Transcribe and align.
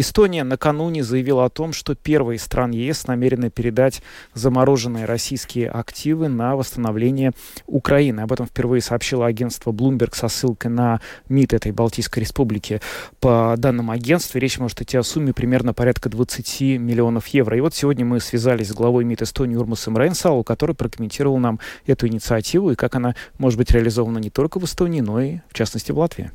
Эстония 0.00 0.44
накануне 0.44 1.02
заявила 1.02 1.44
о 1.44 1.48
том, 1.48 1.72
что 1.72 1.96
первая 1.96 2.36
из 2.36 2.42
стран 2.44 2.70
ЕС 2.70 3.08
намерена 3.08 3.50
передать 3.50 4.00
замороженные 4.32 5.06
российские 5.06 5.68
активы 5.68 6.28
на 6.28 6.54
восстановление 6.54 7.32
Украины. 7.66 8.20
Об 8.20 8.32
этом 8.32 8.46
впервые 8.46 8.80
сообщило 8.80 9.26
агентство 9.26 9.72
Bloomberg 9.72 10.14
со 10.14 10.28
ссылкой 10.28 10.70
на 10.70 11.00
МИД 11.28 11.54
этой 11.54 11.72
Балтийской 11.72 12.20
республики. 12.20 12.80
По 13.18 13.56
данным 13.58 13.90
агентства, 13.90 14.38
речь 14.38 14.60
может 14.60 14.80
идти 14.80 14.96
о 14.96 15.02
сумме 15.02 15.32
примерно 15.32 15.74
порядка 15.74 16.08
20 16.08 16.60
миллионов 16.78 17.26
евро. 17.26 17.56
И 17.56 17.60
вот 17.60 17.74
сегодня 17.74 18.04
мы 18.04 18.20
связались 18.20 18.68
с 18.68 18.74
главой 18.74 19.02
МИД 19.02 19.22
Эстонии 19.22 19.56
Урмасом 19.56 19.98
Рейнсалу, 19.98 20.44
который 20.44 20.76
прокомментировал 20.76 21.38
нам 21.38 21.58
эту 21.86 22.06
инициативу 22.06 22.70
и 22.70 22.76
как 22.76 22.94
она 22.94 23.16
может 23.38 23.58
быть 23.58 23.72
реализована 23.72 24.18
не 24.18 24.30
только 24.30 24.60
в 24.60 24.64
Эстонии, 24.64 25.00
но 25.00 25.20
и, 25.20 25.38
в 25.48 25.54
частности, 25.54 25.90
в 25.90 25.98
Латвии. 25.98 26.30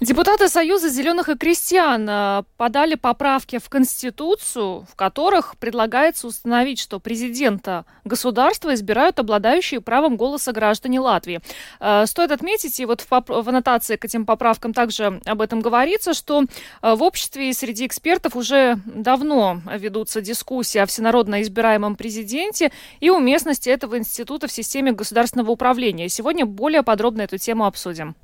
Депутаты 0.00 0.48
Союза 0.48 0.88
зеленых 0.88 1.28
и 1.28 1.36
крестьян 1.36 2.08
э, 2.08 2.42
подали 2.56 2.94
поправки 2.94 3.58
в 3.58 3.68
Конституцию, 3.68 4.86
в 4.90 4.96
которых 4.96 5.58
предлагается 5.58 6.26
установить, 6.26 6.78
что 6.78 7.00
президента 7.00 7.84
государства 8.06 8.72
избирают 8.72 9.18
обладающие 9.18 9.82
правом 9.82 10.16
голоса 10.16 10.52
граждане 10.52 11.00
Латвии. 11.00 11.40
Э, 11.80 12.06
стоит 12.06 12.30
отметить, 12.30 12.80
и 12.80 12.86
вот 12.86 13.02
в, 13.02 13.10
в 13.10 13.48
аннотации 13.50 13.96
к 13.96 14.04
этим 14.06 14.24
поправкам 14.24 14.72
также 14.72 15.20
об 15.26 15.42
этом 15.42 15.60
говорится, 15.60 16.14
что 16.14 16.44
э, 16.44 16.94
в 16.94 17.02
обществе 17.02 17.50
и 17.50 17.52
среди 17.52 17.86
экспертов 17.86 18.36
уже 18.36 18.78
давно 18.86 19.60
ведутся 19.70 20.22
дискуссии 20.22 20.78
о 20.78 20.86
всенародно 20.86 21.42
избираемом 21.42 21.96
президенте 21.96 22.72
и 23.00 23.10
уместности 23.10 23.68
этого 23.68 23.98
института 23.98 24.48
в 24.48 24.52
системе 24.52 24.92
государственного 24.92 25.50
управления. 25.50 26.08
Сегодня 26.08 26.46
более 26.46 26.82
подробно 26.82 27.20
эту 27.20 27.36
тему 27.36 27.66
обсудим. 27.66 28.16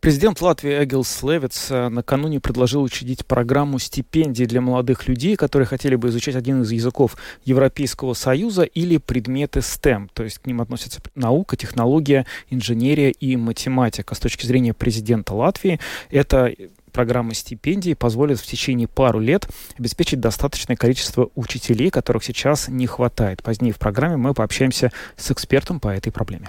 Президент 0.00 0.40
Латвии 0.40 0.84
Эгилс 0.84 1.22
Левиц 1.22 1.70
э, 1.70 1.88
накануне 1.88 2.40
предложил 2.40 2.82
учредить 2.82 3.24
программу 3.24 3.78
стипендий 3.78 4.46
для 4.46 4.60
молодых 4.60 5.08
людей, 5.08 5.36
которые 5.36 5.66
хотели 5.66 5.96
бы 5.96 6.08
изучать 6.08 6.34
один 6.34 6.62
из 6.62 6.70
языков 6.70 7.16
Европейского 7.44 8.14
Союза 8.14 8.62
или 8.62 8.98
предметы 8.98 9.60
STEM, 9.60 10.08
то 10.12 10.24
есть 10.24 10.38
к 10.38 10.46
ним 10.46 10.60
относятся 10.60 11.00
наука, 11.14 11.56
технология, 11.56 12.26
инженерия 12.50 13.10
и 13.10 13.36
математика. 13.36 14.14
С 14.14 14.18
точки 14.18 14.44
зрения 14.46 14.74
президента 14.74 15.34
Латвии 15.34 15.80
это 16.10 16.52
программы 16.96 17.34
стипендий 17.34 17.94
позволит 17.94 18.40
в 18.40 18.46
течение 18.46 18.88
пару 18.88 19.20
лет 19.20 19.46
обеспечить 19.78 20.18
достаточное 20.18 20.76
количество 20.76 21.28
учителей, 21.34 21.90
которых 21.90 22.24
сейчас 22.24 22.68
не 22.68 22.86
хватает. 22.86 23.42
Позднее 23.42 23.74
в 23.74 23.78
программе 23.78 24.16
мы 24.16 24.32
пообщаемся 24.32 24.90
с 25.14 25.30
экспертом 25.30 25.78
по 25.78 25.88
этой 25.88 26.10
проблеме. 26.10 26.48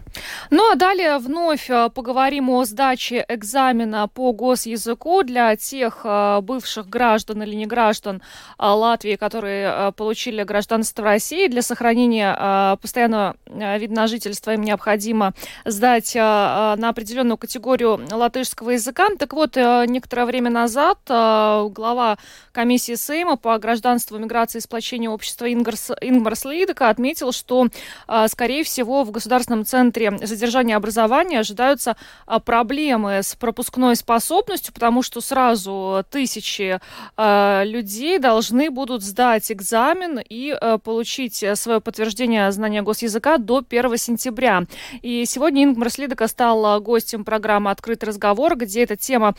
Ну 0.49 0.71
а 0.71 0.75
далее 0.75 1.17
вновь 1.17 1.69
э, 1.69 1.89
поговорим 1.93 2.49
о 2.49 2.63
сдаче 2.63 3.25
экзамена 3.27 4.07
по 4.07 4.31
госязыку 4.31 5.23
для 5.23 5.53
тех 5.57 6.05
э, 6.05 6.39
бывших 6.41 6.87
граждан 6.87 7.43
или 7.43 7.53
не 7.53 7.65
граждан 7.65 8.21
э, 8.57 8.65
Латвии, 8.65 9.17
которые 9.17 9.91
получили 9.97 10.43
гражданство 10.43 11.03
России. 11.03 11.49
Для 11.49 11.61
сохранения 11.61 12.77
постоянного 12.81 13.35
вида 13.47 13.93
на 13.93 14.07
жительство 14.07 14.53
им 14.53 14.61
необходимо 14.61 15.33
сдать 15.65 16.15
на 16.15 16.89
определенную 16.89 17.37
категорию 17.37 17.99
латышского 18.09 18.71
языка. 18.71 19.09
Так 19.17 19.33
вот, 19.33 19.55
некоторое 19.55 20.25
время 20.25 20.36
время 20.37 20.51
назад 20.51 20.99
э, 21.09 21.67
глава 21.71 22.19
комиссии 22.51 22.93
Сейма 22.93 23.37
по 23.37 23.57
гражданству, 23.57 24.19
миграции 24.19 24.59
и 24.59 24.61
сплочению 24.61 25.11
общества 25.11 25.51
Ингарс, 25.51 25.89
Ингмарс 25.99 26.45
Лейдека 26.45 26.89
отметил, 26.89 27.31
что, 27.31 27.69
э, 28.07 28.27
скорее 28.27 28.63
всего, 28.63 29.03
в 29.03 29.09
Государственном 29.09 29.65
центре 29.65 30.15
задержания 30.21 30.77
образования 30.77 31.39
ожидаются 31.39 31.97
э, 32.27 32.39
проблемы 32.39 33.23
с 33.23 33.33
пропускной 33.33 33.95
способностью, 33.95 34.75
потому 34.75 35.01
что 35.01 35.21
сразу 35.21 36.05
тысячи 36.11 36.79
людей 37.17 38.19
должны 38.19 38.69
будут 38.69 39.01
сдать 39.01 39.51
экзамен 39.51 40.19
и 40.19 40.55
получить 40.83 41.43
свое 41.55 41.79
подтверждение 41.79 42.51
знания 42.51 42.81
госязыка 42.81 43.37
до 43.37 43.63
1 43.67 43.97
сентября. 43.97 44.63
И 45.01 45.25
сегодня 45.25 45.63
Ингмарс 45.63 45.97
Лейдека 45.97 46.27
стал 46.27 46.79
гостем 46.81 47.23
программы 47.23 47.71
«Открытый 47.71 48.09
разговор», 48.09 48.55
где 48.55 48.83
эта 48.83 48.97
тема 48.97 49.33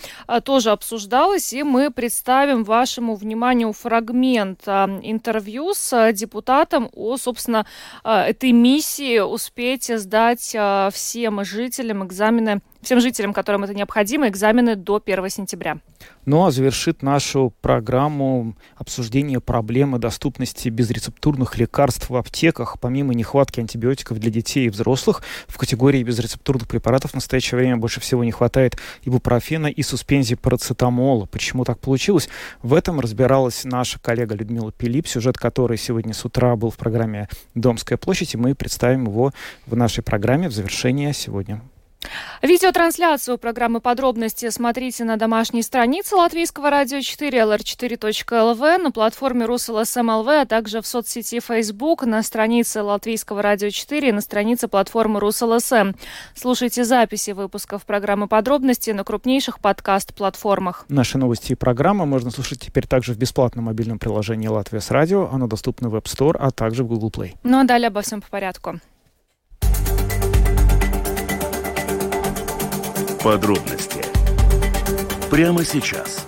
тоже 0.45 0.71
обсуждается 0.71 0.88
обсуждалось, 0.89 1.53
и 1.53 1.63
мы 1.63 1.91
представим 1.91 2.65
вашему 2.65 3.15
вниманию 3.15 3.75
фрагмент 3.75 4.61
а, 4.67 4.89
интервью 5.03 5.75
с 5.75 5.93
а, 5.93 6.13
депутатом 6.13 6.89
о, 6.95 7.19
собственно, 7.19 7.67
а, 8.05 8.27
этой 8.27 8.53
миссии 8.53 9.19
успеть 9.19 9.91
сдать 9.95 10.57
всем 10.95 11.45
жителям 11.45 12.07
экзамены 12.07 12.63
всем 12.89 13.03
жителям, 13.03 13.35
которым 13.35 13.65
это 13.65 13.75
необходимо, 13.75 14.29
экзамены 14.29 14.75
до 14.75 15.03
1 15.05 15.29
сентября. 15.29 15.77
Ну 16.25 16.47
а 16.47 16.51
завершит 16.51 17.03
нашу 17.03 17.53
программу 17.61 18.57
обсуждение 18.77 19.41
проблемы 19.41 19.99
доступности 19.99 20.71
безрецептурных 20.71 21.59
лекарств 21.59 22.09
в 22.09 22.17
аптеках. 22.17 22.81
Помимо 22.81 23.13
нехватки 23.13 23.61
антибиотиков 23.61 24.19
для 24.19 24.31
детей 24.31 24.69
и 24.69 24.69
взрослых, 24.71 25.23
в 25.49 25.59
категории 25.59 26.03
безрецептурных 26.03 26.67
препаратов 26.67 27.11
в 27.11 27.15
настоящее 27.15 27.59
время 27.59 27.77
больше 27.77 28.01
всего 28.01 28.25
не 28.25 28.31
хватает 28.31 28.79
ибупрофена 29.03 29.67
и 29.67 29.83
суспензии 29.83 30.35
парацетамола. 30.35 31.27
Почему 31.27 31.65
так 31.65 31.81
получилось? 31.81 32.31
В 32.63 32.73
этом 32.73 33.01
разбиралась 33.01 33.65
наша 33.65 33.99
коллега 34.01 34.35
Людмила 34.35 34.73
Пилип, 34.73 35.07
сюжет 35.07 35.37
которой 35.37 35.77
сегодня 35.77 36.15
с 36.15 36.25
утра 36.25 36.57
был 36.57 36.71
в 36.71 36.79
программе 36.79 37.29
«Домская 37.55 37.99
площадь», 37.99 38.33
и 38.33 38.39
мы 38.39 38.55
представим 38.55 39.05
его 39.05 39.35
в 39.67 39.77
нашей 39.77 40.03
программе 40.03 40.49
в 40.49 40.53
завершение 40.53 41.13
сегодня. 41.13 41.61
Видеотрансляцию 42.43 43.37
программы 43.37 43.81
«Подробности» 43.81 44.49
смотрите 44.51 45.05
на 45.05 45.17
домашней 45.17 45.63
странице 45.63 46.15
Латвийского 46.15 46.71
радио 46.71 47.01
4 47.01 47.37
lr4.lv, 47.37 48.79
на 48.79 48.91
платформе 48.93 49.45
РусЛСМЛВ, 49.45 50.29
а 50.29 50.47
также 50.47 50.81
в 50.81 50.87
соцсети 50.87 51.41
Facebook, 51.41 52.05
на 52.05 52.23
странице 52.23 52.83
Латвийского 52.83 53.43
радио 53.43 53.71
4 53.71 54.09
и 54.09 54.13
на 54.13 54.21
странице 54.21 54.69
платформы 54.69 55.19
РусЛСМ. 55.19 55.93
Слушайте 56.35 56.85
записи 56.85 57.33
выпусков 57.33 57.85
программы 57.85 58.29
«Подробности» 58.29 58.93
на 58.93 59.03
крупнейших 59.03 59.59
подкаст-платформах. 59.59 60.87
Наши 60.89 61.19
новости 61.19 61.53
и 61.53 61.57
программы 61.57 62.07
можно 62.07 62.31
слушать 62.31 62.61
теперь 62.61 62.87
также 62.87 63.15
в 63.15 63.19
бесплатном 63.19 63.65
мобильном 63.65 63.99
приложении 63.99 64.47
«Латвия 64.47 64.81
с 64.81 64.93
радио». 64.93 65.29
Оно 65.33 65.49
доступно 65.49 65.89
в 65.89 65.97
App 65.97 66.05
Store, 66.05 66.37
а 66.39 66.53
также 66.53 66.85
в 66.85 66.87
Google 66.87 67.11
Play. 67.11 67.33
Ну 67.43 67.59
а 67.59 67.65
далее 67.65 67.89
обо 67.89 68.03
всем 68.03 68.23
по 68.23 68.29
порядку. 68.29 68.81
Подробности 73.23 74.01
прямо 75.29 75.65
сейчас. 75.65 76.25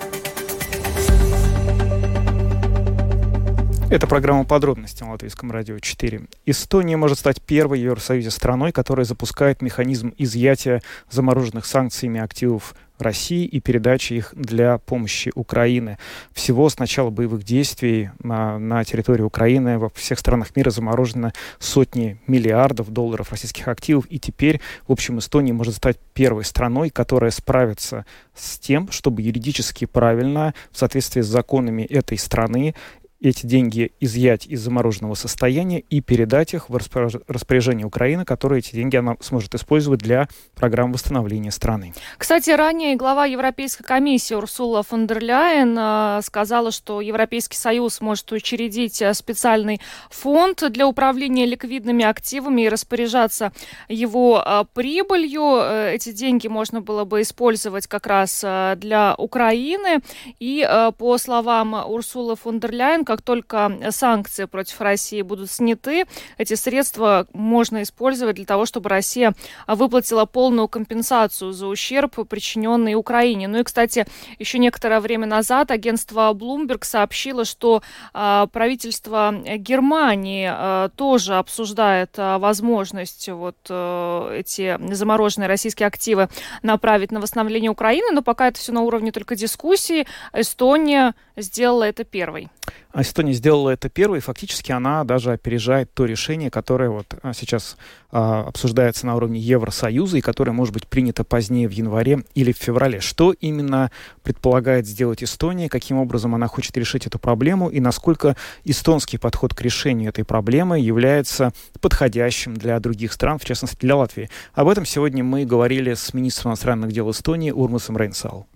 Это 3.90 4.08
программа 4.08 4.44
«Подробности» 4.44 5.04
на 5.04 5.12
Латвийском 5.12 5.52
радио 5.52 5.78
4. 5.78 6.22
Эстония 6.46 6.96
может 6.96 7.20
стать 7.20 7.40
первой 7.40 7.78
в 7.78 7.82
Евросоюзе 7.82 8.30
страной, 8.30 8.72
которая 8.72 9.04
запускает 9.04 9.62
механизм 9.62 10.14
изъятия 10.18 10.82
замороженных 11.08 11.64
санкциями 11.64 12.20
активов 12.20 12.74
России 13.00 13.44
и 13.44 13.60
передачи 13.60 14.14
их 14.14 14.34
для 14.36 14.78
помощи 14.78 15.30
Украины. 15.34 15.98
Всего 16.32 16.68
с 16.68 16.78
начала 16.78 17.10
боевых 17.10 17.44
действий 17.44 18.10
на, 18.22 18.58
на 18.58 18.84
территории 18.84 19.22
Украины 19.22 19.78
во 19.78 19.90
всех 19.90 20.18
странах 20.18 20.56
мира 20.56 20.70
заморожено 20.70 21.32
сотни 21.58 22.20
миллиардов 22.26 22.90
долларов 22.90 23.30
российских 23.30 23.68
активов. 23.68 24.06
И 24.10 24.18
теперь, 24.18 24.60
в 24.86 24.92
общем, 24.92 25.18
Эстония 25.18 25.52
может 25.52 25.74
стать 25.74 25.98
первой 26.14 26.44
страной, 26.44 26.90
которая 26.90 27.30
справится 27.30 28.04
с 28.34 28.58
тем, 28.58 28.90
чтобы 28.90 29.22
юридически 29.22 29.84
правильно, 29.84 30.54
в 30.70 30.78
соответствии 30.78 31.20
с 31.20 31.26
законами 31.26 31.82
этой 31.82 32.18
страны, 32.18 32.74
эти 33.20 33.46
деньги 33.46 33.92
изъять 34.00 34.46
из 34.46 34.60
замороженного 34.60 35.14
состояния 35.14 35.80
и 35.80 36.00
передать 36.00 36.54
их 36.54 36.70
в 36.70 36.76
распоряжение 36.76 37.86
Украины, 37.86 38.24
которая 38.24 38.60
эти 38.60 38.72
деньги 38.72 38.96
она 38.96 39.16
сможет 39.20 39.54
использовать 39.54 40.00
для 40.00 40.28
программ 40.54 40.92
восстановления 40.92 41.50
страны. 41.50 41.92
Кстати, 42.16 42.50
ранее 42.50 42.96
глава 42.96 43.26
Европейской 43.26 43.84
комиссии 43.84 44.34
Урсула 44.34 44.82
фон 44.82 45.06
дер 45.06 45.22
Ляйен 45.22 45.76
э, 45.78 46.20
сказала, 46.22 46.70
что 46.70 47.00
Европейский 47.00 47.56
Союз 47.56 48.00
может 48.00 48.32
учредить 48.32 49.02
э, 49.02 49.12
специальный 49.12 49.80
фонд 50.10 50.64
для 50.70 50.86
управления 50.86 51.44
ликвидными 51.44 52.04
активами 52.04 52.62
и 52.62 52.68
распоряжаться 52.68 53.52
его 53.88 54.42
э, 54.44 54.64
прибылью. 54.72 55.60
Эти 55.90 56.12
деньги 56.12 56.48
можно 56.48 56.80
было 56.80 57.04
бы 57.04 57.20
использовать 57.20 57.86
как 57.86 58.06
раз 58.06 58.40
для 58.40 59.14
Украины. 59.18 60.00
И 60.38 60.66
по 60.98 61.18
словам 61.18 61.74
Урсулы 61.74 62.36
фон 62.36 62.60
дер 62.60 62.72
Ляйен, 62.72 63.04
как 63.10 63.22
только 63.22 63.76
санкции 63.90 64.44
против 64.44 64.80
России 64.80 65.22
будут 65.22 65.50
сняты, 65.50 66.04
эти 66.38 66.54
средства 66.54 67.26
можно 67.32 67.82
использовать 67.82 68.36
для 68.36 68.44
того, 68.44 68.66
чтобы 68.66 68.88
Россия 68.88 69.34
выплатила 69.66 70.26
полную 70.26 70.68
компенсацию 70.68 71.52
за 71.52 71.66
ущерб, 71.66 72.28
причиненный 72.28 72.94
Украине. 72.94 73.48
Ну 73.48 73.58
и, 73.58 73.62
кстати, 73.64 74.06
еще 74.38 74.58
некоторое 74.58 75.00
время 75.00 75.26
назад 75.26 75.72
агентство 75.72 76.32
Bloomberg 76.32 76.84
сообщило, 76.84 77.44
что 77.44 77.82
э, 78.14 78.46
правительство 78.52 79.34
Германии 79.56 80.48
э, 80.48 80.90
тоже 80.94 81.34
обсуждает 81.34 82.10
э, 82.16 82.38
возможность 82.38 83.28
вот 83.28 83.56
э, 83.68 84.36
эти 84.38 84.78
замороженные 84.94 85.48
российские 85.48 85.88
активы 85.88 86.28
направить 86.62 87.10
на 87.10 87.18
восстановление 87.18 87.72
Украины, 87.72 88.12
но 88.12 88.22
пока 88.22 88.46
это 88.46 88.60
все 88.60 88.70
на 88.70 88.82
уровне 88.82 89.10
только 89.10 89.34
дискуссии. 89.34 90.06
Эстония 90.32 91.16
сделала 91.36 91.82
это 91.82 92.04
первой. 92.04 92.48
А 92.92 93.02
Эстония 93.02 93.32
сделала 93.32 93.70
это 93.70 93.88
первой, 93.88 94.18
и 94.18 94.20
фактически 94.20 94.72
она 94.72 95.04
даже 95.04 95.32
опережает 95.32 95.94
то 95.94 96.06
решение, 96.06 96.50
которое 96.50 96.90
вот 96.90 97.14
а, 97.22 97.32
сейчас 97.32 97.76
а, 98.10 98.44
обсуждается 98.48 99.06
на 99.06 99.14
уровне 99.14 99.38
Евросоюза 99.38 100.18
и 100.18 100.20
которое 100.20 100.50
может 100.50 100.74
быть 100.74 100.88
принято 100.88 101.22
позднее 101.22 101.68
в 101.68 101.70
январе 101.70 102.24
или 102.34 102.52
в 102.52 102.56
феврале. 102.56 103.00
Что 103.00 103.32
именно 103.32 103.92
предполагает 104.24 104.88
сделать 104.88 105.22
Эстония, 105.22 105.68
каким 105.68 105.98
образом 105.98 106.34
она 106.34 106.48
хочет 106.48 106.76
решить 106.76 107.06
эту 107.06 107.20
проблему 107.20 107.68
и 107.68 107.78
насколько 107.78 108.36
эстонский 108.64 109.18
подход 109.18 109.54
к 109.54 109.60
решению 109.62 110.08
этой 110.08 110.24
проблемы 110.24 110.80
является 110.80 111.52
подходящим 111.80 112.54
для 112.54 112.80
других 112.80 113.12
стран, 113.12 113.38
в 113.38 113.44
частности 113.44 113.78
для 113.80 113.94
Латвии. 113.94 114.30
Об 114.52 114.66
этом 114.66 114.84
сегодня 114.84 115.22
мы 115.22 115.44
говорили 115.44 115.94
с 115.94 116.12
министром 116.12 116.50
иностранных 116.50 116.90
дел 116.90 117.08
Эстонии 117.10 117.52
Урмасом 117.52 117.96
Рейнсал. 117.96 118.48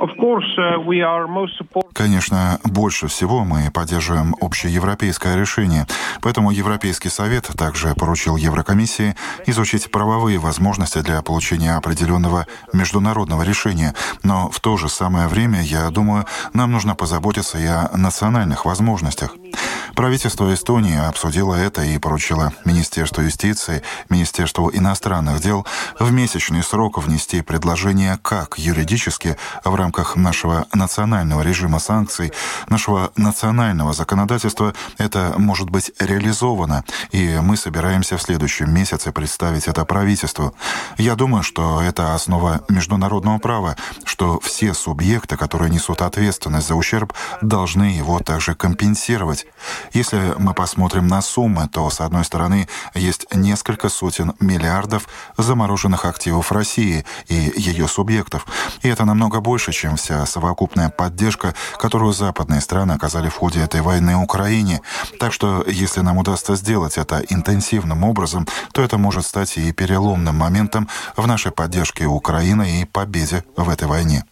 Uh, 0.00 0.06
Конечно, 1.92 2.58
больше 2.64 3.06
всего 3.08 3.44
мы 3.44 3.70
поддерживаем 3.70 4.34
общеевропейское 4.40 5.36
решение, 5.36 5.86
поэтому 6.22 6.50
Европейский 6.50 7.10
совет 7.10 7.50
также 7.58 7.94
поручил 7.94 8.36
Еврокомиссии 8.36 9.14
изучить 9.46 9.90
правовые 9.90 10.38
возможности 10.38 11.02
для 11.02 11.20
получения 11.20 11.76
определенного 11.76 12.46
международного 12.72 13.42
решения. 13.42 13.94
Но 14.22 14.48
в 14.50 14.60
то 14.60 14.78
же 14.78 14.88
самое 14.88 15.28
время, 15.28 15.60
я 15.60 15.90
думаю, 15.90 16.24
нам 16.54 16.72
нужно 16.72 16.94
позаботиться 16.94 17.58
и 17.58 17.66
о 17.66 17.90
национальных 17.94 18.64
возможностях. 18.64 19.36
Правительство 19.94 20.52
Эстонии 20.52 20.96
обсудило 20.96 21.54
это 21.54 21.82
и 21.82 21.98
поручило 21.98 22.52
Министерству 22.64 23.22
юстиции, 23.22 23.82
Министерству 24.08 24.70
иностранных 24.72 25.40
дел 25.40 25.66
в 25.98 26.10
месячный 26.12 26.62
срок 26.62 26.98
внести 26.98 27.42
предложение, 27.42 28.18
как 28.22 28.58
юридически 28.58 29.36
в 29.64 29.74
рамках 29.74 30.16
нашего 30.16 30.66
национального 30.72 31.42
режима 31.42 31.78
санкций, 31.78 32.32
нашего 32.68 33.12
национального 33.16 33.92
законодательства 33.92 34.74
это 34.98 35.34
может 35.36 35.70
быть 35.70 35.92
реализовано. 35.98 36.84
И 37.12 37.38
мы 37.42 37.56
собираемся 37.56 38.16
в 38.16 38.22
следующем 38.22 38.72
месяце 38.72 39.12
представить 39.12 39.68
это 39.68 39.84
правительству. 39.84 40.54
Я 40.96 41.14
думаю, 41.14 41.42
что 41.42 41.82
это 41.82 42.14
основа 42.14 42.64
международного 42.68 43.38
права, 43.38 43.76
что 44.04 44.40
все 44.40 44.74
субъекты, 44.74 45.36
которые 45.36 45.70
несут 45.70 46.02
ответственность 46.02 46.68
за 46.68 46.74
ущерб, 46.74 47.12
должны 47.42 47.84
его 47.84 48.18
также 48.20 48.54
компенсировать. 48.54 49.46
Если 49.92 50.34
мы 50.38 50.54
посмотрим 50.54 51.06
на 51.08 51.20
суммы, 51.20 51.68
то, 51.68 51.90
с 51.90 52.00
одной 52.00 52.24
стороны, 52.24 52.68
есть 52.94 53.26
несколько 53.34 53.88
сотен 53.88 54.34
миллиардов 54.40 55.08
замороженных 55.36 56.04
активов 56.04 56.52
России 56.52 57.04
и 57.28 57.52
ее 57.56 57.88
субъектов. 57.88 58.46
И 58.82 58.88
это 58.88 59.04
намного 59.04 59.40
больше, 59.40 59.72
чем 59.72 59.96
вся 59.96 60.24
совокупная 60.26 60.90
поддержка, 60.90 61.54
которую 61.78 62.12
западные 62.12 62.60
страны 62.60 62.92
оказали 62.92 63.28
в 63.28 63.34
ходе 63.34 63.60
этой 63.60 63.80
войны 63.80 64.16
Украине. 64.16 64.80
Так 65.18 65.32
что, 65.32 65.64
если 65.66 66.00
нам 66.00 66.18
удастся 66.18 66.54
сделать 66.54 66.98
это 66.98 67.20
интенсивным 67.28 68.04
образом, 68.04 68.46
то 68.72 68.82
это 68.82 68.98
может 68.98 69.24
стать 69.24 69.58
и 69.58 69.72
переломным 69.72 70.36
моментом 70.36 70.88
в 71.16 71.26
нашей 71.26 71.52
поддержке 71.52 72.06
Украины 72.06 72.80
и 72.80 72.84
победе 72.84 73.44
в 73.56 73.68
этой 73.68 73.88
войне. 73.88 74.24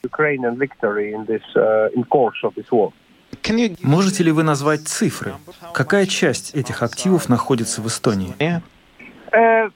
Можете 3.83 4.23
ли 4.25 4.33
вы 4.33 4.43
назвать 4.43 4.87
цифры? 4.89 5.35
Какая 5.73 6.07
часть 6.07 6.55
этих 6.55 6.83
активов 6.83 7.29
находится 7.29 7.81
в 7.83 7.87
Эстонии? 7.89 8.35
Э, 9.33 9.69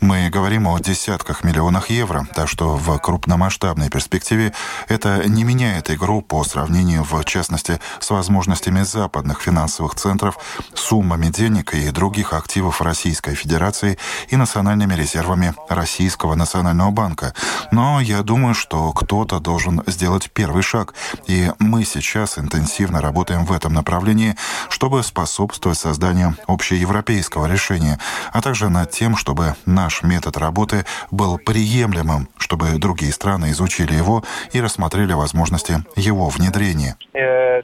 Мы 0.00 0.28
говорим 0.30 0.68
о 0.68 0.78
десятках 0.78 1.44
миллионах 1.44 1.90
евро, 1.90 2.26
так 2.34 2.48
что 2.48 2.76
в 2.76 2.98
крупномасштабной 2.98 3.88
перспективе 3.88 4.52
это 4.88 5.28
не 5.28 5.44
меняет 5.44 5.90
игру 5.90 6.20
по 6.20 6.44
сравнению, 6.44 7.04
в 7.04 7.24
частности, 7.24 7.80
с 8.00 8.10
возможностями 8.10 8.82
западных 8.82 9.40
финансовых 9.40 9.94
центров, 9.94 10.38
суммами 10.74 11.26
денег 11.26 11.74
и 11.74 11.90
других 11.90 12.32
активов 12.32 12.82
Российской 12.82 13.34
Федерации 13.34 13.98
и 14.28 14.36
национальными 14.36 14.94
резервами 14.94 15.54
Российского 15.68 16.34
национального 16.34 16.90
банка. 16.90 17.34
Но 17.70 18.00
я 18.00 18.22
думаю, 18.22 18.54
что 18.54 18.92
кто-то 18.92 19.40
должен 19.40 19.82
сделать 19.86 20.30
первый 20.32 20.62
шаг, 20.62 20.94
и 21.26 21.50
мы 21.58 21.84
сейчас 21.84 22.38
интенсивно 22.38 23.00
работаем 23.00 23.44
в 23.44 23.52
этом 23.52 23.72
направлении, 23.72 24.36
чтобы 24.68 25.02
способствовать 25.02 25.78
созданию 25.78 26.36
общеевропейского 26.46 27.46
решения 27.46 27.85
обсуждения, 27.86 27.98
а 28.32 28.42
также 28.42 28.68
над 28.68 28.90
тем, 28.90 29.16
чтобы 29.16 29.54
наш 29.64 30.02
метод 30.02 30.36
работы 30.36 30.84
был 31.10 31.38
приемлемым, 31.38 32.28
чтобы 32.38 32.78
другие 32.78 33.12
страны 33.12 33.50
изучили 33.50 33.94
его 33.94 34.24
и 34.52 34.60
рассмотрели 34.60 35.12
возможности 35.12 35.76
его 35.96 36.28
внедрения. 36.28 36.96
А 37.14 37.62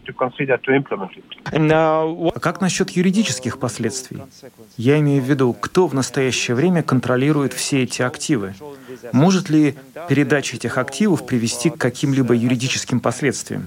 как 2.41 2.61
насчет 2.61 2.91
юридических 2.91 3.59
последствий? 3.59 4.23
Я 4.77 4.99
имею 4.99 5.23
в 5.23 5.27
виду, 5.27 5.53
кто 5.53 5.87
в 5.87 5.95
настоящее 5.95 6.55
время 6.55 6.83
контролирует 6.83 7.53
все 7.53 7.83
эти 7.83 8.03
активы? 8.03 8.55
Может 9.13 9.51
ли 9.51 9.77
передача 10.09 10.57
этих 10.57 10.79
активов 10.79 11.27
привести 11.27 11.71
к 11.71 11.79
каким-либо 11.79 12.35
юридическим 12.35 13.01
последствиям? 13.01 13.67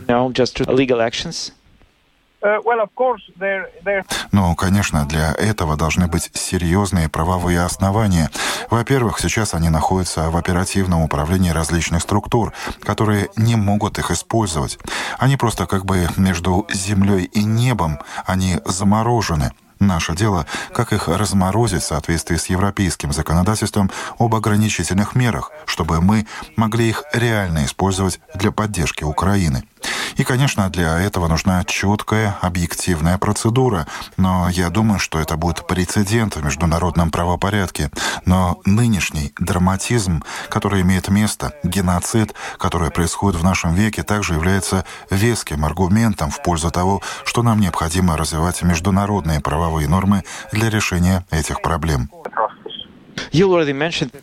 Ну, 4.32 4.56
конечно, 4.56 5.06
для 5.06 5.34
этого 5.34 5.76
должны 5.76 6.08
быть 6.08 6.30
серьезные 6.34 7.10
правовые 7.10 7.62
основания. 7.62 8.30
Во-первых, 8.70 9.20
сейчас 9.20 9.54
они 9.54 9.70
находятся 9.70 10.30
в 10.30 10.38
оперативном 10.38 11.02
управлении 11.02 11.50
различных 11.50 12.04
структур, 12.04 12.54
которые 12.84 13.30
не 13.36 13.56
могут 13.56 13.98
их 13.98 14.12
использовать. 14.12 14.78
Они 15.18 15.38
просто 15.38 15.66
как 15.66 15.86
бы 15.86 16.08
между 16.18 16.68
землей 16.72 17.24
и 17.24 17.44
небом, 17.44 18.00
они 18.26 18.60
заморожены. 18.66 19.52
Наше 19.80 20.16
дело, 20.16 20.46
как 20.74 20.94
их 20.94 21.08
разморозить 21.10 21.84
в 21.84 21.88
соответствии 21.88 22.38
с 22.38 22.46
европейским 22.46 23.12
законодательством 23.12 23.92
об 24.18 24.34
ограничительных 24.34 25.16
мерах, 25.16 25.52
чтобы 25.66 26.00
мы 26.00 26.28
могли 26.56 26.90
их 26.90 27.04
реально 27.12 27.66
использовать 27.66 28.20
для 28.36 28.52
поддержки 28.52 29.04
Украины. 29.04 29.64
И, 30.16 30.24
конечно, 30.24 30.70
для 30.70 31.00
этого 31.00 31.28
нужна 31.28 31.64
четкая, 31.66 32.38
объективная 32.42 33.18
процедура. 33.18 33.86
Но 34.18 34.48
я 34.50 34.70
думаю, 34.70 35.00
что 35.00 35.20
это 35.20 35.36
будет 35.36 35.68
прецедент 35.68 36.36
в 36.36 36.44
международном 36.44 37.12
правопорядке. 37.12 37.92
Но 38.26 38.60
нынешний 38.66 39.34
драматизм, 39.40 40.24
который 40.50 40.82
имеет 40.82 41.10
место, 41.10 41.54
геноцид, 41.64 42.34
который 42.58 42.92
происходит 42.92 43.40
в 43.40 43.44
нашем 43.44 43.74
веке, 43.74 44.04
также 44.04 44.34
является 44.34 44.86
веским 45.10 45.66
аргументом 45.66 46.32
в 46.32 46.42
пользу 46.42 46.72
того, 46.72 47.02
что 47.26 47.44
нам 47.44 47.60
необходимо 47.60 48.16
развивать 48.16 48.62
международные 48.62 49.42
правовые 49.42 49.90
нормы 49.90 50.24
для 50.52 50.70
решения 50.70 51.26
этих 51.30 51.62
проблем. 51.62 52.10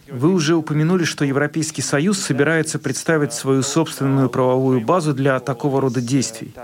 Вы 0.08 0.32
уже 0.32 0.54
упомянули, 0.54 1.04
что 1.04 1.24
Европейский 1.24 1.82
Союз 1.82 2.18
собирается 2.18 2.78
представить 2.78 3.32
свою 3.32 3.62
собственную 3.62 4.28
правовую 4.30 4.80
базу 4.80 5.12
для 5.14 5.38
такого 5.40 5.80
рода 5.80 6.00
действий. 6.00 6.54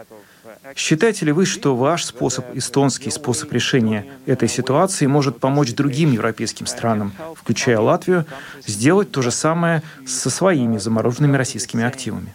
Считаете 0.76 1.26
ли 1.26 1.32
вы, 1.32 1.46
что 1.46 1.76
ваш 1.76 2.04
способ, 2.04 2.44
эстонский 2.54 3.10
способ 3.10 3.52
решения 3.52 4.06
этой 4.26 4.48
ситуации 4.48 5.06
может 5.06 5.40
помочь 5.40 5.72
другим 5.74 6.12
европейским 6.12 6.66
странам, 6.66 7.12
включая 7.36 7.78
Латвию, 7.78 8.26
сделать 8.66 9.10
то 9.10 9.22
же 9.22 9.30
самое 9.30 9.82
со 10.06 10.30
своими 10.30 10.78
замороженными 10.78 11.36
российскими 11.36 11.84
активами? 11.84 12.34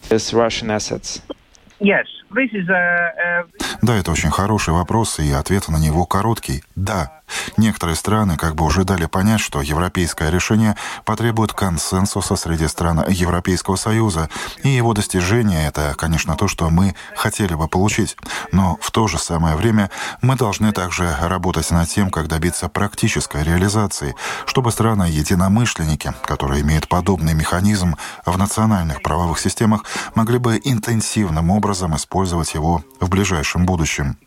Да, 3.81 3.95
это 3.95 4.11
очень 4.11 4.31
хороший 4.31 4.73
вопрос, 4.73 5.19
и 5.19 5.31
ответ 5.31 5.67
на 5.67 5.77
него 5.77 6.05
короткий– 6.05 6.63
да. 6.75 7.19
Некоторые 7.57 7.95
страны 7.95 8.37
как 8.37 8.55
бы 8.55 8.65
уже 8.65 8.83
дали 8.83 9.05
понять, 9.05 9.39
что 9.39 9.61
европейское 9.61 10.29
решение 10.29 10.75
потребует 11.05 11.53
консенсуса 11.53 12.35
среди 12.35 12.67
стран 12.67 13.05
Европейского 13.07 13.75
Союза, 13.75 14.29
и 14.63 14.69
его 14.69 14.93
достижение— 14.93 15.67
это, 15.67 15.95
конечно, 15.97 16.35
то, 16.35 16.47
что 16.47 16.69
мы 16.69 16.95
хотели 17.15 17.55
бы 17.55 17.67
получить. 17.67 18.17
Но 18.51 18.77
в 18.81 18.91
то 18.91 19.07
же 19.07 19.17
самое 19.17 19.55
время 19.55 19.89
мы 20.21 20.35
должны 20.35 20.71
также 20.71 21.15
работать 21.21 21.71
над 21.71 21.87
тем, 21.89 22.09
как 22.09 22.27
добиться 22.27 22.69
практической 22.69 23.43
реализации, 23.43 24.15
чтобы 24.45 24.71
страны-единомышленники, 24.71 26.13
которые 26.25 26.61
имеют 26.61 26.87
подобный 26.87 27.33
механизм 27.33 27.95
в 28.25 28.37
национальных 28.37 29.01
правовых 29.01 29.39
системах, 29.39 29.85
могли 30.15 30.37
бы 30.37 30.59
интенсивным 30.63 31.49
образом 31.49 31.95
использовать 31.95 32.22
его 32.55 32.83
в 32.99 33.09
ближайшем 33.09 33.65
будущем. 33.65 34.17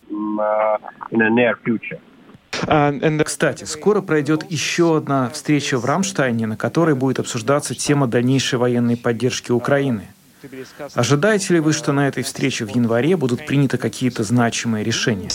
А, 2.67 2.93
кстати, 3.25 3.65
скоро 3.65 4.00
пройдет 4.00 4.50
еще 4.50 4.97
одна 4.97 5.29
встреча 5.31 5.79
в 5.79 5.85
Рамштайне, 5.85 6.47
на 6.47 6.57
которой 6.57 6.95
будет 6.95 7.19
обсуждаться 7.19 7.75
тема 7.75 8.07
дальнейшей 8.07 8.59
военной 8.59 8.97
поддержки 8.97 9.53
Украины. 9.53 10.09
Ожидаете 10.95 11.55
ли 11.55 11.61
вы, 11.61 11.73
что 11.73 11.93
на 11.93 12.09
этой 12.09 12.23
встрече 12.23 12.65
в 12.65 12.69
январе 12.69 13.17
будут 13.17 13.47
приняты 13.47 13.79
какие-то 13.79 14.23
значимые 14.23 14.85
решения? 14.85 15.29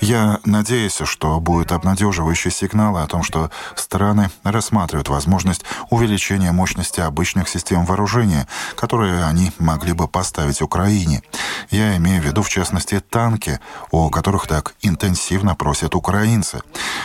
Я 0.00 0.40
надеюсь, 0.44 0.98
что 1.04 1.38
будет 1.40 1.72
обнадеживающий 1.72 2.50
сигнал 2.50 2.96
о 2.96 3.06
том, 3.06 3.22
что 3.22 3.50
страны 3.76 4.30
рассматривают 4.44 5.08
возможность 5.08 5.62
увеличения 5.90 6.52
мощности 6.52 7.00
обычных 7.00 7.48
систем 7.48 7.84
вооружения, 7.84 8.48
которые 8.76 9.24
они 9.24 9.52
могли 9.58 9.92
бы 9.92 10.08
поставить 10.08 10.62
Украине. 10.62 11.22
Я 11.70 11.96
имею 11.98 12.22
в 12.22 12.24
виду, 12.24 12.42
в 12.42 12.48
частности, 12.48 13.00
танки, 13.00 13.60
о 13.90 14.08
которых 14.08 14.46
так 14.46 14.74
интенсивно 14.80 15.54
просят 15.54 15.94
украинцы. 15.94 16.62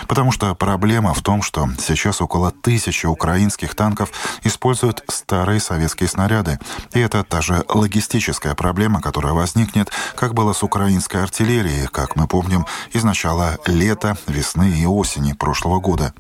Потому 0.08 0.32
что 0.32 0.56
проблема 0.56 1.14
в 1.14 1.22
том, 1.22 1.42
что 1.42 1.70
сейчас 1.80 2.22
около 2.22 2.52
тысячи 2.52 3.06
украинских 3.06 3.76
танков 3.76 4.12
используют 4.44 5.04
старые 5.10 5.60
советские 5.60 6.08
снаряды. 6.08 6.60
И 6.94 7.00
это 7.00 7.24
та 7.24 7.42
же 7.42 7.66
логистическая 7.68 8.56
проблема, 8.56 9.02
которая 9.02 9.34
возникнет, 9.34 9.92
как 10.16 10.34
было 10.34 10.54
с 10.54 10.64
украинской 10.64 11.22
артиллерией, 11.22 11.88
как 11.88 12.16
мы 12.16 12.28
помним, 12.28 12.66
из 12.94 13.04
начала 13.04 13.58
лета, 13.66 14.16
весны 14.28 14.70
и 14.70 14.86
осени 14.86 15.34
прошлого 15.34 15.80
года. 15.80 16.14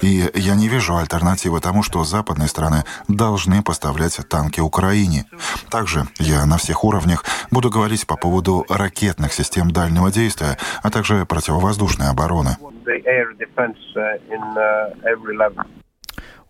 И 0.00 0.30
я 0.34 0.54
не 0.54 0.68
вижу 0.68 0.96
альтернативы 0.96 1.60
тому, 1.60 1.82
что 1.82 2.04
западные 2.04 2.48
страны 2.48 2.84
должны 3.08 3.62
поставлять 3.62 4.18
танки 4.28 4.60
Украине. 4.60 5.26
Также 5.70 6.06
я 6.18 6.46
на 6.46 6.58
всех 6.58 6.84
уровнях 6.84 7.24
буду 7.50 7.70
говорить 7.70 8.06
по 8.06 8.16
поводу 8.16 8.64
ракетных 8.68 9.32
систем 9.32 9.70
дальнего 9.70 10.10
действия, 10.10 10.58
а 10.82 10.90
также 10.90 11.26
противовоздушной 11.26 12.08
обороны. 12.08 12.56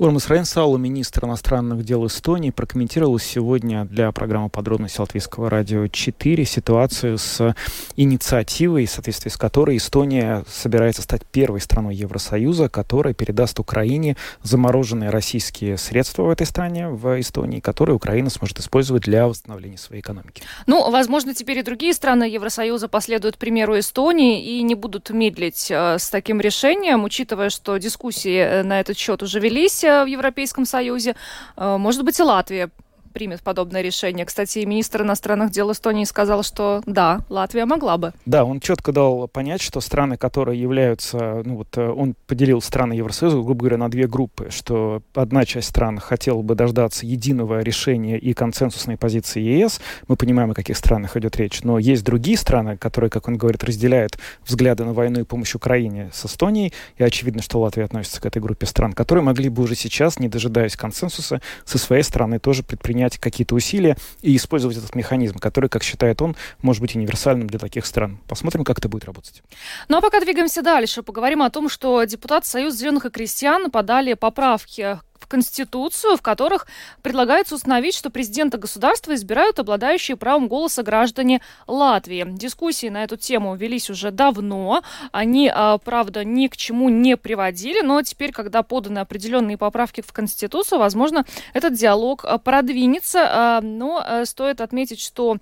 Урмас 0.03 0.29
Рейнсалу, 0.29 0.79
министр 0.79 1.27
иностранных 1.27 1.85
дел 1.85 2.05
Эстонии, 2.09 2.51
прокомментировал 2.51 3.21
сегодня 3.21 3.85
для 3.85 4.11
программы 4.11 4.49
«Подробности 4.49 4.99
Латвийского 5.01 5.49
радио 5.49 5.85
4» 5.85 6.45
ситуацию 6.45 7.19
с 7.19 7.55
инициативой, 7.95 8.87
в 8.87 8.91
соответствии 8.91 9.31
с 9.31 9.37
которой 9.37 9.77
Эстония 9.77 10.43
собирается 10.49 11.03
стать 11.03 11.25
первой 11.25 11.61
страной 11.61 11.95
Евросоюза, 11.95 12.69
которая 12.69 13.15
передаст 13.15 13.61
Украине 13.61 14.17
замороженные 14.43 15.11
российские 15.11 15.79
средства 15.79 16.25
в 16.25 16.31
этой 16.31 16.49
стране, 16.49 16.89
в 16.89 17.21
Эстонии, 17.21 17.61
которые 17.61 17.95
Украина 17.95 18.29
сможет 18.29 18.59
использовать 18.59 19.05
для 19.05 19.29
восстановления 19.29 19.79
своей 19.79 20.03
экономики. 20.03 20.43
Ну, 20.67 20.91
возможно, 20.91 21.33
теперь 21.33 21.59
и 21.59 21.63
другие 21.63 21.95
страны 21.95 22.25
Евросоюза 22.25 22.89
последуют 22.89 23.39
примеру 23.39 23.79
Эстонии 23.79 24.43
и 24.43 24.65
не 24.65 24.75
будут 24.75 25.11
медлить 25.11 25.71
э, 25.71 26.01
с 26.01 26.11
таким 26.11 26.41
решением, 26.41 27.05
учитывая, 27.05 27.51
что 27.51 27.77
дискуссии 27.77 28.39
э, 28.39 28.63
на 28.65 28.81
этот 28.81 28.99
счет 28.99 29.23
уже 29.23 29.39
велись 29.39 29.85
в 30.05 30.07
Европейском 30.07 30.65
Союзе. 30.65 31.15
Э, 31.57 31.77
может 31.77 32.05
быть, 32.05 32.19
и 32.19 32.23
Латвия 32.23 32.71
примет 33.13 33.43
подобное 33.43 33.83
решение. 33.83 34.27
Кстати, 34.27 34.61
министр 34.61 35.03
иностранных 35.03 35.51
дел 35.51 35.71
Эстонии 35.71 36.05
сказал, 36.05 36.43
что 36.43 36.83
да, 36.87 37.21
Латвия 37.29 37.67
могла 37.67 37.99
бы. 37.99 38.13
Да, 38.27 38.45
он 38.45 38.61
четко 38.61 38.93
дал 38.93 39.29
понять, 39.29 39.61
что 39.61 39.81
страны, 39.81 40.17
которые 40.17 40.61
являются, 40.61 41.43
ну 41.45 41.57
вот 41.57 41.77
э, 41.77 41.89
он 41.89 42.15
поделил 42.27 42.61
страны 42.61 42.95
Евросоюза, 42.95 43.37
грубо 43.37 43.61
говоря, 43.61 43.77
на 43.77 43.91
две 43.91 44.07
группы, 44.07 44.49
что 44.51 45.03
одна 45.15 45.45
часть 45.45 45.69
стран 45.69 45.99
хотела 45.99 46.43
бы 46.43 46.55
дождаться 46.55 47.07
единого 47.07 47.61
решения 47.61 48.19
и 48.19 48.33
консенсусной 48.33 48.97
позиции 48.97 49.41
ЕС. 49.41 49.81
Мы 50.09 50.17
понимаем, 50.17 50.53
о 50.53 50.55
каких 50.55 50.77
странах 50.77 51.17
идет 51.17 51.37
речь. 51.37 51.63
Но 51.63 51.79
есть 51.79 52.05
другие 52.05 52.39
страны, 52.39 52.77
которые, 52.77 53.11
как 53.11 53.29
он 53.29 53.37
говорит, 53.37 53.65
разделяют 53.65 54.19
взгляды 54.47 54.85
на 54.85 54.93
войну 54.93 55.21
и 55.21 55.25
помощь 55.25 55.55
Украине 55.55 56.11
с 56.13 56.25
Эстонией. 56.25 56.73
И 56.97 57.03
очевидно, 57.03 57.43
что 57.43 57.61
Латвия 57.61 57.85
относится 57.85 58.21
к 58.21 58.27
этой 58.27 58.41
группе 58.41 58.67
стран, 58.67 58.93
которые 58.93 59.25
могли 59.25 59.49
бы 59.49 59.63
уже 59.63 59.75
сейчас, 59.75 60.19
не 60.19 60.29
дожидаясь 60.29 60.77
консенсуса, 60.77 61.41
со 61.65 61.79
своей 61.79 62.03
стороны 62.03 62.39
тоже 62.39 62.63
предпринять 62.63 63.02
предпринять 63.03 63.19
какие-то 63.19 63.55
усилия 63.55 63.97
и 64.23 64.37
использовать 64.37 64.77
этот 64.77 64.95
механизм, 64.95 65.39
который, 65.39 65.69
как 65.69 65.83
считает 65.83 66.23
он, 66.23 66.37
может 66.63 66.81
быть 66.81 66.95
универсальным 66.95 67.49
для 67.49 67.59
таких 67.59 67.87
стран. 67.87 68.19
Посмотрим, 68.29 68.65
как 68.65 68.79
это 68.79 68.89
будет 68.89 69.05
работать. 69.05 69.43
Ну 69.89 69.97
а 69.99 70.01
пока 70.01 70.21
двигаемся 70.21 70.63
дальше. 70.63 71.03
Поговорим 71.03 71.43
о 71.43 71.51
том, 71.51 71.69
что 71.69 72.05
депутаты 72.05 72.47
Союза 72.47 72.77
зеленых 72.77 73.07
и 73.07 73.11
крестьян 73.11 73.71
подали 73.71 74.15
поправки 74.15 74.99
в 75.23 75.27
Конституцию, 75.29 76.17
в 76.17 76.23
которых 76.23 76.67
предлагается 77.01 77.55
установить, 77.55 77.95
что 77.95 78.11
президента 78.11 78.59
государства 78.59 79.15
избирают 79.15 79.59
обладающие 79.59 80.17
правом 80.17 80.49
голоса 80.49 80.83
граждане 80.83 81.41
Латвии. 81.67 82.27
Дискуссии 82.29 82.89
на 82.89 83.05
эту 83.05 83.17
тему 83.17 83.55
велись 83.55 83.89
уже 83.89 84.11
давно. 84.11 84.83
Они, 85.13 85.51
а, 85.53 85.79
правда, 85.79 86.25
ни 86.25 86.49
к 86.49 86.57
чему 86.57 86.89
не 86.89 87.17
приводили, 87.17 87.81
но 87.83 88.03
теперь, 88.03 88.33
когда 88.33 88.63
поданы 88.63 88.99
определенные 88.99 89.57
поправки 89.57 90.01
в 90.01 90.13
Конституцию, 90.13 90.79
возможно, 90.79 91.25
этот 91.55 91.75
диалог 91.75 92.25
а, 92.25 92.39
продвинется. 92.39 93.21
А, 93.25 93.61
но 93.61 94.05
стоит 94.25 94.61
отметить, 94.61 95.01
что 95.01 95.37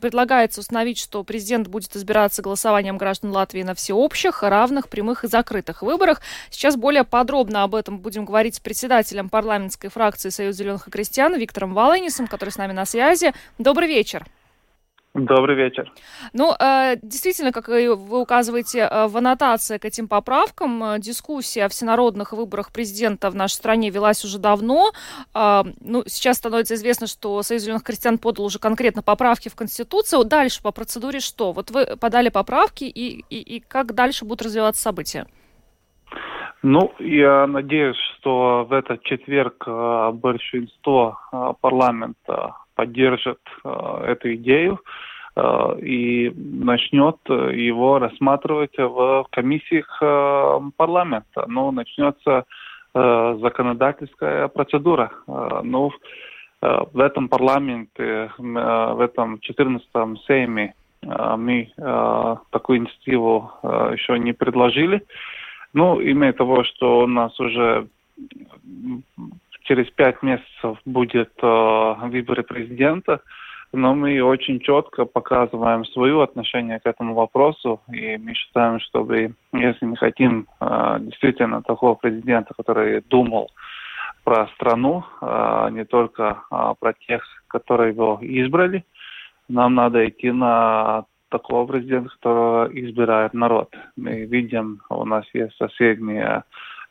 предлагается 0.00 0.60
установить, 0.60 0.98
что 0.98 1.22
президент 1.22 1.68
будет 1.68 1.94
избираться 1.96 2.42
голосованием 2.42 2.98
граждан 2.98 3.30
Латвии 3.30 3.62
на 3.62 3.74
всеобщих, 3.74 4.42
равных, 4.42 4.88
прямых 4.88 5.24
и 5.24 5.28
закрытых 5.28 5.82
выборах. 5.82 6.20
Сейчас 6.50 6.76
более 6.76 7.04
подробно 7.04 7.62
об 7.62 7.74
этом 7.74 7.98
будем 8.00 8.24
говорить 8.24 8.31
с 8.32 8.60
председателем 8.60 9.28
парламентской 9.28 9.88
фракции 9.88 10.30
Союз 10.30 10.56
зеленых 10.56 10.88
и 10.88 10.90
крестьян 10.90 11.36
Виктором 11.36 11.74
Валенисом, 11.74 12.26
который 12.26 12.50
с 12.50 12.56
нами 12.56 12.72
на 12.72 12.86
связи. 12.86 13.32
Добрый 13.58 13.88
вечер. 13.88 14.26
Добрый 15.14 15.56
вечер. 15.56 15.92
Ну, 16.32 16.54
э, 16.58 16.96
действительно, 17.02 17.52
как 17.52 17.68
вы 17.68 17.86
указываете 17.86 18.78
э, 18.78 19.08
в 19.08 19.18
аннотации 19.18 19.76
к 19.76 19.84
этим 19.84 20.08
поправкам, 20.08 20.82
э, 20.82 20.98
дискуссия 21.00 21.66
о 21.66 21.68
всенародных 21.68 22.32
выборах 22.32 22.72
президента 22.72 23.28
в 23.28 23.34
нашей 23.34 23.54
стране 23.54 23.90
велась 23.90 24.24
уже 24.24 24.38
давно. 24.38 24.92
Ну, 25.34 26.04
сейчас 26.06 26.38
становится 26.38 26.76
известно, 26.76 27.06
что 27.06 27.42
Союз 27.42 27.62
зеленых 27.62 27.82
крестьян 27.82 28.16
подал 28.16 28.46
уже 28.46 28.58
конкретно 28.58 29.02
поправки 29.02 29.50
в 29.50 29.54
Конституцию. 29.54 30.24
Дальше 30.24 30.62
по 30.62 30.72
процедуре 30.72 31.20
что? 31.20 31.52
Вот 31.52 31.70
вы 31.70 31.96
подали 31.98 32.30
поправки, 32.30 32.84
и, 32.84 33.24
и, 33.28 33.56
и 33.56 33.60
как 33.60 33.94
дальше 33.94 34.24
будут 34.24 34.42
развиваться 34.42 34.80
события? 34.80 35.26
Ну, 36.62 36.92
я 36.98 37.46
надеюсь, 37.46 37.96
что 37.96 38.66
в 38.68 38.72
этот 38.72 39.02
четверг 39.02 39.66
большинство 40.14 41.18
парламента 41.60 42.54
поддержит 42.74 43.40
э, 43.64 44.04
эту 44.08 44.34
идею 44.34 44.80
э, 45.36 45.78
и 45.80 46.32
начнет 46.34 47.18
его 47.28 47.98
рассматривать 47.98 48.76
в 48.76 49.26
комиссиях 49.30 49.98
э, 50.02 50.60
парламента. 50.76 51.44
Ну, 51.46 51.70
начнется 51.70 52.44
законодательская 52.94 54.48
процедура. 54.48 55.10
Ну, 55.62 55.92
в 56.60 57.00
этом 57.00 57.30
парламенте, 57.30 58.30
в 58.36 59.00
этом 59.00 59.36
14-м 59.36 60.18
сейме 60.26 60.74
мы 61.00 61.72
такую 62.50 62.80
инициативу 62.80 63.50
еще 63.62 64.18
не 64.18 64.34
предложили. 64.34 65.06
Ну, 65.74 66.00
имея 66.02 66.32
того, 66.32 66.64
что 66.64 67.00
у 67.00 67.06
нас 67.06 67.38
уже 67.40 67.86
через 69.62 69.90
пять 69.90 70.22
месяцев 70.22 70.78
будет 70.84 71.32
э, 71.42 71.94
выборы 72.08 72.42
президента, 72.42 73.20
но 73.72 73.94
мы 73.94 74.20
очень 74.22 74.60
четко 74.60 75.06
показываем 75.06 75.84
свое 75.86 76.22
отношение 76.22 76.78
к 76.78 76.86
этому 76.86 77.14
вопросу, 77.14 77.80
и 77.90 78.18
мы 78.18 78.34
считаем, 78.34 78.80
что 78.80 79.08
если 79.52 79.86
мы 79.86 79.96
хотим 79.96 80.46
э, 80.60 80.96
действительно 81.00 81.62
такого 81.62 81.94
президента, 81.94 82.52
который 82.54 83.00
думал 83.08 83.50
про 84.24 84.48
страну, 84.48 85.04
э, 85.20 85.68
не 85.72 85.84
только 85.84 86.42
э, 86.50 86.74
про 86.78 86.92
тех, 86.92 87.24
которые 87.48 87.92
его 87.92 88.18
избрали, 88.20 88.84
нам 89.48 89.74
надо 89.74 90.06
идти 90.06 90.30
на 90.30 91.04
такого 91.32 91.66
президента, 91.66 92.10
которого 92.10 92.70
избирает 92.72 93.34
народ. 93.34 93.74
Мы 93.96 94.24
видим, 94.26 94.80
у 94.88 95.04
нас 95.04 95.24
есть 95.32 95.56
соседние 95.56 96.44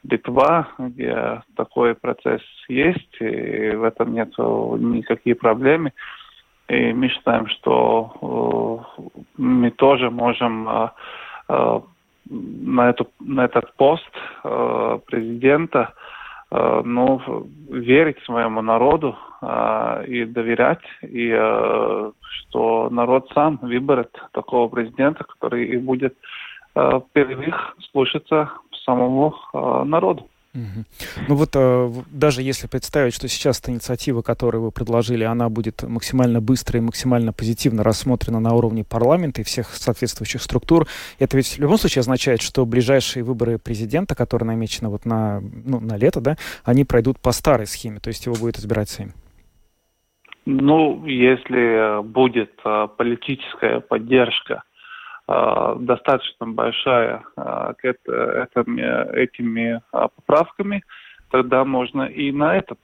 Литва, 0.03 0.67
где 0.79 1.41
такой 1.55 1.93
процесс 1.93 2.41
есть, 2.67 3.15
и 3.21 3.71
в 3.75 3.83
этом 3.83 4.13
нет 4.13 4.29
никаких 4.38 5.38
проблем. 5.38 5.89
И 6.67 6.93
мы 6.93 7.10
считаем, 7.10 7.48
что 7.48 8.86
мы 9.38 9.71
тоже 9.71 10.10
можем 10.10 10.63
на, 11.48 12.89
эту, 12.89 13.07
на 13.19 13.45
этот 13.45 13.74
пост 13.75 14.12
президента 15.05 15.93
Э, 15.93 16.00
ну, 16.51 17.48
верить 17.70 18.20
своему 18.25 18.62
народу 18.62 19.15
э, 19.41 20.05
и 20.08 20.25
доверять, 20.25 20.84
и 21.01 21.31
э, 21.34 22.12
что 22.22 22.89
народ 22.89 23.29
сам 23.34 23.58
выберет 23.62 24.12
такого 24.34 24.67
президента, 24.67 25.24
который 25.24 25.65
и 25.65 25.77
будет 25.77 26.15
первых 27.13 27.75
слушаться 27.91 28.50
самому 28.86 29.36
народу. 29.84 30.29
Ну 30.53 31.36
вот 31.36 31.51
э, 31.55 31.91
даже 32.12 32.41
если 32.41 32.67
представить, 32.67 33.13
что 33.13 33.27
сейчас 33.29 33.60
эта 33.60 33.72
инициатива, 33.72 34.22
которую 34.22 34.63
вы 34.63 34.72
предложили, 34.72 35.24
она 35.24 35.50
будет 35.50 35.84
максимально 35.84 36.41
быстро 36.41 36.77
и 36.77 36.81
максимально 36.81 37.31
позитивно 37.31 37.84
рассмотрена 37.84 38.39
на 38.39 38.53
уровне 38.53 38.84
парламента 38.84 39.41
и 39.41 39.43
всех 39.46 39.74
соответствующих 39.74 40.41
структур, 40.41 40.88
это 41.20 41.38
ведь 41.38 41.48
в 41.48 41.60
любом 41.60 41.77
случае 41.77 42.01
означает, 42.01 42.41
что 42.41 42.65
ближайшие 42.65 43.24
выборы 43.24 43.60
президента, 43.60 44.13
которые 44.13 44.48
намечены 44.48 44.89
вот 44.89 45.05
на, 45.05 45.39
ну, 45.41 45.79
на 45.79 45.96
лето, 45.96 46.20
да, 46.20 46.36
они 46.65 46.84
пройдут 46.84 47.20
по 47.20 47.31
старой 47.31 47.65
схеме, 47.65 48.00
то 48.00 48.10
есть 48.10 48.25
его 48.25 48.36
будет 48.36 48.58
избирать 48.58 48.89
Сейм. 48.89 49.13
Ну, 50.46 51.05
если 51.05 52.03
будет 52.03 52.51
э, 52.65 52.88
политическая 52.98 53.79
поддержка 53.79 54.63
Э, 54.63 54.70
достаточно 55.79 56.47
большая 56.47 57.23
э, 57.38 57.73
к 57.77 57.85
этими, 57.85 59.15
этими 59.15 59.81
э, 59.93 60.07
поправками, 60.15 60.83
тогда 61.29 61.63
можно 61.63 62.03
и 62.03 62.31
на 62.31 62.57
этот 62.57 62.79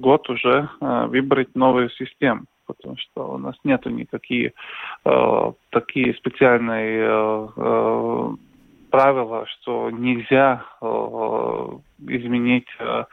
год 0.00 0.28
уже 0.28 0.68
выбрать 0.80 1.54
новую 1.54 1.88
систему 1.90 2.44
потому 2.68 2.96
что 2.98 3.32
у 3.32 3.38
нас 3.38 3.56
нет 3.64 3.86
никакие 3.86 4.52
э, 5.04 5.52
такие 5.70 6.14
специальные 6.14 7.08
э, 7.56 8.28
правила, 8.90 9.46
что 9.46 9.90
нельзя 9.90 10.64
э, 10.80 10.86
изменить 12.08 12.68
э, 12.78 13.04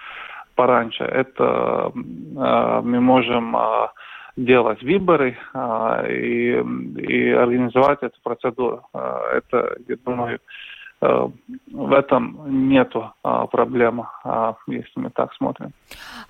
пораньше. 0.55 1.03
Это 1.03 1.91
э, 1.94 2.82
мы 2.84 3.00
можем 3.00 3.55
э, 3.55 3.88
делать 4.36 4.82
выборы 4.82 5.38
а, 5.54 6.06
и, 6.08 6.62
и 7.00 7.30
организовать 7.32 8.04
эту 8.04 8.20
процедуру. 8.22 8.88
А, 8.94 9.22
это, 9.34 9.77
я 9.88 9.96
думаю, 10.06 10.39
а, 11.01 11.32
в 11.72 11.94
этом 11.94 12.70
нету 12.70 13.13
а, 13.24 13.48
проблемы, 13.48 14.08
а, 14.24 14.56
если 14.68 15.00
мы 15.00 15.10
так 15.10 15.34
смотрим. 15.36 15.72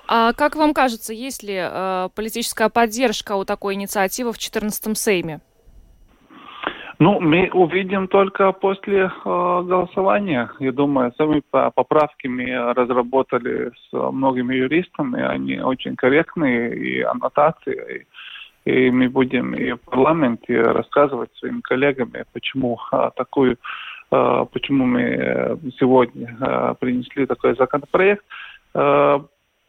А 0.08 0.34
как 0.34 0.56
вам 0.56 0.74
кажется, 0.74 1.14
есть 1.14 1.44
ли 1.44 1.58
а, 1.58 2.10
политическая 2.10 2.70
поддержка 2.70 3.36
у 3.36 3.46
такой 3.46 3.74
инициативы 3.76 4.32
в 4.34 4.38
14-м 4.38 4.96
Сейме? 4.96 5.42
Ну, 6.98 7.20
мы 7.20 7.50
увидим 7.54 8.08
только 8.08 8.54
после 8.54 9.04
э, 9.04 9.10
голосования. 9.26 10.50
Я 10.60 10.72
думаю, 10.72 11.12
сами 11.18 11.42
поправки 11.52 12.28
мы 12.28 12.74
разработали 12.74 13.72
с 13.72 14.12
многими 14.12 14.56
юристами, 14.56 15.22
они 15.22 15.60
очень 15.60 15.98
корректные, 15.98 16.74
и 16.74 17.02
аннотации, 17.02 18.08
и, 18.66 18.72
и 18.72 18.92
мы 18.92 19.10
будем 19.10 19.54
и 19.54 19.74
в 19.74 19.82
парламенте 19.82 20.62
рассказывать 20.62 21.36
своим 21.36 21.62
коллегам, 21.62 22.14
почему 22.32 22.80
э, 22.94 23.10
такую, 23.18 23.58
э, 24.12 24.46
почему 24.54 24.86
мы 24.86 25.60
сегодня 25.78 26.38
э, 26.40 26.76
принесли 26.80 27.26
такой 27.26 27.56
законопроект. 27.56 28.24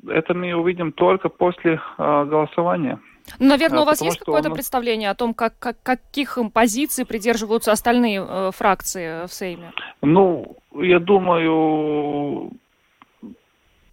Э, 0.04 0.10
это 0.10 0.34
мы 0.34 0.52
увидим 0.54 0.92
только 0.92 1.28
после 1.28 1.80
э, 1.98 2.24
голосования. 2.24 2.98
Ну, 3.38 3.48
наверное, 3.48 3.80
у 3.80 3.84
вас 3.84 4.00
есть 4.02 4.18
какое-то 4.18 4.48
нас... 4.48 4.56
представление 4.56 5.10
о 5.10 5.14
том, 5.14 5.34
как, 5.34 5.58
как, 5.58 5.82
каких 5.82 6.38
позиций 6.52 7.04
придерживаются 7.04 7.72
остальные 7.72 8.24
э, 8.26 8.50
фракции 8.54 9.26
в 9.26 9.32
Сейме? 9.32 9.72
Ну, 10.02 10.56
я 10.74 11.00
думаю, 11.00 12.52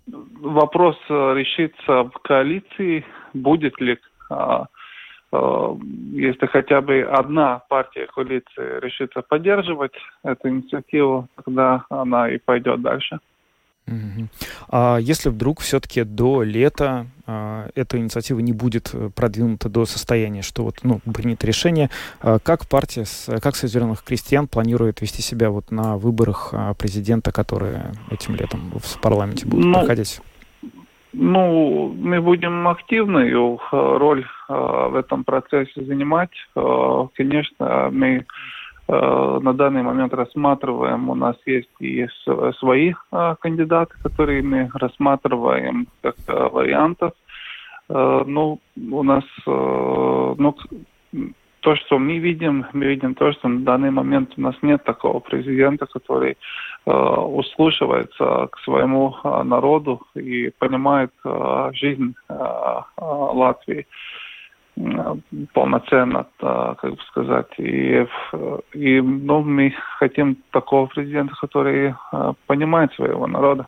вопрос 0.08 0.98
э, 1.10 1.34
решится 1.36 2.04
в 2.04 2.14
коалиции, 2.22 3.06
будет 3.34 3.80
ли, 3.82 3.98
а, 4.30 4.66
а, 5.32 5.78
если 6.12 6.46
хотя 6.46 6.82
бы 6.82 7.02
одна 7.02 7.62
партия 7.70 8.08
коалиции 8.08 8.80
решится 8.82 9.22
поддерживать 9.22 9.94
эту 10.24 10.50
инициативу, 10.50 11.28
тогда 11.44 11.86
она 11.90 12.30
и 12.30 12.38
пойдет 12.38 12.82
дальше. 12.82 13.20
А 14.70 14.98
если 14.98 15.30
вдруг 15.30 15.60
все-таки 15.60 16.04
до 16.04 16.44
лета 16.44 17.08
а, 17.26 17.70
эта 17.76 17.98
инициатива 17.98 18.40
не 18.40 18.52
будет 18.52 18.92
э, 18.94 19.10
продвинута 19.16 19.70
до 19.70 19.86
состояния, 19.86 20.42
что 20.42 20.64
вот, 20.64 20.80
ну, 20.84 21.00
принято 21.14 21.48
решение, 21.48 21.90
а, 22.22 22.40
как 22.40 22.68
партия, 22.68 23.06
как 23.42 23.56
Союз 23.56 23.74
зеленых 23.74 24.04
крестьян 24.04 24.48
планирует 24.48 25.02
вести 25.02 25.22
себя 25.22 25.50
вот 25.50 25.72
на 25.72 25.98
выборах 25.98 26.50
а, 26.54 26.74
президента, 26.74 27.32
которые 27.32 27.94
этим 28.10 28.36
летом 28.36 28.74
в 28.78 29.00
парламенте 29.00 29.46
будут 29.46 29.66
ну, 29.66 29.74
проходить? 29.74 30.22
Ну, 31.14 31.94
мы 31.98 32.22
будем 32.22 32.68
активную 32.68 33.60
роль 33.72 34.26
в 34.50 34.96
этом 34.96 35.24
процессе 35.24 35.84
занимать. 35.86 36.32
Конечно, 37.16 37.90
мы 37.92 38.18
Э, 38.18 38.24
на 38.88 39.54
данный 39.54 39.82
момент 39.82 40.14
рассматриваем. 40.14 41.10
У 41.10 41.16
нас 41.16 41.36
есть 41.46 41.70
и 41.80 42.08
свои 42.60 42.94
э, 43.12 43.36
кандидаты, 43.40 43.96
которые 44.04 44.42
мы 44.42 44.70
рассматриваем 44.74 45.88
как 46.02 46.16
э, 46.28 46.50
вариантов. 46.50 47.14
Ну, 47.90 48.60
у 48.76 49.04
нас, 49.04 49.26
ну, 49.46 50.56
то, 51.64 51.78
что 51.78 51.98
мы 51.98 52.18
видим, 52.18 52.66
мы 52.74 52.86
видим 52.86 53.16
то, 53.16 53.32
что 53.32 53.48
на 53.48 53.62
данный 53.62 53.90
момент 53.90 54.34
у 54.38 54.42
нас 54.42 54.56
нет 54.62 54.84
такого 54.84 55.20
президента, 55.20 55.86
который 55.86 56.38
э, 56.86 56.92
услушивается 56.92 58.48
к 58.52 58.60
своему 58.66 59.16
э, 59.24 59.44
народу 59.44 60.02
и 60.14 60.52
понимает 60.60 61.12
э, 61.24 61.72
жизнь 61.74 62.16
э, 62.28 62.34
Латвии. 62.98 63.80
Э, 63.80 63.84
полноценно, 65.54 66.26
как 66.40 66.92
бы 66.92 66.98
сказать. 67.10 67.48
И, 67.58 68.08
и 68.74 69.02
ну, 69.02 69.42
мы 69.42 69.74
хотим 70.00 70.38
такого 70.52 70.88
президента, 70.88 71.36
который 71.36 71.94
э, 72.12 72.34
понимает 72.48 72.92
своего 72.94 73.28
народа. 73.28 73.68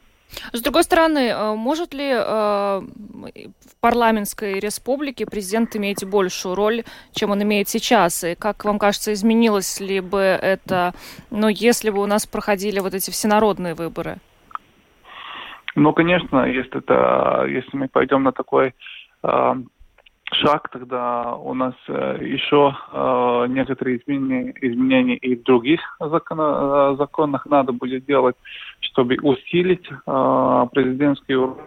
С 0.51 0.61
другой 0.61 0.83
стороны, 0.83 1.29
э, 1.29 1.55
может 1.55 1.93
ли 1.93 2.11
э, 2.11 2.21
в 2.21 3.79
парламентской 3.79 4.59
республике 4.59 5.25
президент 5.25 5.75
иметь 5.75 6.03
большую 6.05 6.55
роль, 6.55 6.83
чем 7.13 7.31
он 7.31 7.43
имеет 7.43 7.69
сейчас? 7.69 8.23
И 8.23 8.35
как 8.35 8.65
вам 8.65 8.79
кажется, 8.79 9.13
изменилось 9.13 9.79
ли 9.79 10.01
бы 10.01 10.19
это, 10.19 10.93
ну, 11.29 11.47
если 11.47 11.89
бы 11.89 12.01
у 12.01 12.05
нас 12.07 12.25
проходили 12.25 12.79
вот 12.79 12.93
эти 12.93 13.11
всенародные 13.11 13.75
выборы? 13.75 14.17
Ну, 15.75 15.93
конечно, 15.93 16.45
если 16.45 16.77
это, 16.77 17.45
если 17.47 17.77
мы 17.77 17.87
пойдем 17.89 18.23
на 18.23 18.31
такой 18.31 18.73
шаг, 20.41 20.69
тогда 20.69 21.35
у 21.35 21.53
нас 21.53 21.73
э, 21.87 22.17
еще 22.21 22.75
э, 22.91 23.45
некоторые 23.49 23.97
изменения, 23.97 24.53
изменения 24.61 25.17
и 25.17 25.35
в 25.35 25.43
других 25.43 25.79
закона, 25.99 26.93
э, 26.93 26.95
законах 26.97 27.45
надо 27.45 27.71
будет 27.71 28.05
делать, 28.05 28.35
чтобы 28.79 29.17
усилить 29.21 29.87
президентский 30.05 31.35
уровень, 31.35 31.63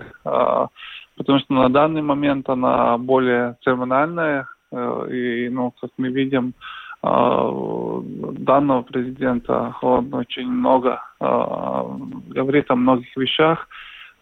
потому 1.17 1.39
что 1.41 1.55
на 1.55 1.69
данный 1.69 2.03
момент 2.03 2.49
она 2.49 2.99
более 2.99 3.57
церемониальная, 3.65 4.47
и, 4.73 5.49
ну, 5.51 5.73
как 5.81 5.91
мы 5.97 6.09
видим, 6.09 6.55
данного 7.03 8.83
президента, 8.83 9.75
он 9.83 10.13
очень 10.15 10.49
много 10.49 11.01
говорит 11.21 12.71
о 12.71 12.77
многих 12.77 13.17
вещах, 13.17 13.69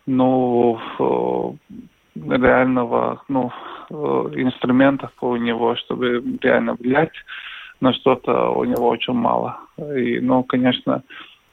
но 0.06 0.78
реального 2.28 3.22
ну, 3.28 3.50
э, 3.90 3.94
инструментов 3.94 5.10
у 5.20 5.36
него, 5.36 5.76
чтобы 5.76 6.22
реально 6.40 6.74
влиять 6.74 7.12
на 7.80 7.92
что-то, 7.92 8.50
у 8.50 8.64
него 8.64 8.88
очень 8.88 9.14
мало. 9.14 9.58
И, 9.78 10.20
ну, 10.20 10.42
конечно, 10.44 11.02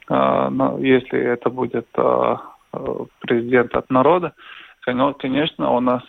э, 0.08 0.50
если 0.80 1.20
это 1.20 1.50
будет 1.50 1.86
э, 1.96 2.36
президент 3.20 3.74
от 3.74 3.90
народа, 3.90 4.32
конечно, 4.80 5.70
у 5.70 5.80
нас 5.80 6.02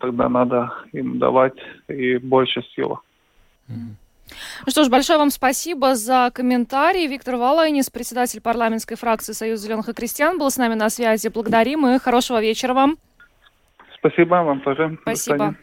тогда 0.00 0.28
надо 0.28 0.72
им 0.92 1.18
давать 1.18 1.56
и 1.88 2.18
больше 2.18 2.62
силы. 2.74 2.98
Ну 3.68 4.70
что 4.70 4.84
ж, 4.84 4.88
большое 4.88 5.18
вам 5.18 5.30
спасибо 5.30 5.94
за 5.94 6.30
комментарий. 6.34 7.06
Виктор 7.06 7.36
Валайнис, 7.36 7.88
председатель 7.90 8.40
парламентской 8.40 8.96
фракции 8.96 9.32
Союза 9.32 9.64
зеленых 9.66 9.88
и 9.88 9.94
крестьян, 9.94 10.38
был 10.38 10.50
с 10.50 10.56
нами 10.56 10.74
на 10.74 10.90
связи. 10.90 11.28
Благодарим 11.28 11.86
и 11.86 11.98
хорошего 11.98 12.40
вечера 12.42 12.74
вам. 12.74 12.98
Спасибо 14.00 14.42
вам 14.42 14.60
тоже. 14.62 14.98
Спасибо. 15.02 15.54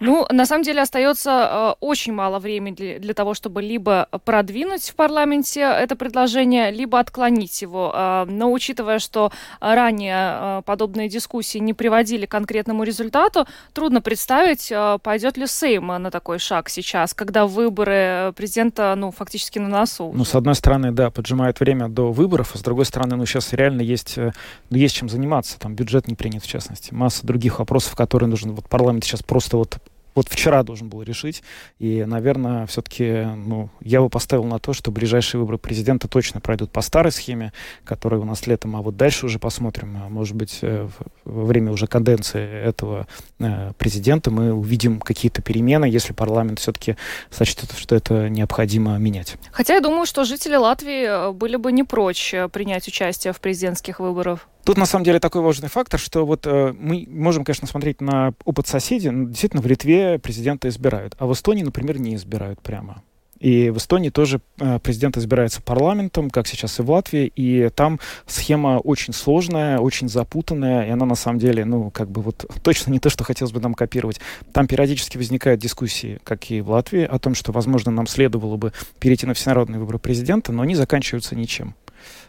Ну, 0.00 0.26
на 0.30 0.46
самом 0.46 0.62
деле 0.62 0.82
остается 0.82 1.30
э, 1.30 1.74
очень 1.80 2.12
мало 2.12 2.38
времени 2.38 2.74
для, 2.74 2.98
для 2.98 3.14
того, 3.14 3.34
чтобы 3.34 3.62
либо 3.62 4.08
продвинуть 4.24 4.90
в 4.90 4.94
парламенте 4.94 5.60
это 5.60 5.96
предложение, 5.96 6.70
либо 6.70 6.98
отклонить 6.98 7.62
его. 7.62 7.92
Э, 7.94 8.24
но 8.28 8.52
учитывая, 8.52 8.98
что 8.98 9.32
ранее 9.60 10.16
э, 10.18 10.62
подобные 10.64 11.08
дискуссии 11.08 11.58
не 11.58 11.74
приводили 11.74 12.26
к 12.26 12.30
конкретному 12.30 12.84
результату, 12.84 13.46
трудно 13.72 14.00
представить, 14.00 14.72
пойдет 15.02 15.36
ли 15.36 15.46
Сейм 15.46 15.86
на 15.86 16.10
такой 16.10 16.38
шаг 16.38 16.68
сейчас, 16.68 17.14
когда 17.14 17.46
выборы 17.46 18.32
президента, 18.36 18.94
ну, 18.96 19.10
фактически 19.10 19.58
на 19.58 19.68
носу. 19.68 20.12
Ну, 20.14 20.24
с 20.24 20.34
одной 20.34 20.54
стороны, 20.54 20.92
да, 20.92 21.10
поджимает 21.10 21.60
время 21.60 21.88
до 21.88 22.12
выборов, 22.12 22.52
а 22.54 22.58
с 22.58 22.62
другой 22.62 22.84
стороны, 22.84 23.16
ну, 23.16 23.26
сейчас 23.26 23.52
реально 23.52 23.82
есть, 23.82 24.16
ну, 24.16 24.32
есть 24.76 24.94
чем 24.94 25.08
заниматься. 25.08 25.58
Там 25.58 25.74
бюджет 25.74 26.06
не 26.08 26.14
принят, 26.14 26.42
в 26.42 26.46
частности. 26.46 26.92
Масса 26.92 27.26
других 27.26 27.58
вопросов, 27.58 27.96
которые 27.96 28.28
нужно 28.28 28.52
вот 28.52 28.68
парламент 28.68 29.04
сейчас 29.04 29.22
просто 29.22 29.47
вот 29.56 29.78
вот 30.18 30.28
вчера 30.28 30.64
должен 30.64 30.88
был 30.88 31.02
решить. 31.02 31.44
И, 31.78 32.04
наверное, 32.04 32.66
все-таки 32.66 33.24
ну, 33.36 33.70
я 33.80 34.00
бы 34.00 34.08
поставил 34.08 34.44
на 34.44 34.58
то, 34.58 34.72
что 34.72 34.90
ближайшие 34.90 35.40
выборы 35.40 35.58
президента 35.58 36.08
точно 36.08 36.40
пройдут 36.40 36.72
по 36.72 36.80
старой 36.80 37.12
схеме, 37.12 37.52
которая 37.84 38.20
у 38.20 38.24
нас 38.24 38.46
летом, 38.48 38.74
а 38.74 38.82
вот 38.82 38.96
дальше 38.96 39.26
уже 39.26 39.38
посмотрим. 39.38 39.96
А 40.04 40.08
может 40.08 40.34
быть, 40.34 40.58
э, 40.62 40.88
во 41.24 41.44
время 41.44 41.70
уже 41.70 41.86
каденции 41.86 42.44
этого 42.44 43.06
э, 43.38 43.72
президента 43.78 44.32
мы 44.32 44.52
увидим 44.52 44.98
какие-то 44.98 45.40
перемены, 45.40 45.84
если 45.84 46.12
парламент 46.12 46.58
все-таки 46.58 46.96
сочтет, 47.30 47.70
что 47.76 47.94
это 47.94 48.28
необходимо 48.28 48.98
менять. 48.98 49.36
Хотя 49.52 49.74
я 49.74 49.80
думаю, 49.80 50.04
что 50.04 50.24
жители 50.24 50.56
Латвии 50.56 51.28
э, 51.28 51.32
были 51.32 51.54
бы 51.54 51.70
не 51.70 51.84
прочь 51.84 52.34
принять 52.52 52.88
участие 52.88 53.32
в 53.32 53.40
президентских 53.40 54.00
выборах. 54.00 54.48
Тут 54.64 54.76
на 54.76 54.86
самом 54.86 55.04
деле 55.04 55.18
такой 55.18 55.40
важный 55.40 55.68
фактор, 55.68 55.98
что 55.98 56.26
вот 56.26 56.46
э, 56.46 56.74
мы 56.78 57.06
можем, 57.08 57.44
конечно, 57.44 57.66
смотреть 57.66 58.00
на 58.00 58.34
опыт 58.44 58.66
соседей. 58.66 59.10
Но 59.10 59.28
действительно, 59.28 59.62
в 59.62 59.66
Литве 59.66 60.18
президента 60.18 60.68
избирают, 60.68 61.14
а 61.18 61.26
в 61.26 61.32
Эстонии, 61.32 61.62
например, 61.62 61.98
не 61.98 62.14
избирают 62.14 62.60
прямо. 62.60 63.02
И 63.40 63.70
в 63.70 63.76
Эстонии 63.76 64.10
тоже 64.10 64.40
э, 64.58 64.80
президент 64.82 65.16
избирается 65.16 65.62
парламентом, 65.62 66.28
как 66.28 66.46
сейчас 66.46 66.78
и 66.78 66.82
в 66.82 66.90
Латвии, 66.90 67.32
и 67.34 67.70
там 67.74 68.00
схема 68.26 68.78
очень 68.78 69.12
сложная, 69.12 69.78
очень 69.78 70.08
запутанная, 70.08 70.86
и 70.86 70.90
она 70.90 71.06
на 71.06 71.14
самом 71.14 71.38
деле, 71.38 71.64
ну, 71.64 71.90
как 71.90 72.10
бы 72.10 72.20
вот 72.20 72.44
точно 72.62 72.90
не 72.90 72.98
то, 72.98 73.10
что 73.10 73.24
хотелось 73.24 73.52
бы 73.52 73.60
нам 73.60 73.74
копировать. 73.74 74.20
Там 74.52 74.66
периодически 74.66 75.16
возникают 75.16 75.60
дискуссии, 75.60 76.18
как 76.24 76.50
и 76.50 76.60
в 76.60 76.70
Латвии, 76.70 77.04
о 77.04 77.18
том, 77.18 77.34
что, 77.34 77.52
возможно, 77.52 77.92
нам 77.92 78.06
следовало 78.06 78.56
бы 78.56 78.72
перейти 78.98 79.26
на 79.26 79.34
всенародные 79.34 79.78
выборы 79.78 79.98
президента, 79.98 80.52
но 80.52 80.62
они 80.62 80.74
заканчиваются 80.74 81.36
ничем. 81.36 81.74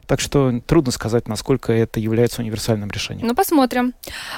Так 0.10 0.22
что 0.22 0.60
трудно 0.66 0.92
сказать, 0.92 1.28
насколько 1.28 1.72
это 1.72 2.00
является 2.00 2.42
универсальным 2.42 2.90
решением. 2.90 3.28
Ну, 3.28 3.36
посмотрим. 3.36 3.94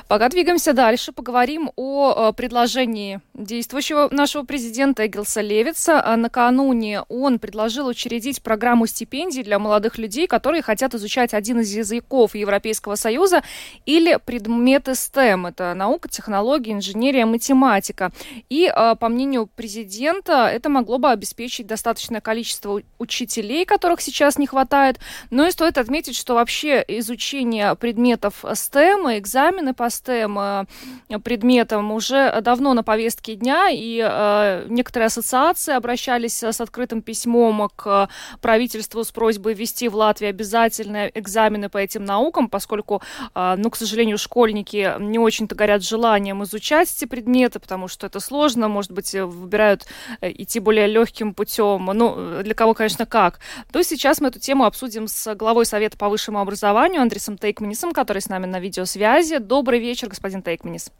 Пока 0.09 0.27
двигаемся 0.27 0.73
дальше, 0.73 1.13
поговорим 1.13 1.71
о 1.77 2.13
э, 2.31 2.33
предложении 2.33 3.21
действующего 3.33 4.09
нашего 4.11 4.43
президента 4.43 5.07
Эгилса 5.07 5.39
Левица. 5.39 6.03
А 6.05 6.17
накануне 6.17 7.03
он 7.07 7.39
предложил 7.39 7.87
учредить 7.87 8.43
программу 8.43 8.85
стипендий 8.85 9.43
для 9.43 9.59
молодых 9.59 9.97
людей, 9.97 10.27
которые 10.27 10.61
хотят 10.61 10.93
изучать 10.93 11.33
один 11.33 11.61
из 11.61 11.73
языков 11.73 12.35
Европейского 12.35 12.95
Союза 12.95 13.41
или 13.85 14.19
предметы 14.25 14.91
STEM. 14.91 15.47
Это 15.47 15.73
наука, 15.73 16.09
технология, 16.09 16.73
инженерия, 16.73 17.25
математика. 17.25 18.11
И, 18.49 18.65
э, 18.65 18.95
по 18.99 19.07
мнению 19.07 19.47
президента, 19.47 20.49
это 20.49 20.67
могло 20.67 20.97
бы 20.97 21.09
обеспечить 21.11 21.65
достаточное 21.65 22.19
количество 22.19 22.81
учителей, 22.99 23.63
которых 23.63 24.01
сейчас 24.01 24.37
не 24.37 24.47
хватает, 24.47 24.99
но 25.29 25.47
и 25.47 25.60
стоит 25.61 25.77
отметить, 25.77 26.17
что 26.17 26.33
вообще 26.33 26.83
изучение 26.87 27.75
предметов 27.75 28.43
STEM, 28.43 29.19
экзамены 29.19 29.75
по 29.75 29.83
STEM 29.83 30.65
э, 31.07 31.19
предметам 31.19 31.91
уже 31.91 32.41
давно 32.41 32.73
на 32.73 32.81
повестке 32.81 33.35
дня, 33.35 33.69
и 33.69 34.01
э, 34.03 34.65
некоторые 34.69 35.05
ассоциации 35.05 35.75
обращались 35.75 36.41
с 36.41 36.59
открытым 36.59 37.03
письмом 37.03 37.69
к 37.75 38.09
правительству 38.41 39.03
с 39.03 39.11
просьбой 39.11 39.53
ввести 39.53 39.87
в 39.87 39.95
Латвии 39.95 40.29
обязательные 40.29 41.11
экзамены 41.13 41.69
по 41.69 41.77
этим 41.77 42.05
наукам, 42.05 42.49
поскольку, 42.49 43.03
э, 43.35 43.53
ну, 43.55 43.69
к 43.69 43.75
сожалению, 43.75 44.17
школьники 44.17 44.95
не 44.97 45.19
очень-то 45.19 45.53
горят 45.53 45.83
желанием 45.83 46.43
изучать 46.43 46.91
эти 46.91 47.05
предметы, 47.05 47.59
потому 47.59 47.87
что 47.87 48.07
это 48.07 48.19
сложно, 48.19 48.67
может 48.67 48.91
быть, 48.93 49.13
выбирают 49.13 49.85
э, 50.21 50.31
идти 50.31 50.59
более 50.59 50.87
легким 50.87 51.35
путем, 51.35 51.85
ну, 51.85 52.41
для 52.41 52.55
кого, 52.55 52.73
конечно, 52.73 53.05
как. 53.05 53.39
То 53.71 53.83
сейчас 53.83 54.21
мы 54.21 54.29
эту 54.29 54.39
тему 54.39 54.65
обсудим 54.65 55.07
с 55.07 55.35
главой 55.41 55.65
Совета 55.65 55.97
по 55.97 56.07
высшему 56.07 56.39
образованию 56.39 57.01
Андресом 57.01 57.35
Тейкманисом, 57.35 57.93
который 57.93 58.21
с 58.21 58.29
нами 58.29 58.45
на 58.45 58.59
видеосвязи. 58.59 59.39
Добрый 59.39 59.79
вечер, 59.79 60.07
господин 60.07 60.43
Тейкманис. 60.43 60.91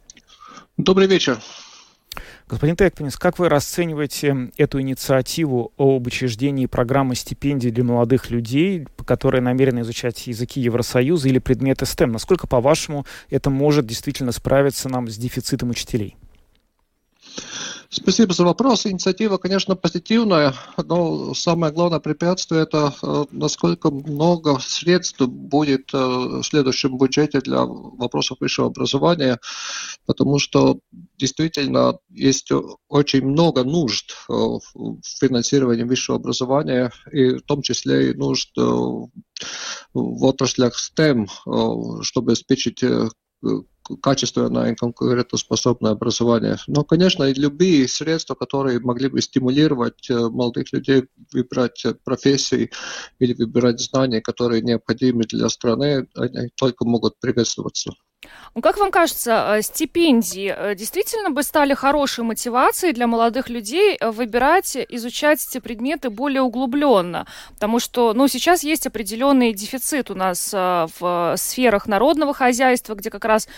Добрый 0.76 1.06
вечер. 1.06 1.38
Господин 2.48 2.76
Текпенис, 2.76 3.16
как 3.16 3.38
вы 3.38 3.48
расцениваете 3.48 4.50
эту 4.58 4.80
инициативу 4.80 5.72
об 5.78 6.06
учреждении 6.08 6.66
программы 6.66 7.14
стипендий 7.14 7.70
для 7.70 7.84
молодых 7.84 8.30
людей, 8.30 8.84
которые 9.06 9.40
намерены 9.40 9.80
изучать 9.80 10.26
языки 10.26 10.60
Евросоюза 10.60 11.28
или 11.28 11.38
предметы 11.38 11.84
STEM? 11.84 12.06
Насколько, 12.08 12.48
по-вашему, 12.48 13.06
это 13.30 13.48
может 13.48 13.86
действительно 13.86 14.32
справиться 14.32 14.88
нам 14.88 15.08
с 15.08 15.16
дефицитом 15.16 15.70
учителей? 15.70 16.16
Спасибо 17.94 18.32
за 18.32 18.44
вопрос. 18.44 18.86
Инициатива, 18.86 19.36
конечно, 19.36 19.76
позитивная, 19.76 20.54
но 20.78 21.34
самое 21.34 21.74
главное 21.74 22.00
препятствие 22.00 22.62
это 22.62 22.94
э, 23.02 23.24
насколько 23.32 23.90
много 23.90 24.58
средств 24.60 25.20
будет 25.20 25.92
э, 25.92 25.98
в 25.98 26.42
следующем 26.42 26.96
бюджете 26.96 27.40
для 27.40 27.66
вопросов 27.66 28.38
высшего 28.40 28.68
образования, 28.68 29.38
потому 30.06 30.38
что 30.38 30.78
действительно 31.18 31.98
есть 32.08 32.50
очень 32.88 33.26
много 33.26 33.62
нужд 33.62 34.12
э, 34.26 34.32
в 34.32 34.62
финансировании 35.20 35.84
высшего 35.84 36.16
образования, 36.16 36.90
и 37.12 37.34
в 37.34 37.42
том 37.42 37.60
числе 37.60 38.12
и 38.12 38.14
нужд 38.14 38.56
в 38.56 40.24
отраслях 40.24 40.74
STEM, 40.78 41.26
чтобы 42.02 42.32
обеспечить 42.32 42.82
качественное 44.00 44.72
и 44.72 44.74
конкурентоспособное 44.74 45.92
образование. 45.92 46.56
Но, 46.66 46.84
конечно, 46.84 47.24
и 47.24 47.34
любые 47.34 47.88
средства, 47.88 48.34
которые 48.34 48.80
могли 48.80 49.08
бы 49.08 49.20
стимулировать 49.20 50.08
э, 50.10 50.14
молодых 50.14 50.72
людей 50.72 51.04
выбирать 51.32 51.84
профессии 52.04 52.70
или 53.18 53.34
выбирать 53.34 53.80
знания, 53.80 54.20
которые 54.20 54.62
необходимы 54.62 55.24
для 55.24 55.48
страны, 55.48 56.06
они 56.14 56.50
только 56.56 56.84
могут 56.84 57.18
приветствоваться. 57.20 57.92
Ну, 58.54 58.60
как 58.60 58.78
вам 58.78 58.90
кажется, 58.90 59.56
э, 59.56 59.62
стипендии 59.62 60.54
э, 60.54 60.74
действительно 60.74 61.30
бы 61.30 61.42
стали 61.42 61.74
хорошей 61.74 62.22
мотивацией 62.22 62.92
для 62.92 63.06
молодых 63.06 63.48
людей 63.48 63.96
э, 63.96 64.10
выбирать, 64.10 64.76
изучать 64.90 65.46
эти 65.48 65.58
предметы 65.58 66.10
более 66.10 66.42
углубленно? 66.42 67.26
Потому 67.54 67.78
что, 67.78 68.12
ну, 68.12 68.28
сейчас 68.28 68.62
есть 68.62 68.86
определенный 68.86 69.54
дефицит 69.54 70.10
у 70.10 70.14
нас 70.14 70.52
в 70.52 71.34
сферах 71.36 71.86
народного 71.86 72.34
хозяйства, 72.34 72.94
где 72.94 73.10
как 73.10 73.24
раз 73.24 73.48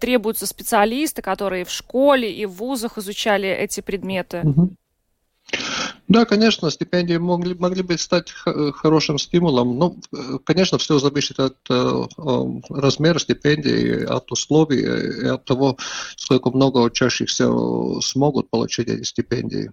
требуются 0.00 0.46
специалисты, 0.46 1.22
которые 1.22 1.64
в 1.64 1.70
школе 1.70 2.30
и 2.30 2.46
в 2.46 2.52
вузах 2.52 2.98
изучали 2.98 3.48
эти 3.48 3.80
предметы. 3.80 4.40
Угу. 4.44 4.70
Да, 6.08 6.24
конечно, 6.24 6.70
стипендии 6.70 7.16
могли, 7.16 7.54
могли 7.54 7.82
бы 7.82 7.96
стать 7.98 8.30
хорошим 8.30 9.18
стимулом. 9.18 9.78
Ну, 9.78 9.98
конечно, 10.44 10.78
все 10.78 10.98
зависит 10.98 11.40
от 11.40 11.56
э, 11.70 12.02
размера 12.68 13.18
стипендии, 13.18 14.04
от 14.04 14.30
условий 14.30 14.82
и 14.82 15.26
от 15.26 15.44
того, 15.44 15.78
сколько 16.16 16.50
много 16.50 16.78
учащихся 16.78 17.48
смогут 18.00 18.50
получить 18.50 18.88
эти 18.88 19.02
стипендии. 19.04 19.70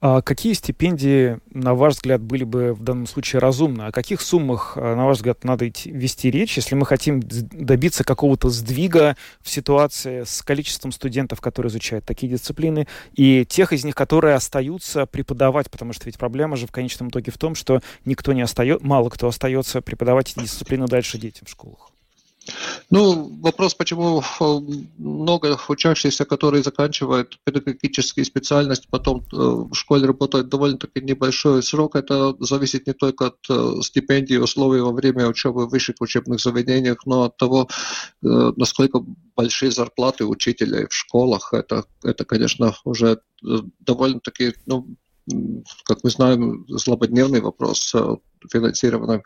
А 0.00 0.20
какие 0.20 0.52
стипендии, 0.52 1.38
на 1.50 1.74
ваш 1.74 1.94
взгляд, 1.94 2.20
были 2.20 2.44
бы 2.44 2.74
в 2.74 2.82
данном 2.82 3.06
случае 3.06 3.40
разумны? 3.40 3.84
О 3.84 3.92
каких 3.92 4.20
суммах, 4.20 4.74
э, 4.76 4.94
на 4.94 5.06
ваш 5.06 5.16
взгляд, 5.16 5.42
надо 5.42 5.68
идти, 5.68 5.90
вести 5.90 6.30
речь, 6.30 6.56
если 6.56 6.74
мы 6.74 6.84
хотим 6.84 7.22
добиться 7.22 8.04
какого-то 8.04 8.50
сдвига 8.50 9.16
в 9.40 9.48
ситуации 9.48 10.24
с 10.24 10.42
количеством 10.42 10.92
студентов, 10.92 11.40
которые 11.40 11.70
изучают 11.70 12.04
такие 12.04 12.30
дисциплины, 12.30 12.86
и 13.14 13.46
тех 13.46 13.72
из 13.72 13.84
них, 13.84 13.94
которые 13.94 14.34
остаются 14.34 15.06
преподавать, 15.06 15.70
потому 15.70 15.94
что 15.94 16.04
ведь 16.06 16.18
проблема 16.18 16.56
же 16.56 16.66
в 16.66 16.72
конечном 16.72 17.08
итоге 17.08 17.32
в 17.32 17.38
том, 17.38 17.54
что 17.54 17.80
никто 18.04 18.34
не 18.34 18.42
остается, 18.42 18.84
мало 18.84 19.08
кто 19.08 19.28
остается 19.28 19.80
преподавать 19.80 20.32
эти 20.32 20.44
дисциплины 20.44 20.86
дальше 20.86 21.18
детям 21.18 21.46
в 21.46 21.50
школах. 21.50 21.90
Ну, 22.90 23.38
вопрос, 23.42 23.74
почему 23.74 24.20
э, 24.20 24.44
много 24.98 25.58
учащихся, 25.68 26.24
которые 26.24 26.62
заканчивают 26.62 27.38
педагогические 27.44 28.24
специальности, 28.24 28.86
потом 28.90 29.20
э, 29.32 29.36
в 29.36 29.74
школе 29.74 30.06
работают 30.06 30.48
довольно-таки 30.48 31.00
небольшой 31.00 31.62
срок, 31.62 31.96
это 31.96 32.34
зависит 32.40 32.86
не 32.86 32.92
только 32.92 33.26
от 33.26 33.38
э, 33.50 33.82
стипендий, 33.82 34.38
условий 34.38 34.80
во 34.80 34.92
время 34.92 35.26
учебы 35.26 35.66
в 35.66 35.70
высших 35.70 35.96
учебных 36.00 36.40
заведениях, 36.40 37.04
но 37.06 37.24
от 37.24 37.36
того, 37.36 37.68
насколько 38.22 39.00
большие 39.34 39.70
зарплаты 39.70 40.24
учителей 40.24 40.86
в 40.86 40.94
школах. 40.94 41.52
Это, 41.52 41.84
это 42.02 42.24
конечно, 42.24 42.74
уже 42.84 43.20
довольно-таки, 43.42 44.54
ну, 44.66 44.86
как 45.84 46.02
мы 46.02 46.10
знаем, 46.10 46.64
злободневный 46.68 47.40
вопрос 47.40 47.94
финансирования 48.50 49.22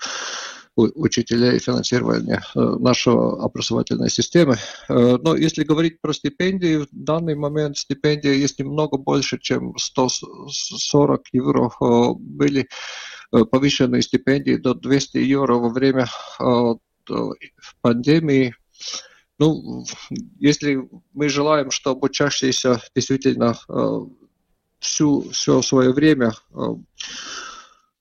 учителей, 0.77 1.59
финансирования 1.59 2.43
нашей 2.55 3.13
образовательной 3.13 4.11
системы. 4.11 4.57
Но 4.89 5.37
если 5.37 5.65
говорить 5.65 6.01
про 6.01 6.13
стипендии, 6.13 6.79
в 6.85 6.89
данный 6.91 7.35
момент 7.35 7.77
стипендия 7.77 8.33
есть 8.33 8.59
немного 8.59 8.97
больше, 8.97 9.39
чем 9.39 9.77
140 9.77 11.23
евро. 11.33 11.71
Были 12.15 12.69
повышенные 13.31 14.03
стипендии 14.03 14.57
до 14.57 14.75
200 14.75 15.19
евро 15.19 15.57
во 15.57 15.69
время 15.69 16.09
пандемии. 17.81 18.55
Ну, 19.39 19.85
если 20.39 20.89
мы 21.13 21.29
желаем, 21.29 21.71
чтобы 21.71 22.07
учащиеся 22.07 22.81
действительно 22.95 23.57
всю, 24.79 25.31
все 25.31 25.63
свое 25.63 25.93
время, 25.93 26.33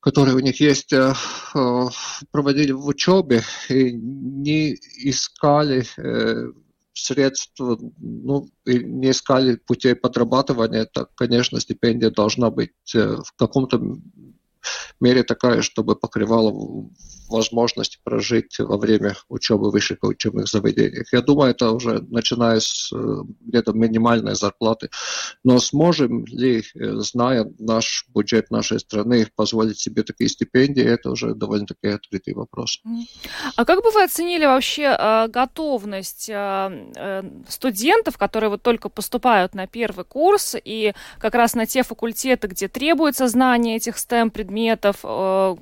которое 0.01 0.35
у 0.35 0.39
них 0.39 0.59
есть, 0.61 0.93
проводили 2.31 2.71
в 2.71 2.85
учебе 2.87 3.41
и 3.69 3.91
не 3.91 4.73
искали 4.73 5.85
средств, 6.93 7.59
ну, 7.59 8.49
и 8.65 8.83
не 8.83 9.11
искали 9.11 9.55
путей 9.55 9.95
подрабатывания, 9.95 10.85
то, 10.85 11.07
конечно, 11.15 11.59
стипендия 11.59 12.11
должна 12.11 12.49
быть 12.49 12.71
в 12.93 13.33
каком-то 13.37 13.81
мере 14.99 15.23
такая, 15.23 15.61
чтобы 15.61 15.95
покрывала 15.95 16.51
возможность 17.29 17.99
прожить 18.03 18.57
во 18.59 18.77
время 18.77 19.15
учебы 19.29 19.69
в 19.69 19.71
высших 19.71 19.99
учебных 20.01 20.47
заведениях. 20.47 21.13
Я 21.13 21.21
думаю, 21.21 21.51
это 21.51 21.71
уже 21.71 22.03
начиная 22.09 22.59
с 22.59 22.91
э, 22.93 23.23
где-то 23.41 23.73
минимальной 23.73 24.35
зарплаты. 24.35 24.89
Но 25.43 25.59
сможем 25.59 26.25
ли, 26.25 26.59
э, 26.59 26.91
зная 26.97 27.47
наш 27.59 28.05
бюджет 28.13 28.49
нашей 28.51 28.79
страны, 28.79 29.27
позволить 29.35 29.79
себе 29.79 30.03
такие 30.03 30.29
стипендии, 30.29 30.83
это 30.83 31.11
уже 31.11 31.35
довольно-таки 31.35 31.87
открытый 31.87 32.33
вопрос. 32.33 32.81
А 33.55 33.65
как 33.65 33.83
бы 33.83 33.91
вы 33.91 34.03
оценили 34.03 34.45
вообще 34.45 34.95
э, 34.97 35.27
готовность 35.27 36.29
студентов, 37.47 38.17
которые 38.17 38.49
вот 38.49 38.61
только 38.61 38.89
поступают 38.89 39.53
на 39.53 39.67
первый 39.67 40.05
курс 40.05 40.55
и 40.63 40.93
как 41.19 41.35
раз 41.35 41.53
на 41.53 41.65
те 41.65 41.83
факультеты, 41.83 42.47
где 42.47 42.67
требуется 42.67 43.27
знание 43.27 43.77
этих 43.77 43.95
STEM-предметов, 43.95 44.48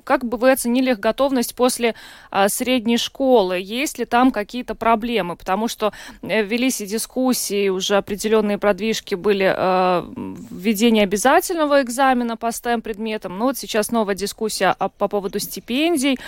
как 0.04 0.24
бы 0.24 0.36
вы 0.36 0.52
оценили 0.52 0.92
их 0.92 1.00
готовность 1.00 1.54
после 1.54 1.94
а, 2.30 2.48
средней 2.48 2.98
школы? 2.98 3.58
Есть 3.60 3.98
ли 3.98 4.04
там 4.04 4.30
какие-то 4.30 4.74
проблемы? 4.74 5.36
Потому 5.36 5.68
что 5.68 5.92
э, 6.22 6.42
велись 6.42 6.80
и 6.80 6.86
дискуссии, 6.86 7.68
уже 7.68 7.96
определенные 7.96 8.58
продвижки 8.58 9.14
были 9.14 9.52
э, 9.54 10.04
введение 10.50 11.04
обязательного 11.04 11.82
экзамена 11.82 12.36
по 12.36 12.46
STEM 12.46 12.80
предметам. 12.80 13.38
Ну 13.38 13.46
вот 13.46 13.58
сейчас 13.58 13.90
новая 13.90 14.14
дискуссия 14.14 14.74
по 14.98 15.08
поводу 15.08 15.38
стипендий. 15.38 16.18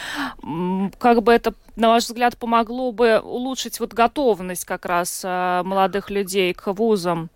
Как 0.98 1.22
бы 1.22 1.32
это, 1.32 1.54
на 1.76 1.88
ваш 1.88 2.04
взгляд, 2.04 2.36
помогло 2.36 2.92
бы 2.92 3.20
улучшить 3.20 3.80
вот 3.80 3.94
готовность 3.94 4.64
как 4.64 4.86
раз 4.86 5.22
э, 5.24 5.62
молодых 5.64 6.10
людей 6.10 6.52
к 6.54 6.72
вузам? 6.72 7.30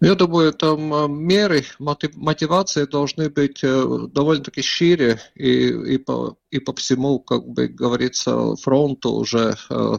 Я 0.00 0.14
думаю, 0.14 0.52
там 0.52 0.94
э, 0.94 1.08
меры 1.08 1.64
мотивации 1.78 2.86
должны 2.86 3.28
быть 3.28 3.62
э, 3.62 4.08
довольно-таки 4.12 4.62
шире 4.62 5.20
и, 5.34 5.68
и, 5.68 5.98
по, 5.98 6.38
и 6.50 6.58
по 6.58 6.72
всему, 6.72 7.20
как 7.20 7.46
бы 7.46 7.68
говорится, 7.68 8.56
фронту 8.56 9.10
уже, 9.12 9.56
э, 9.68 9.98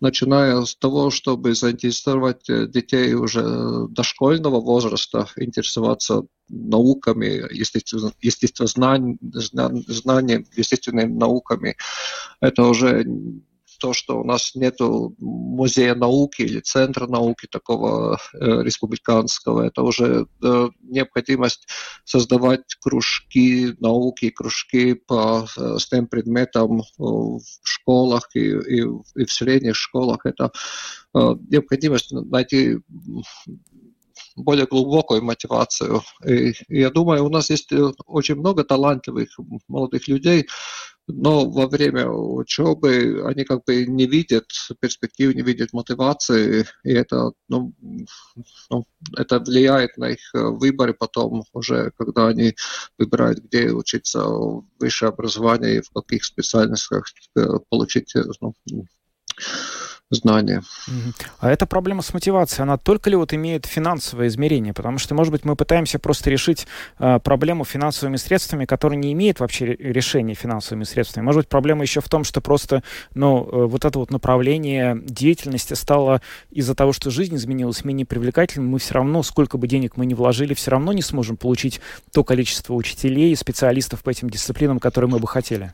начиная 0.00 0.64
с 0.64 0.76
того, 0.76 1.10
чтобы 1.10 1.54
заинтересовать 1.54 2.44
детей 2.46 3.14
уже 3.14 3.88
дошкольного 3.88 4.60
возраста, 4.60 5.26
интересоваться 5.36 6.22
науками, 6.48 7.42
естественно, 7.52 8.12
естественно 8.20 8.68
знанием, 8.68 10.46
естественными 10.56 11.12
науками. 11.12 11.76
Это 12.40 12.64
уже 12.64 13.04
то, 13.80 13.92
что 13.92 14.20
у 14.20 14.24
нас 14.24 14.54
нет 14.54 14.76
музея 15.18 15.94
науки 15.94 16.42
или 16.42 16.60
центра 16.60 17.06
науки 17.06 17.48
такого 17.50 18.18
э, 18.34 18.62
республиканского, 18.62 19.62
это 19.62 19.82
уже 19.82 20.26
э, 20.42 20.68
необходимость 20.82 21.66
создавать 22.04 22.74
кружки 22.80 23.74
науки, 23.80 24.30
кружки 24.30 24.94
по 24.94 25.46
э, 25.56 25.76
STEM 25.78 26.06
предметам 26.06 26.82
в 26.98 27.40
школах 27.62 28.28
и, 28.34 28.50
и, 28.50 28.84
и 29.16 29.24
в 29.24 29.32
средних 29.32 29.76
школах. 29.76 30.26
Это 30.26 30.52
э, 31.14 31.34
необходимость 31.48 32.12
найти 32.12 32.78
более 34.36 34.66
глубокую 34.66 35.22
мотивацию. 35.22 36.02
И, 36.24 36.52
и 36.68 36.80
я 36.80 36.90
думаю, 36.90 37.24
у 37.24 37.28
нас 37.28 37.50
есть 37.50 37.72
э, 37.72 37.92
очень 38.06 38.36
много 38.36 38.64
талантливых 38.64 39.28
молодых 39.68 40.08
людей, 40.08 40.46
но 41.12 41.48
во 41.48 41.66
время 41.66 42.08
учебы 42.08 43.22
они 43.26 43.44
как 43.44 43.64
бы 43.64 43.86
не 43.86 44.06
видят 44.06 44.46
перспектив, 44.80 45.34
не 45.34 45.42
видят 45.42 45.72
мотивации, 45.72 46.66
и 46.84 46.92
это, 46.92 47.32
ну, 47.48 47.74
ну, 48.70 48.86
это 49.16 49.38
влияет 49.40 49.96
на 49.96 50.10
их 50.10 50.20
э, 50.34 50.38
выборы 50.42 50.94
потом 50.94 51.44
уже, 51.52 51.92
когда 51.96 52.28
они 52.28 52.54
выбирают, 52.98 53.40
где 53.40 53.72
учиться 53.72 54.24
высшее 54.78 55.10
образование 55.10 55.76
и 55.76 55.82
в 55.82 55.90
каких 55.90 56.24
специальностях 56.24 57.04
э, 57.36 57.46
получить 57.68 58.14
ну, 58.40 58.54
знания. 60.10 60.62
А 61.38 61.50
эта 61.50 61.66
проблема 61.66 62.02
с 62.02 62.12
мотивацией, 62.12 62.64
она 62.64 62.76
только 62.76 63.10
ли 63.10 63.16
вот 63.16 63.32
имеет 63.32 63.66
финансовое 63.66 64.26
измерение? 64.28 64.74
Потому 64.74 64.98
что, 64.98 65.14
может 65.14 65.32
быть, 65.32 65.44
мы 65.44 65.56
пытаемся 65.56 65.98
просто 65.98 66.30
решить 66.30 66.66
э, 66.98 67.20
проблему 67.22 67.64
финансовыми 67.64 68.16
средствами, 68.16 68.64
которая 68.64 68.98
не 68.98 69.12
имеет 69.12 69.40
вообще 69.40 69.66
решения 69.66 70.34
финансовыми 70.34 70.84
средствами. 70.84 71.24
Может 71.24 71.42
быть, 71.42 71.48
проблема 71.48 71.82
еще 71.82 72.00
в 72.00 72.08
том, 72.08 72.24
что 72.24 72.40
просто, 72.40 72.82
ну, 73.14 73.48
э, 73.50 73.66
вот 73.66 73.84
это 73.84 73.98
вот 73.98 74.10
направление 74.10 75.00
деятельности 75.04 75.74
стало 75.74 76.20
из-за 76.50 76.74
того, 76.74 76.92
что 76.92 77.10
жизнь 77.10 77.36
изменилась 77.36 77.84
менее 77.84 78.06
привлекательным, 78.06 78.68
мы 78.70 78.78
все 78.78 78.94
равно, 78.94 79.22
сколько 79.22 79.58
бы 79.58 79.68
денег 79.68 79.96
мы 79.96 80.06
ни 80.06 80.14
вложили, 80.14 80.54
все 80.54 80.72
равно 80.72 80.92
не 80.92 81.02
сможем 81.02 81.36
получить 81.36 81.80
то 82.12 82.24
количество 82.24 82.74
учителей 82.74 83.32
и 83.32 83.36
специалистов 83.36 84.02
по 84.02 84.10
этим 84.10 84.28
дисциплинам, 84.28 84.80
которые 84.80 85.10
мы 85.10 85.18
бы 85.18 85.28
хотели. 85.28 85.72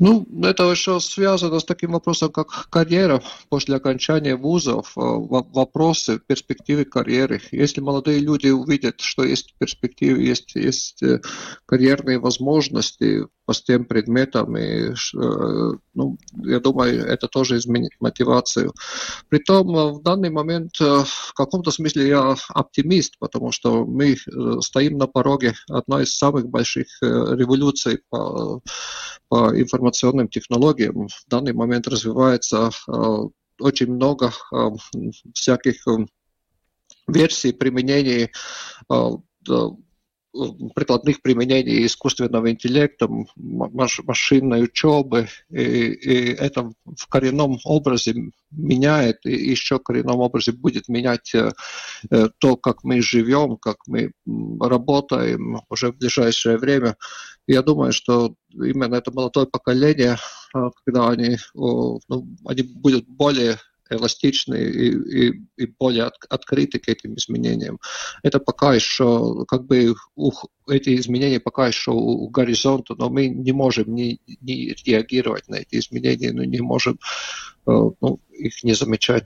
Ну, 0.00 0.26
это 0.42 0.70
еще 0.70 0.98
связано 0.98 1.60
с 1.60 1.64
таким 1.64 1.92
вопросом, 1.92 2.32
как 2.32 2.68
карьера 2.70 3.22
после 3.48 3.76
окончания 3.76 4.34
вузов, 4.34 4.92
э, 4.96 5.00
вопросы 5.00 6.18
перспективы 6.18 6.84
карьеры. 6.84 7.40
Если 7.52 7.80
молодые 7.80 8.18
люди 8.18 8.48
увидят, 8.48 9.00
что 9.00 9.22
есть 9.24 9.54
перспективы, 9.58 10.22
есть, 10.22 10.56
есть 10.56 11.02
э, 11.02 11.20
карьерные 11.66 12.18
возможности 12.18 13.26
по 13.46 13.54
тем 13.54 13.84
предметам, 13.84 14.56
и, 14.56 14.90
э, 14.90 14.94
ну, 15.94 16.18
я 16.42 16.58
думаю, 16.58 17.04
это 17.04 17.28
тоже 17.28 17.58
изменит 17.58 17.92
мотивацию. 18.00 18.72
Притом, 19.28 19.68
в 19.94 20.02
данный 20.02 20.30
момент, 20.30 20.80
в 20.80 21.32
каком-то 21.34 21.70
смысле 21.70 22.08
я 22.08 22.36
оптимист, 22.48 23.18
потому 23.20 23.52
что 23.52 23.84
мы 23.84 24.16
стоим 24.60 24.98
на 24.98 25.06
пороге 25.06 25.54
одной 25.68 26.04
из 26.04 26.16
самых 26.16 26.48
больших 26.48 26.86
революций 27.02 28.00
по, 28.08 28.62
по 29.28 29.60
информации 29.60 29.84
информационным 29.94 30.28
технологиям 30.28 31.08
в 31.08 31.24
данный 31.28 31.52
момент 31.52 31.86
развивается 31.86 32.70
э, 32.88 32.92
очень 33.60 33.92
много 33.92 34.32
э, 34.52 34.56
всяких 35.32 35.86
э, 35.86 36.06
версий 37.06 37.52
применений 37.52 38.32
прикладных 40.74 41.22
применений 41.22 41.86
искусственного 41.86 42.50
интеллекта, 42.50 43.08
маш, 43.36 44.00
машинной 44.02 44.64
учебы, 44.64 45.28
и, 45.50 45.58
и 45.58 46.32
это 46.32 46.70
в 46.84 47.06
коренном 47.08 47.58
образе 47.64 48.14
меняет, 48.50 49.18
и 49.24 49.32
еще 49.32 49.78
в 49.78 49.82
коренном 49.82 50.20
образе 50.20 50.52
будет 50.52 50.88
менять 50.88 51.34
э, 51.34 51.52
то, 52.38 52.56
как 52.56 52.84
мы 52.84 53.00
живем, 53.00 53.56
как 53.56 53.78
мы 53.86 54.12
работаем 54.60 55.60
уже 55.68 55.92
в 55.92 55.98
ближайшее 55.98 56.58
время. 56.58 56.96
Я 57.46 57.62
думаю, 57.62 57.92
что 57.92 58.34
именно 58.52 58.96
это 58.96 59.12
молодое 59.12 59.46
поколение, 59.46 60.16
э, 60.54 60.70
когда 60.84 61.10
они, 61.10 61.36
ну, 61.54 62.00
они 62.44 62.62
будут 62.62 63.06
более 63.06 63.58
эластичны 63.94 64.56
и, 64.56 65.28
и, 65.28 65.42
и 65.56 65.66
более 65.78 66.04
от, 66.04 66.14
открыты 66.28 66.78
к 66.78 66.88
этим 66.88 67.14
изменениям. 67.14 67.78
Это 68.22 68.38
пока 68.40 68.74
еще, 68.74 69.44
как 69.46 69.64
бы, 69.66 69.94
у, 70.16 70.32
эти 70.68 70.96
изменения 70.96 71.40
пока 71.40 71.68
еще 71.68 71.90
у, 71.90 72.24
у 72.24 72.28
горизонта, 72.28 72.94
но 72.96 73.10
мы 73.10 73.28
не 73.28 73.52
можем 73.52 73.94
не, 73.94 74.20
не 74.40 74.74
реагировать 74.84 75.48
на 75.48 75.56
эти 75.56 75.76
изменения, 75.78 76.32
но 76.32 76.44
не 76.44 76.60
можем 76.60 76.98
э, 77.66 77.70
ну, 78.00 78.20
их 78.36 78.62
не 78.62 78.74
замечать. 78.74 79.24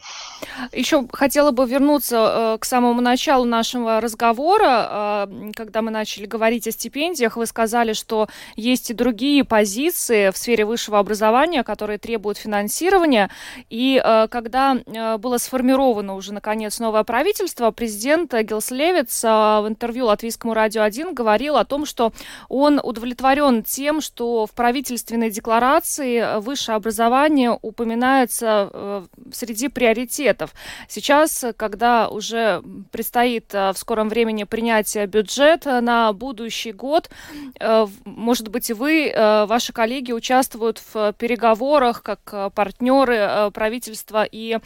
Еще 0.72 1.06
хотела 1.12 1.50
бы 1.50 1.66
вернуться 1.66 2.56
к 2.60 2.64
самому 2.64 3.00
началу 3.00 3.44
нашего 3.44 4.00
разговора, 4.00 5.28
когда 5.54 5.82
мы 5.82 5.90
начали 5.90 6.26
говорить 6.26 6.66
о 6.66 6.72
стипендиях. 6.72 7.36
Вы 7.36 7.46
сказали, 7.46 7.92
что 7.92 8.28
есть 8.56 8.90
и 8.90 8.94
другие 8.94 9.44
позиции 9.44 10.30
в 10.30 10.36
сфере 10.36 10.64
высшего 10.64 10.98
образования, 10.98 11.62
которые 11.62 11.98
требуют 11.98 12.38
финансирования. 12.38 13.30
И 13.70 14.02
когда 14.30 14.76
было 15.18 15.38
сформировано 15.38 16.14
уже, 16.14 16.32
наконец, 16.32 16.78
новое 16.78 17.04
правительство, 17.04 17.70
президент 17.70 18.34
Гилс 18.34 18.70
Левиц 18.70 19.22
в 19.22 19.64
интервью 19.68 20.06
Латвийскому 20.06 20.54
радио 20.54 20.82
1 20.82 21.14
говорил 21.14 21.56
о 21.56 21.64
том, 21.64 21.86
что 21.86 22.12
он 22.48 22.80
удовлетворен 22.82 23.62
тем, 23.62 24.00
что 24.00 24.46
в 24.46 24.52
правительственной 24.52 25.30
декларации 25.30 26.40
высшее 26.40 26.76
образование 26.76 27.58
упоминается 27.60 28.70
э, 28.72 29.06
среди 29.32 29.68
приоритетов. 29.68 30.54
Сейчас, 30.88 31.44
когда 31.56 32.08
уже 32.08 32.62
предстоит 32.90 33.54
э, 33.54 33.72
в 33.72 33.78
скором 33.78 34.08
времени 34.08 34.44
принятие 34.44 35.06
бюджета 35.06 35.80
на 35.80 36.12
будущий 36.12 36.72
год, 36.72 37.10
э, 37.58 37.86
может 38.04 38.48
быть, 38.48 38.70
вы, 38.70 39.12
ваши 39.16 39.72
коллеги 39.72 40.12
участвуют 40.12 40.82
в 40.92 41.12
переговорах 41.14 42.02
как 42.02 42.52
партнеры 42.54 43.50
правительства, 43.52 44.24
и 44.24 44.58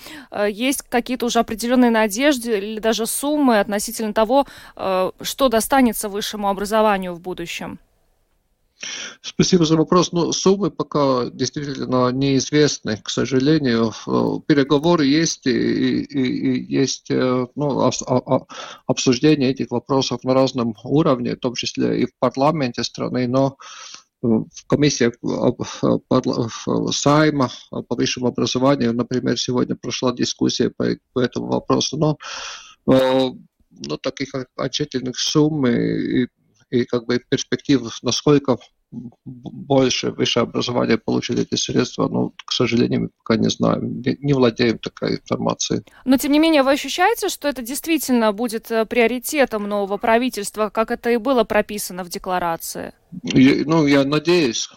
есть 0.49 0.83
какие-то 0.83 1.27
уже 1.27 1.39
определенные 1.39 1.91
надежды 1.91 2.59
или 2.59 2.81
даже 2.81 3.07
суммы 3.07 3.61
относительно 3.61 4.13
того, 4.13 4.47
что 4.75 5.49
достанется 5.49 6.09
высшему 6.09 6.49
образованию 6.49 7.15
в 7.15 7.21
будущем? 7.21 7.79
Спасибо 9.21 9.65
за 9.65 9.77
вопрос. 9.77 10.13
Но 10.13 10.27
ну, 10.27 10.33
суммы 10.33 10.71
пока 10.71 11.27
действительно 11.31 12.11
неизвестны, 12.11 12.97
к 12.97 13.11
сожалению. 13.11 13.93
Переговоры 14.47 15.07
есть, 15.07 15.47
и, 15.47 16.03
и, 16.03 16.05
и 16.05 16.75
есть 16.75 17.11
э, 17.11 17.47
ну, 17.55 17.91
обсуждение 18.87 19.51
этих 19.51 19.71
вопросов 19.71 20.25
на 20.25 20.35
разном 20.35 20.75
уровне, 20.85 21.37
в 21.37 21.41
том 21.41 21.55
числе 21.55 22.03
и 22.03 22.07
в 22.07 22.11
парламенте 22.19 22.85
страны, 22.85 23.27
но 23.29 23.57
в 24.23 24.67
комиссиях 24.69 25.15
Сайма 26.93 27.51
по 27.71 27.97
высшему 27.97 28.29
образованию, 28.29 28.95
например, 28.95 29.37
сегодня 29.37 29.75
прошла 29.75 30.13
дискуссия 30.13 30.71
по, 30.71 30.87
по 31.13 31.21
этому 31.21 31.49
вопросу, 31.49 31.97
но, 31.97 32.17
но 32.87 33.37
ну, 33.71 33.99
таких 33.99 34.29
окончательных 34.35 35.19
сумм 35.19 35.67
и 35.67 36.29
и 36.73 36.85
как 36.85 37.07
бы 37.07 37.21
перспектив, 37.29 37.83
насколько 38.03 38.57
больше 39.25 40.11
высшее 40.11 40.45
образование 40.45 40.99
получит 40.99 41.39
эти 41.39 41.55
средства, 41.55 42.09
ну, 42.09 42.35
к 42.45 42.53
сожалению, 42.53 43.01
мы 43.01 43.09
пока 43.23 43.41
не 43.41 43.49
знаем, 43.49 44.01
не, 44.01 44.17
не 44.21 44.33
владеем 44.35 44.79
такой 44.79 45.17
информацией. 45.17 45.83
Но, 46.05 46.17
тем 46.19 46.33
не 46.33 46.39
менее, 46.39 46.63
вы 46.63 46.73
ощущаете, 46.73 47.29
что 47.29 47.49
это 47.49 47.63
действительно 47.63 48.33
будет 48.33 48.71
э, 48.71 48.85
приоритетом 48.85 49.69
нового 49.69 49.97
правительства, 49.97 50.69
как 50.69 50.91
это 50.91 51.11
и 51.11 51.17
было 51.17 51.45
прописано 51.45 52.05
в 52.05 52.09
декларации? 52.09 52.93
Я, 53.23 53.65
ну, 53.67 53.87
я 53.87 54.05
надеюсь. 54.05 54.69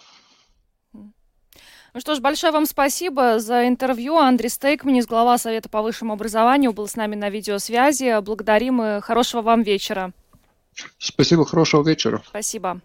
Ну 1.95 2.01
что 2.01 2.13
ж, 2.15 2.19
большое 2.19 2.51
вам 2.51 2.65
спасибо 2.65 3.39
за 3.39 3.69
интервью. 3.69 4.17
Андрей 4.17 4.49
Стейкманис, 4.49 5.07
глава 5.07 5.37
Совета 5.37 5.69
по 5.69 5.81
высшему 5.81 6.11
образованию, 6.13 6.73
был 6.73 6.89
с 6.89 6.97
нами 6.97 7.15
на 7.15 7.29
видеосвязи. 7.29 8.19
Благодарим 8.21 8.81
и 8.81 9.01
хорошего 9.01 9.41
вам 9.41 9.61
вечера. 9.61 10.11
Спасибо, 10.97 11.45
хорошего 11.45 11.87
вечера. 11.87 12.21
Спасибо. 12.27 12.81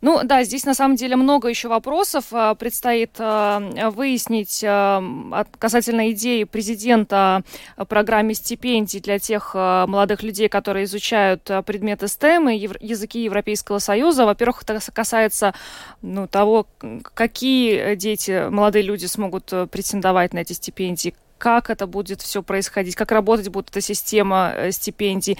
Ну 0.00 0.20
да, 0.24 0.44
здесь 0.44 0.64
на 0.64 0.72
самом 0.72 0.96
деле 0.96 1.16
много 1.16 1.48
еще 1.48 1.68
вопросов. 1.68 2.26
А, 2.32 2.54
предстоит 2.54 3.10
а, 3.18 3.90
выяснить 3.90 4.64
а, 4.64 5.44
касательно 5.58 6.10
идеи 6.12 6.44
президента 6.44 7.42
о 7.76 7.84
программе 7.84 8.34
стипендий 8.34 9.00
для 9.00 9.18
тех 9.18 9.54
молодых 9.54 10.22
людей, 10.22 10.48
которые 10.48 10.84
изучают 10.84 11.42
предметы 11.66 12.06
STEM 12.06 12.54
и 12.54 12.84
языки 12.84 13.22
Европейского 13.22 13.78
Союза. 13.78 14.24
Во-первых, 14.24 14.62
это 14.62 14.80
касается 14.92 15.54
ну, 16.00 16.26
того, 16.26 16.66
какие 17.02 17.94
дети, 17.94 18.48
молодые 18.48 18.82
люди 18.82 19.06
смогут 19.06 19.52
э, 19.52 19.66
претендовать 19.66 20.32
на 20.32 20.38
эти 20.38 20.54
стипендии, 20.54 21.14
как 21.40 21.70
это 21.70 21.86
будет 21.86 22.20
все 22.20 22.42
происходить, 22.42 22.94
как 22.94 23.10
работать 23.10 23.48
будет 23.48 23.70
эта 23.70 23.80
система 23.80 24.52
э, 24.54 24.72
стипендий, 24.72 25.38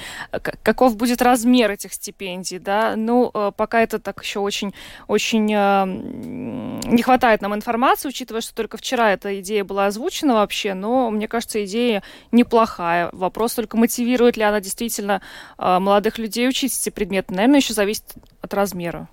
каков 0.63 0.97
будет 0.97 1.21
размер 1.21 1.71
этих 1.71 1.93
стипендий, 1.93 2.59
да, 2.59 2.95
ну, 2.97 3.31
э, 3.33 3.53
пока 3.55 3.83
это 3.83 3.99
так 3.99 4.23
еще 4.23 4.41
очень, 4.41 4.73
очень 5.09 5.53
э, 5.53 5.85
не 5.85 7.03
хватает 7.03 7.43
нам 7.43 7.55
информации, 7.55 8.09
учитывая, 8.09 8.41
что 8.41 8.55
только 8.55 8.79
вчера 8.79 9.13
эта 9.13 9.39
идея 9.41 9.63
была 9.63 9.87
озвучена 9.87 10.35
вообще, 10.35 10.73
но 10.73 11.11
мне 11.11 11.29
кажется, 11.29 11.63
идея 11.67 12.03
неплохая. 12.33 13.11
Вопрос 13.13 13.55
только, 13.55 13.77
мотивирует 13.77 14.39
ли 14.39 14.43
она 14.43 14.61
действительно 14.61 15.21
молодых 15.59 16.17
людей 16.17 16.49
учить 16.49 16.75
эти 16.75 16.89
предметы, 16.89 17.35
наверное, 17.35 17.61
еще 17.61 17.75
зависит 17.75 18.05
от 18.41 18.55
размера. 18.55 19.09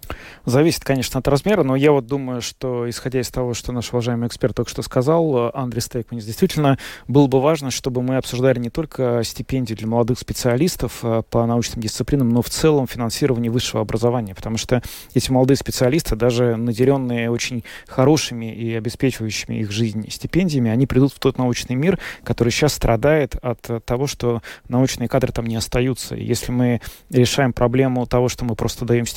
Зависит, 0.45 0.83
конечно, 0.83 1.19
от 1.19 1.27
размера, 1.27 1.63
но 1.63 1.75
я 1.75 1.91
вот 1.91 2.07
думаю, 2.07 2.41
что, 2.41 2.89
исходя 2.89 3.19
из 3.19 3.29
того, 3.29 3.53
что 3.53 3.71
наш 3.71 3.89
уважаемый 3.91 4.27
эксперт 4.27 4.55
только 4.55 4.71
что 4.71 4.81
сказал, 4.81 5.51
Андрей 5.53 5.81
Стейкманис, 5.81 6.25
действительно 6.25 6.77
было 7.07 7.27
бы 7.27 7.41
важно, 7.41 7.69
чтобы 7.69 8.01
мы 8.01 8.17
обсуждали 8.17 8.59
не 8.59 8.69
только 8.69 9.21
стипендии 9.23 9.73
для 9.73 9.87
молодых 9.87 10.19
специалистов 10.19 10.99
э, 11.03 11.23
по 11.29 11.45
научным 11.45 11.81
дисциплинам, 11.81 12.29
но 12.29 12.41
в 12.41 12.49
целом 12.49 12.87
финансирование 12.87 13.51
высшего 13.51 13.81
образования, 13.81 14.33
потому 14.33 14.57
что 14.57 14.81
эти 15.13 15.29
молодые 15.29 15.57
специалисты, 15.57 16.15
даже 16.15 16.55
наделенные 16.55 17.29
очень 17.29 17.63
хорошими 17.87 18.53
и 18.53 18.73
обеспечивающими 18.75 19.55
их 19.55 19.71
жизнь 19.71 20.09
стипендиями, 20.09 20.71
они 20.71 20.87
придут 20.87 21.13
в 21.13 21.19
тот 21.19 21.37
научный 21.37 21.75
мир, 21.75 21.99
который 22.23 22.49
сейчас 22.49 22.73
страдает 22.73 23.35
от 23.41 23.83
того, 23.85 24.07
что 24.07 24.41
научные 24.69 25.09
кадры 25.09 25.33
там 25.33 25.45
не 25.45 25.57
остаются. 25.57 26.15
И 26.15 26.23
если 26.23 26.51
мы 26.51 26.81
решаем 27.09 27.51
проблему 27.51 28.05
того, 28.05 28.29
что 28.29 28.45
мы 28.45 28.55
просто 28.55 28.85
даем 28.85 29.05
стипендии, 29.05 29.16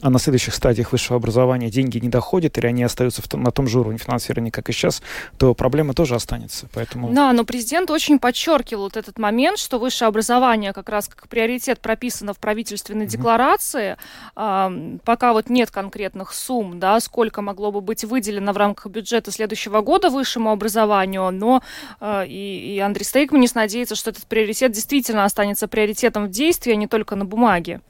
а 0.00 0.10
на 0.10 0.18
следующих 0.18 0.54
стадиях 0.54 0.92
высшего 0.92 1.16
образования 1.16 1.70
деньги 1.70 1.98
не 1.98 2.08
доходят, 2.08 2.58
или 2.58 2.66
они 2.66 2.82
остаются 2.82 3.22
том, 3.28 3.42
на 3.42 3.50
том 3.50 3.68
же 3.68 3.80
уровне 3.80 3.98
финансирования, 3.98 4.50
как 4.50 4.68
и 4.68 4.72
сейчас, 4.72 5.02
то 5.36 5.54
проблема 5.54 5.94
тоже 5.94 6.14
останется. 6.14 6.68
Поэтому... 6.74 7.10
Да, 7.10 7.32
но 7.32 7.44
президент 7.44 7.90
очень 7.90 8.18
подчеркивал 8.18 8.84
вот 8.84 8.96
этот 8.96 9.18
момент, 9.18 9.58
что 9.58 9.78
высшее 9.78 10.08
образование 10.08 10.72
как 10.72 10.88
раз 10.88 11.08
как 11.08 11.28
приоритет 11.28 11.80
прописано 11.80 12.34
в 12.34 12.38
правительственной 12.38 13.04
mm-hmm. 13.04 13.08
декларации. 13.08 13.96
А, 14.34 14.72
пока 15.04 15.32
вот 15.32 15.50
нет 15.50 15.70
конкретных 15.70 16.32
сумм, 16.32 16.80
да, 16.80 16.98
сколько 17.00 17.42
могло 17.42 17.70
бы 17.70 17.80
быть 17.80 18.04
выделено 18.04 18.52
в 18.52 18.56
рамках 18.56 18.90
бюджета 18.90 19.30
следующего 19.30 19.80
года 19.80 20.10
высшему 20.10 20.50
образованию, 20.50 21.30
но 21.30 21.62
а, 22.00 22.24
и, 22.24 22.74
и 22.74 22.78
Андрей 22.78 23.04
Стейкманис 23.04 23.54
надеется, 23.54 23.94
что 23.94 24.10
этот 24.10 24.24
приоритет 24.24 24.72
действительно 24.72 25.24
останется 25.24 25.68
приоритетом 25.68 26.26
в 26.26 26.30
действии, 26.30 26.72
а 26.72 26.76
не 26.76 26.86
только 26.86 27.16
на 27.16 27.24
бумаге. 27.24 27.80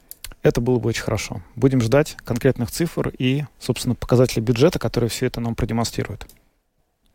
Это 0.41 0.61
было 0.61 0.79
бы 0.79 0.89
очень 0.89 1.03
хорошо. 1.03 1.41
Будем 1.55 1.81
ждать 1.81 2.15
конкретных 2.23 2.71
цифр 2.71 3.11
и, 3.17 3.43
собственно, 3.59 3.95
показателей 3.95 4.41
бюджета, 4.41 4.79
которые 4.79 5.09
все 5.09 5.25
это 5.25 5.41
нам 5.41 5.55
продемонстрируют. 5.55 6.27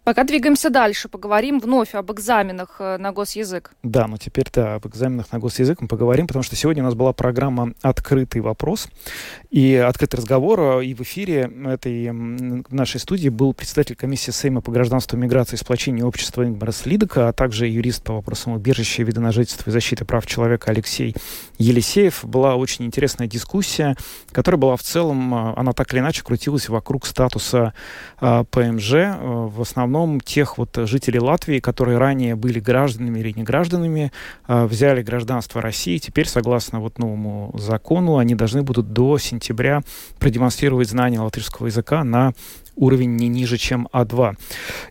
Пока 0.04 0.24
двигаемся 0.24 0.68
дальше, 0.68 1.08
поговорим 1.08 1.60
вновь 1.60 1.94
об 1.94 2.12
экзаменах 2.12 2.76
э, 2.78 2.98
на 2.98 3.10
госязык. 3.12 3.72
Да, 3.82 4.06
но 4.06 4.18
теперь 4.18 4.44
да, 4.52 4.74
об 4.74 4.86
экзаменах 4.86 5.32
на 5.32 5.38
госязык 5.38 5.80
мы 5.80 5.88
поговорим, 5.88 6.26
потому 6.26 6.42
что 6.42 6.54
сегодня 6.56 6.82
у 6.82 6.86
нас 6.86 6.94
была 6.94 7.14
программа 7.14 7.72
«Открытый 7.80 8.42
вопрос» 8.42 8.88
и 9.48 9.74
«Открытый 9.76 10.18
разговор». 10.18 10.82
И 10.82 10.92
в 10.92 11.00
эфире 11.00 11.50
этой 11.64 12.10
нашей 12.12 13.00
студии 13.00 13.30
был 13.30 13.54
председатель 13.54 13.96
комиссии 13.96 14.30
Сейма 14.30 14.60
по 14.60 14.70
гражданству, 14.70 15.16
миграции 15.16 15.54
и 15.54 15.58
сплочению 15.58 16.06
общества 16.06 16.44
Ингмарс 16.44 16.84
Лидока, 16.84 17.28
а 17.28 17.32
также 17.32 17.66
юрист 17.66 18.02
по 18.02 18.12
вопросам 18.12 18.52
убежища, 18.52 19.02
вида 19.04 19.22
на 19.22 19.32
жительство 19.32 19.70
и 19.70 19.72
защиты 19.72 20.04
прав 20.04 20.26
человека 20.26 20.70
Алексей 20.70 21.16
Елисеев. 21.56 22.26
Была 22.26 22.56
очень 22.56 22.84
интересная 22.84 23.26
дискуссия, 23.26 23.96
которая 24.32 24.58
была 24.58 24.76
в 24.76 24.82
целом, 24.82 25.34
э, 25.34 25.54
она 25.56 25.72
так 25.72 25.94
или 25.94 26.00
иначе 26.00 26.22
крутилась 26.22 26.68
вокруг 26.68 27.06
статуса 27.06 27.72
э, 28.20 28.44
ПМЖ, 28.50 28.92
в 29.22 29.62
основном 29.62 29.93
основном 29.94 30.20
тех 30.20 30.59
вот 30.59 30.76
жителей 30.76 31.20
Латвии, 31.20 31.61
которые 31.61 31.98
ранее 31.98 32.35
были 32.35 32.59
гражданами 32.59 33.20
или 33.20 33.33
не 33.33 33.44
гражданами, 33.44 34.11
а, 34.46 34.66
взяли 34.66 35.02
гражданство 35.02 35.62
России. 35.62 35.98
Теперь, 35.98 36.26
согласно 36.26 36.80
вот 36.80 36.98
новому 36.98 37.52
закону, 37.57 38.18
они 38.18 38.35
должны 38.35 38.62
будут 38.62 38.92
до 38.92 39.18
сентября 39.18 39.83
продемонстрировать 40.18 40.88
знание 40.88 41.20
латышского 41.20 41.66
языка 41.66 42.02
на 42.02 42.33
уровень 42.76 43.14
не 43.14 43.28
ниже, 43.28 43.57
чем 43.57 43.88
А2. 43.92 44.37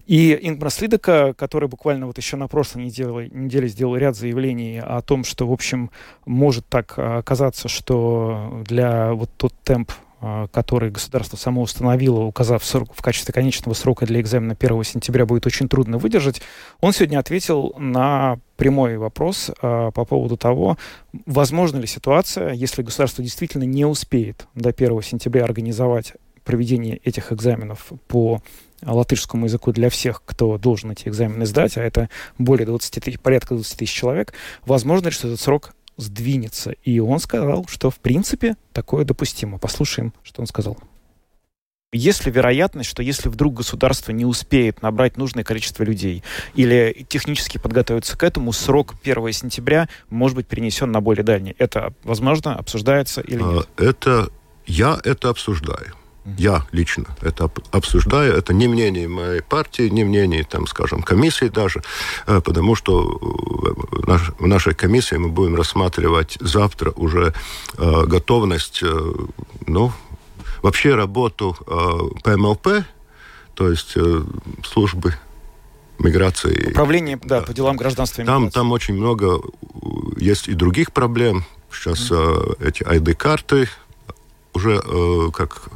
И 0.08 0.39
Ингмар 0.42 0.72
Лидека, 0.80 1.34
который 1.38 1.68
буквально 1.68 2.08
вот 2.08 2.18
еще 2.18 2.38
на 2.38 2.48
прошлой 2.48 2.86
неделе, 2.86 3.30
неделе 3.30 3.68
сделал 3.68 3.98
ряд 3.98 4.16
заявлений 4.16 4.80
о 4.80 5.02
том, 5.02 5.26
что, 5.26 5.46
в 5.48 5.52
общем, 5.52 5.92
может 6.26 6.66
так 6.68 6.98
оказаться, 6.98 7.68
что 7.68 8.63
для 8.66 9.13
вот 9.13 9.30
тот 9.36 9.54
темп 9.63 9.92
а, 9.92 10.03
который 10.52 10.90
государство 10.90 11.36
само 11.38 11.62
установило, 11.62 12.22
указав 12.22 12.64
срок, 12.64 12.94
в 12.94 13.02
качестве 13.02 13.34
конечного 13.34 13.74
срока 13.74 14.06
для 14.06 14.22
экзамена 14.22 14.56
1 14.58 14.84
сентября, 14.84 15.26
будет 15.26 15.46
очень 15.46 15.68
трудно 15.68 15.98
выдержать, 15.98 16.42
он 16.80 16.94
сегодня 16.94 17.20
ответил 17.20 17.74
на 17.78 18.38
прямой 18.56 18.98
вопрос 18.98 19.50
э, 19.50 19.92
по 19.94 20.06
поводу 20.06 20.38
того, 20.38 20.78
возможно 21.26 21.78
ли 21.78 21.88
ситуация, 21.88 22.54
если 22.54 22.84
государство 22.84 23.24
действительно 23.24 23.64
не 23.64 23.86
успеет 23.86 24.48
до 24.56 24.70
1 24.70 25.02
сентября 25.02 25.44
организовать 25.44 26.14
проведение 26.44 26.98
этих 26.98 27.32
экзаменов 27.32 27.92
по 28.08 28.42
латышскому 28.86 29.46
языку 29.46 29.72
для 29.72 29.90
всех, 29.90 30.22
кто 30.26 30.58
должен 30.58 30.92
эти 30.92 31.08
экзамены 31.08 31.46
сдать, 31.46 31.78
а 31.78 31.82
это 31.82 32.10
более 32.38 32.66
20 32.66 33.04
тысяч, 33.04 33.20
порядка 33.20 33.56
20 33.56 33.78
тысяч 33.78 33.94
человек, 33.94 34.34
возможно 34.66 35.08
ли, 35.08 35.12
что 35.12 35.28
этот 35.28 35.40
срок 35.40 35.74
сдвинется? 35.97 36.71
И 36.84 36.99
он 36.99 37.19
сказал, 37.19 37.65
что 37.67 37.89
в 37.89 37.97
принципе 37.99 38.56
такое 38.71 39.06
допустимо. 39.06 39.58
Послушаем, 39.58 40.13
что 40.23 40.41
он 40.41 40.47
сказал. 40.47 40.77
Есть 41.93 42.25
ли 42.25 42.32
вероятность, 42.32 42.89
что 42.89 43.03
если 43.03 43.29
вдруг 43.29 43.53
государство 43.53 44.12
не 44.12 44.25
успеет 44.25 44.82
набрать 44.82 45.15
нужное 45.15 45.43
количество 45.43 45.84
людей 45.84 46.23
или 46.56 47.06
технически 47.08 47.60
подготовиться 47.60 48.17
к 48.17 48.23
этому, 48.23 48.51
срок 48.51 48.95
1 49.03 49.32
сентября 49.32 49.88
может 50.10 50.36
быть 50.36 50.47
перенесен 50.47 50.91
на 50.91 51.01
более 51.01 51.23
дальний? 51.23 51.56
Это, 51.60 51.93
возможно, 52.03 52.56
обсуждается 52.56 53.21
или 53.21 53.43
нет? 53.43 53.69
А, 53.77 53.84
это, 53.84 54.29
я 54.65 55.00
это 55.04 55.29
обсуждаю. 55.29 55.94
Я 56.38 56.65
лично 56.71 57.06
это 57.21 57.52
обсуждаю. 57.71 58.34
Это 58.34 58.54
не 58.54 58.67
мнение 58.67 59.10
моей 59.10 59.42
партии, 59.42 59.90
не 59.90 60.06
мнение, 60.06 60.44
там, 60.46 60.67
скажем, 60.67 61.04
комиссии 61.04 61.50
даже, 61.50 61.84
э, 62.28 62.40
потому 62.40 62.76
что 62.76 63.19
э, 64.08 64.13
в 64.40 64.48
нашей 64.48 64.74
комиссии 64.74 65.15
мы 65.15 65.30
будем 65.30 65.56
рассматривать 65.56 66.38
завтра 66.40 66.92
уже 66.92 67.34
э, 67.78 68.06
готовность, 68.06 68.84
ну, 69.67 69.92
вообще 70.62 70.96
работу 70.96 71.58
ПМЛП, 72.24 72.86
то 73.54 73.69
есть 73.69 73.96
службы 74.65 75.15
миграции. 76.00 76.69
Управление, 76.71 77.19
да, 77.21 77.42
по 77.42 77.54
делам 77.54 77.76
гражданства 77.76 78.21
и 78.21 78.26
там, 78.26 78.50
там 78.50 78.71
очень 78.71 78.96
много 78.96 79.42
есть 80.17 80.48
и 80.48 80.54
других 80.54 80.94
проблем. 80.94 81.44
Сейчас 81.71 82.12
mm. 82.12 82.63
эти 82.65 82.84
ID-карты 82.84 83.67
уже 84.54 84.81
э, 84.83 85.29
как 85.33 85.69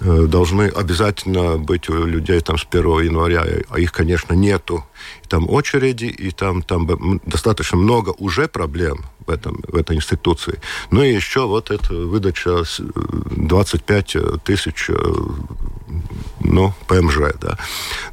э, 0.00 0.26
должны 0.26 0.68
обязательно 0.68 1.58
быть 1.58 1.88
у 1.88 2.04
людей 2.04 2.40
там 2.40 2.58
с 2.58 2.66
1 2.70 2.82
января, 3.04 3.44
а 3.68 3.78
их, 3.78 3.92
конечно, 3.92 4.34
нету. 4.34 4.84
И 5.24 5.28
там 5.28 5.48
очереди, 5.48 6.06
и 6.06 6.30
там, 6.30 6.62
там 6.62 7.20
достаточно 7.24 7.78
много 7.78 8.10
уже 8.18 8.48
проблем 8.48 9.04
в, 9.26 9.30
этом, 9.30 9.62
в 9.68 9.76
этой 9.76 9.96
институции. 9.96 10.60
Ну 10.90 11.02
и 11.02 11.14
еще 11.14 11.46
вот 11.46 11.70
эта 11.70 11.94
выдача 11.94 12.64
25 12.78 14.16
э, 14.16 14.38
тысяч 14.44 14.90
ну, 16.40 16.72
ПМЖ, 16.88 17.18
да. 17.40 17.58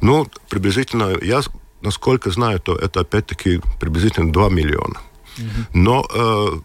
Ну, 0.00 0.26
приблизительно, 0.48 1.16
я, 1.22 1.40
насколько 1.80 2.30
знаю, 2.30 2.60
то 2.60 2.76
это 2.76 3.00
опять-таки 3.00 3.60
приблизительно 3.80 4.32
2 4.32 4.50
миллиона. 4.50 5.00
Но 5.72 6.06
э, 6.12 6.60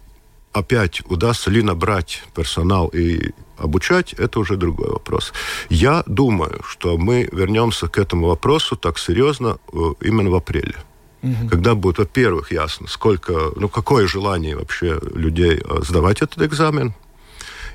опять 0.53 1.01
удастся 1.09 1.49
ли 1.49 1.61
набрать 1.61 2.23
персонал 2.35 2.87
и 2.87 3.31
обучать, 3.57 4.13
это 4.13 4.39
уже 4.39 4.55
другой 4.55 4.89
вопрос. 4.89 5.33
Я 5.69 6.03
думаю, 6.05 6.61
что 6.67 6.97
мы 6.97 7.29
вернемся 7.31 7.87
к 7.87 7.97
этому 7.97 8.27
вопросу 8.27 8.75
так 8.75 8.97
серьезно 8.97 9.57
э, 9.71 9.77
именно 10.01 10.29
в 10.29 10.35
апреле. 10.35 10.75
Угу. 11.23 11.49
Когда 11.49 11.75
будет, 11.75 11.97
во-первых, 11.97 12.51
ясно, 12.51 12.87
сколько, 12.87 13.51
ну, 13.55 13.69
какое 13.69 14.07
желание 14.07 14.55
вообще 14.55 14.99
людей 15.13 15.61
э, 15.63 15.81
сдавать 15.83 16.21
этот 16.21 16.41
экзамен. 16.41 16.93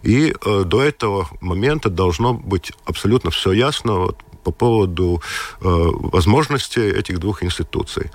И 0.03 0.33
э, 0.33 0.63
до 0.65 0.83
этого 0.83 1.29
момента 1.41 1.89
должно 1.89 2.35
быть 2.35 2.73
абсолютно 2.85 3.31
все 3.31 3.53
ясно 3.53 3.95
вот, 3.95 4.19
по 4.45 4.53
поводу 4.53 5.21
э, 5.61 5.65
возможности 5.65 6.79
этих 6.79 7.19
двух 7.19 7.43
институций. 7.43 8.11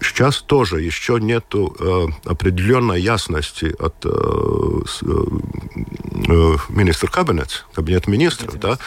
Сейчас 0.00 0.42
тоже 0.42 0.80
еще 0.80 1.18
нет 1.20 1.44
э, 1.54 2.06
определенной 2.24 3.00
ясности 3.00 3.74
от 3.78 4.04
э, 4.04 4.08
э, 5.02 6.56
министра 6.68 7.08
кабинета, 7.08 7.54
кабинет 7.72 8.06
министров, 8.06 8.58
да, 8.58 8.78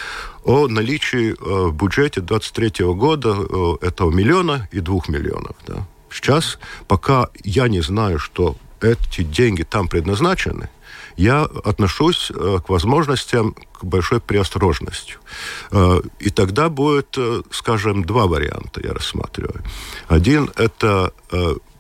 о 0.44 0.68
наличии 0.68 1.32
э, 1.32 1.70
в 1.70 1.74
бюджете 1.76 2.22
23 2.22 2.86
года 2.94 3.36
э, 3.38 3.88
этого 3.88 4.12
миллиона 4.12 4.68
и 4.72 4.80
двух 4.80 5.10
миллионов. 5.10 5.56
Да. 5.68 5.88
Сейчас, 6.12 6.60
пока 6.88 7.30
я 7.44 7.68
не 7.68 7.82
знаю, 7.82 8.20
что 8.20 8.56
эти 8.82 9.24
деньги 9.24 9.64
там 9.64 9.88
предназначены, 9.88 10.70
я 11.20 11.44
отношусь 11.44 12.32
э, 12.32 12.60
к 12.66 12.70
возможностям 12.70 13.54
к 13.74 13.84
большой 13.84 14.22
преосторожностью. 14.22 15.20
Э, 15.72 16.02
и 16.20 16.30
тогда 16.30 16.70
будет, 16.70 17.18
э, 17.18 17.42
скажем, 17.52 18.06
два 18.06 18.26
варианта 18.26 18.80
я 18.82 18.94
рассматриваю. 18.94 19.62
Один– 20.08 20.50
это 20.56 21.12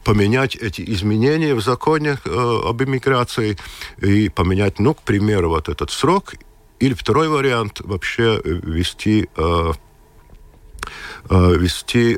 поменять 0.03 0.55
эти 0.55 0.81
изменения 0.93 1.55
в 1.55 1.61
законе 1.61 2.17
об 2.25 2.81
иммиграции 2.83 3.57
и 4.01 4.29
поменять, 4.29 4.79
ну, 4.79 4.93
к 4.93 5.01
примеру, 5.03 5.49
вот 5.49 5.69
этот 5.69 5.91
срок. 5.91 6.33
Или 6.79 6.93
второй 6.93 7.29
вариант– 7.29 7.81
вообще 7.83 8.41
ввести, 8.43 9.29
ввести 11.29 12.17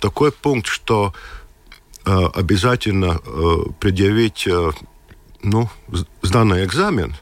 такой 0.00 0.32
пункт, 0.32 0.66
что 0.66 1.14
обязательно 2.04 3.18
предъявить 3.78 4.48
ну, 5.42 5.68
сданный 6.22 6.64
экзамен 6.64 7.14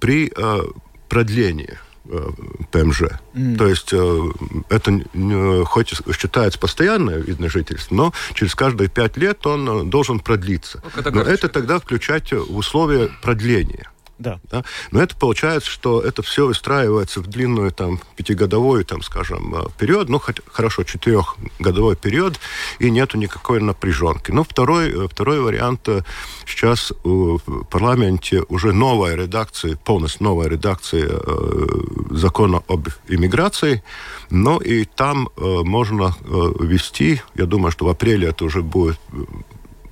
при 0.00 0.32
э, 0.34 0.62
продлении 1.08 1.78
э, 2.04 2.28
ПМЖ. 2.70 3.02
Mm. 3.34 3.56
То 3.56 3.66
есть 3.66 3.92
э, 3.92 4.20
это 4.68 5.00
э, 5.14 5.64
хоть 5.64 5.94
считается 6.18 6.58
постоянное 6.58 7.18
вид 7.18 7.40
на 7.40 7.48
жительство, 7.48 7.94
но 7.94 8.12
через 8.34 8.54
каждые 8.54 8.88
пять 8.88 9.16
лет 9.16 9.46
он 9.46 9.68
э, 9.68 9.84
должен 9.84 10.20
продлиться. 10.20 10.82
Ну, 10.96 11.10
но 11.12 11.22
это 11.22 11.48
тогда 11.48 11.78
включать 11.78 12.32
в 12.32 12.56
условия 12.56 13.10
продления. 13.22 13.88
Да. 14.18 14.40
да. 14.50 14.64
Но 14.90 15.02
это 15.02 15.14
получается, 15.16 15.70
что 15.70 16.00
это 16.00 16.22
все 16.22 16.46
выстраивается 16.46 17.20
в 17.20 17.26
длинную 17.26 17.70
там 17.70 18.00
пятигодовой, 18.16 18.84
там, 18.84 19.02
скажем, 19.02 19.54
э, 19.54 19.68
период, 19.78 20.08
ну, 20.08 20.18
хоть, 20.18 20.40
хорошо, 20.46 20.84
четырехгодовой 20.84 21.96
период, 21.96 22.40
и 22.78 22.90
нету 22.90 23.18
никакой 23.18 23.60
напряженки. 23.60 24.30
Но 24.30 24.44
второй, 24.44 24.90
э, 24.90 25.08
второй 25.08 25.40
вариант 25.40 25.88
э, 25.88 26.00
сейчас 26.46 26.92
в 27.04 27.38
парламенте 27.70 28.42
уже 28.48 28.72
новая 28.72 29.16
редакция, 29.16 29.76
полностью 29.76 30.24
новая 30.24 30.48
редакция 30.48 31.08
э, 31.08 31.66
закона 32.10 32.62
об 32.68 32.88
иммиграции, 33.08 33.82
но 34.30 34.58
и 34.58 34.84
там 34.84 35.28
э, 35.36 35.60
можно 35.62 36.14
э, 36.20 36.52
ввести, 36.60 37.20
я 37.34 37.44
думаю, 37.46 37.70
что 37.70 37.84
в 37.84 37.88
апреле 37.88 38.28
это 38.28 38.44
уже 38.44 38.62
будет 38.62 38.98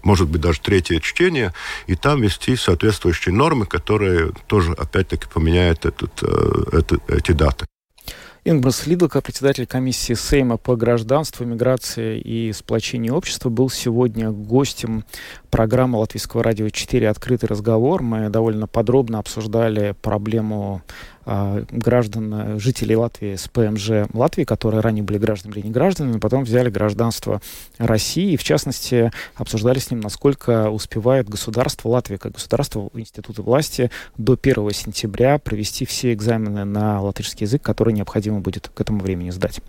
может 0.05 0.28
быть, 0.28 0.40
даже 0.40 0.61
третье 0.61 1.00
чтение, 1.00 1.52
и 1.86 1.96
там 1.96 2.20
вести 2.22 2.57
соответствующие 2.57 3.34
нормы, 3.34 3.66
которые 3.66 4.32
тоже, 4.46 4.72
опять-таки, 4.72 5.26
поменяют 5.32 5.84
этот, 5.86 6.22
э, 6.22 6.78
этот, 6.78 7.11
эти 7.11 7.32
даты. 7.32 7.66
Ингмас 8.46 8.86
Лидлка, 8.86 9.22
председатель 9.22 9.66
комиссии 9.66 10.12
Сейма 10.12 10.59
по 10.59 10.76
гражданству, 10.76 11.46
миграции 11.46 12.20
и 12.20 12.52
сплочению 12.52 13.14
общества, 13.14 13.48
был 13.48 13.70
сегодня 13.70 14.30
гостем 14.30 15.05
программы 15.48 15.98
Латвийского 15.98 16.42
радио 16.42 16.68
4 16.68 17.09
«Открытый 17.09 17.48
разговор». 17.48 18.02
Мы 18.02 18.28
довольно 18.28 18.66
подробно 18.66 19.18
обсуждали 19.18 19.94
проблему 20.02 20.82
э, 21.26 21.64
граждан, 21.70 22.58
жителей 22.58 22.96
Латвии 22.96 23.36
с 23.36 23.48
ПМЖ 23.48 24.08
Латвии, 24.12 24.44
которые 24.44 24.80
ранее 24.80 25.04
были 25.04 25.18
гражданами 25.18 25.58
или 25.58 25.66
не 25.66 25.72
гражданами, 25.72 26.18
потом 26.18 26.44
взяли 26.44 26.70
гражданство 26.70 27.40
России. 27.78 28.32
И, 28.32 28.36
в 28.36 28.44
частности, 28.44 29.10
обсуждали 29.34 29.78
с 29.78 29.90
ним, 29.90 30.00
насколько 30.00 30.70
успевает 30.70 31.28
государство 31.28 31.88
Латвии, 31.88 32.16
как 32.16 32.32
государство, 32.32 32.90
институты 32.94 33.42
власти 33.42 33.90
до 34.16 34.38
1 34.40 34.70
сентября 34.70 35.38
провести 35.38 35.84
все 35.84 36.12
экзамены 36.12 36.64
на 36.64 37.00
латышский 37.00 37.44
язык, 37.44 37.62
которые 37.62 37.94
необходимо 37.94 38.40
будет 38.40 38.70
к 38.72 38.80
этому 38.80 39.00
времени 39.00 39.30
сдать. 39.30 39.60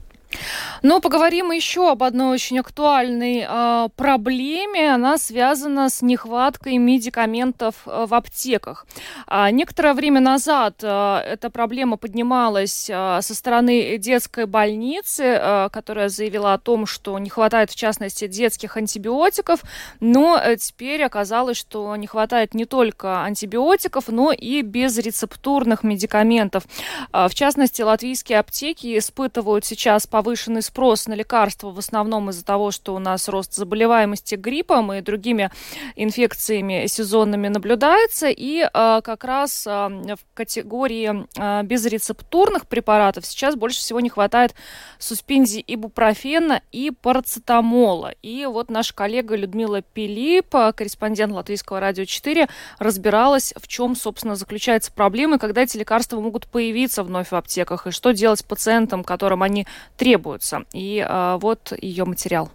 Но 0.82 1.00
поговорим 1.00 1.52
еще 1.52 1.92
об 1.92 2.04
одной 2.04 2.34
очень 2.34 2.60
актуальной 2.60 3.46
э, 3.48 3.90
проблеме. 3.96 4.94
Она 4.94 5.18
связана 5.18 5.90
с 5.90 6.02
нехваткой 6.02 6.78
медикаментов 6.78 7.76
э, 7.86 8.06
в 8.08 8.14
аптеках. 8.14 8.86
А, 9.28 9.50
некоторое 9.52 9.94
время 9.94 10.20
назад 10.20 10.76
э, 10.84 11.18
эта 11.26 11.50
проблема 11.50 11.98
поднималась 11.98 12.90
э, 12.90 13.20
со 13.22 13.36
стороны 13.36 13.98
детской 13.98 14.46
больницы, 14.46 15.24
э, 15.24 15.70
которая 15.72 16.10
заявила 16.10 16.54
о 16.54 16.60
том, 16.60 16.86
что 16.86 17.18
не 17.20 17.30
хватает, 17.30 17.72
в 17.72 17.76
частности, 17.76 18.28
детских 18.28 18.78
антибиотиков. 18.78 19.62
Но 20.00 20.38
э, 20.38 20.58
теперь 20.58 21.04
оказалось, 21.04 21.58
что 21.58 21.96
не 21.96 22.08
хватает 22.08 22.54
не 22.54 22.66
только 22.66 23.24
антибиотиков, 23.24 24.08
но 24.08 24.32
и 24.32 24.62
безрецептурных 24.62 25.84
медикаментов. 25.84 26.64
Э, 27.12 27.28
в 27.28 27.34
частности, 27.34 27.82
латвийские 27.82 28.40
аптеки 28.40 28.98
испытывают 28.98 29.66
сейчас 29.66 30.06
повышенный 30.16 30.62
спрос 30.62 31.08
на 31.08 31.14
лекарства 31.14 31.72
в 31.72 31.78
основном 31.78 32.30
из-за 32.30 32.46
того, 32.46 32.72
что 32.72 32.96
у 32.96 33.00
нас 33.00 33.28
рост 33.28 33.54
заболеваемости 33.54 34.36
гриппом 34.36 34.94
и 34.94 35.02
другими 35.02 35.52
инфекциями 35.98 36.88
сезонными 36.88 37.50
наблюдается. 37.50 38.30
И 38.30 38.62
э, 38.62 39.02
как 39.04 39.26
раз 39.26 39.68
э, 39.68 39.72
в 39.72 40.20
категории 40.34 41.26
э, 41.38 41.64
безрецептурных 41.64 42.66
препаратов 42.66 43.26
сейчас 43.26 43.58
больше 43.58 43.80
всего 43.80 44.00
не 44.00 44.08
хватает 44.08 44.56
суспензии 45.00 45.62
ибупрофена 45.68 46.62
и 46.72 46.92
парацетамола. 46.92 48.14
И 48.22 48.46
вот 48.46 48.70
наша 48.70 48.96
коллега 48.96 49.36
Людмила 49.36 49.82
Пилип, 49.82 50.48
корреспондент 50.50 51.34
Латвийского 51.34 51.82
радио 51.82 52.06
4, 52.06 52.48
разбиралась, 52.80 53.54
в 53.58 53.68
чем, 53.68 53.98
собственно, 53.98 54.38
заключается 54.38 54.94
проблема, 54.94 55.40
когда 55.40 55.64
эти 55.64 55.76
лекарства 55.76 56.22
могут 56.22 56.48
появиться 56.48 57.04
вновь 57.04 57.32
в 57.32 57.36
аптеках, 57.36 57.86
и 57.88 57.92
что 57.92 58.14
делать 58.14 58.46
пациентам, 58.46 59.04
которым 59.04 59.44
они 59.44 59.68
требуются. 60.06 60.66
И 60.72 61.04
э, 61.08 61.38
вот 61.42 61.74
ее 61.82 62.06
материал. 62.06 62.52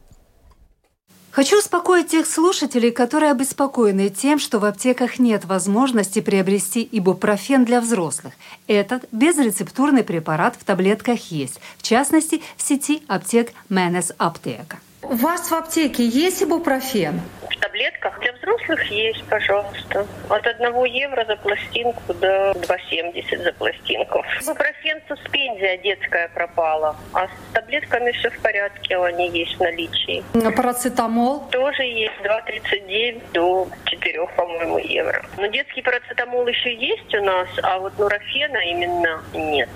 Хочу 1.32 1.58
успокоить 1.58 2.08
тех 2.08 2.26
слушателей, 2.26 2.92
которые 2.92 3.32
обеспокоены 3.32 4.08
тем, 4.08 4.38
что 4.38 4.60
в 4.60 4.64
аптеках 4.64 5.18
нет 5.18 5.44
возможности 5.44 6.20
приобрести 6.20 6.88
ибупрофен 6.92 7.64
для 7.64 7.80
взрослых. 7.80 8.34
Этот 8.68 9.04
безрецептурный 9.10 10.04
препарат 10.04 10.54
в 10.60 10.64
таблетках 10.64 11.32
есть, 11.32 11.60
в 11.78 11.82
частности, 11.82 12.40
в 12.56 12.62
сети 12.62 13.02
аптек 13.08 13.52
Менес 13.68 14.12
Аптека. 14.18 14.78
У 15.02 15.14
вас 15.14 15.50
в 15.50 15.52
аптеке 15.52 16.06
есть 16.06 16.42
ибупрофен? 16.42 17.20
В 17.50 17.60
таблетках 17.60 18.18
для 18.20 18.32
взрослых 18.32 18.90
есть, 18.90 19.24
пожалуйста. 19.24 20.06
От 20.28 20.46
1 20.46 20.84
евро 20.84 21.24
за 21.24 21.36
пластинку 21.36 22.14
до 22.14 22.52
2,70 22.52 23.42
за 23.42 23.52
пластинку. 23.52 24.24
Ибупрофен 24.40 25.00
суспензия 25.08 25.76
детская 25.78 26.28
пропала, 26.28 26.96
а 27.12 27.26
с 27.26 27.30
таблетками 27.52 28.12
все 28.12 28.30
в 28.30 28.38
порядке, 28.38 28.96
они 28.96 29.28
есть 29.30 29.56
в 29.56 29.60
наличии. 29.60 30.24
А 30.34 30.50
парацетамол? 30.50 31.48
Тоже 31.50 31.82
есть 31.82 32.14
2,39 32.22 33.32
до 33.32 33.68
4, 33.84 34.26
по-моему, 34.36 34.78
евро. 34.78 35.24
Но 35.36 35.46
детский 35.46 35.82
парацетамол 35.82 36.46
еще 36.46 36.74
есть 36.74 37.14
у 37.14 37.22
нас, 37.24 37.48
а 37.62 37.78
вот 37.78 37.98
нурофена 37.98 38.58
именно 38.58 39.22
нет. 39.34 39.68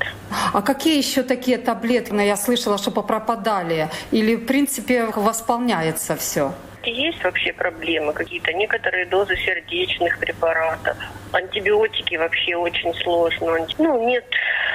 А 0.53 0.63
какие 0.63 0.99
еще 0.99 1.23
такие 1.23 1.59
таблетки? 1.59 2.15
Я 2.15 2.37
слышала, 2.37 2.79
что 2.79 2.91
попропадали. 2.91 3.89
Или, 4.13 4.37
в 4.37 4.47
принципе, 4.47 5.07
восполняется 5.07 6.17
все? 6.17 6.53
Есть 6.87 7.23
вообще 7.25 7.53
проблемы 7.53 8.13
какие-то, 8.13 8.53
некоторые 8.53 9.07
дозы 9.07 9.37
сердечных 9.37 10.19
препаратов. 10.19 10.97
Антибиотики 11.33 12.17
вообще 12.17 12.57
очень 12.57 12.95
сложно. 12.95 13.67
Ну, 13.79 14.07
нет, 14.07 14.25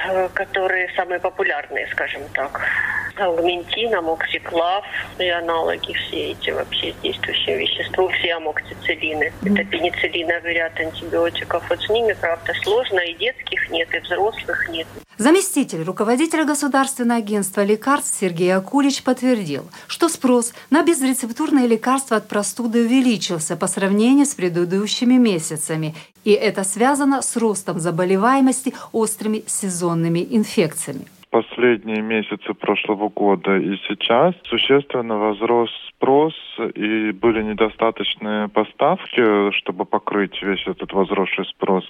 э, 0.08 0.28
которые 0.34 0.88
самые 0.96 1.20
популярные, 1.20 1.86
скажем 1.88 2.22
так. 2.34 2.60
Аугментин, 3.16 3.94
амоксиклав 3.94 4.84
и 5.18 5.28
аналоги 5.28 5.92
все 5.92 6.32
эти 6.32 6.50
вообще 6.50 6.94
действующие 7.02 7.58
вещества, 7.58 8.08
все 8.08 8.34
амоксициллины. 8.34 9.32
Это 9.42 9.64
пенициллиновый 9.64 10.54
ряд 10.54 10.78
антибиотиков. 10.78 11.62
Вот 11.68 11.82
с 11.82 11.88
ними, 11.88 12.14
правда, 12.20 12.52
сложно. 12.62 13.00
И 13.00 13.14
детских 13.14 13.70
нет, 13.70 13.88
и 13.94 13.98
взрослых 13.98 14.68
нет. 14.68 14.86
Заместитель 15.20 15.82
руководителя 15.82 16.46
Государственного 16.46 17.18
агентства 17.18 17.62
лекарств 17.62 18.18
Сергей 18.18 18.54
Акулич 18.54 19.02
подтвердил, 19.02 19.64
что 19.86 20.08
спрос 20.08 20.54
на 20.70 20.82
безрецептурные 20.82 21.66
лекарства 21.66 22.16
от 22.16 22.26
простуды 22.26 22.80
увеличился 22.86 23.54
по 23.54 23.66
сравнению 23.66 24.24
с 24.24 24.34
предыдущими 24.34 25.18
месяцами, 25.18 25.94
и 26.24 26.30
это 26.30 26.64
связано 26.64 27.20
с 27.20 27.36
ростом 27.36 27.80
заболеваемости 27.80 28.72
острыми 28.92 29.44
сезонными 29.46 30.26
инфекциями 30.30 31.06
последние 31.30 32.02
месяцы 32.02 32.54
прошлого 32.54 33.08
года 33.08 33.56
и 33.56 33.76
сейчас 33.88 34.34
существенно 34.44 35.16
возрос 35.16 35.70
спрос 36.00 36.34
и 36.74 37.12
были 37.12 37.42
недостаточные 37.42 38.48
поставки, 38.48 39.52
чтобы 39.58 39.84
покрыть 39.84 40.42
весь 40.42 40.66
этот 40.66 40.92
возросший 40.92 41.44
спрос. 41.46 41.84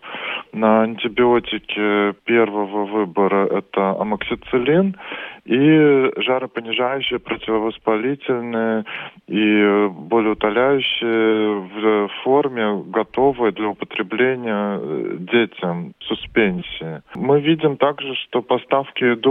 На 0.52 0.82
антибиотики 0.82 2.12
первого 2.24 2.84
выбора 2.86 3.46
это 3.46 3.90
амоксициллин 4.00 4.96
и 5.44 6.10
жаропонижающие, 6.20 7.18
противовоспалительные 7.18 8.84
и 9.28 9.88
болеутоляющие 9.88 11.60
в 11.60 12.08
форме, 12.22 12.82
готовые 12.86 13.52
для 13.52 13.68
употребления 13.68 14.80
детям, 15.18 15.92
суспенсии. 16.00 17.02
Мы 17.14 17.40
видим 17.40 17.76
также, 17.76 18.14
что 18.16 18.42
поставки 18.42 19.04
идут, 19.14 19.29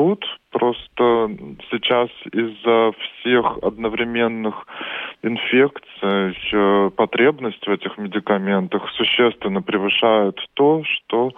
просто 0.52 1.30
сейчас 1.70 2.10
из-за 2.32 2.92
всех 3.00 3.58
одновременных 3.62 4.66
инфекций 5.22 6.90
потребность 6.92 7.66
в 7.66 7.70
этих 7.70 7.98
медикаментах 7.98 8.90
существенно 8.98 9.62
превышает 9.62 10.36
то, 10.54 10.84
что 10.84 11.32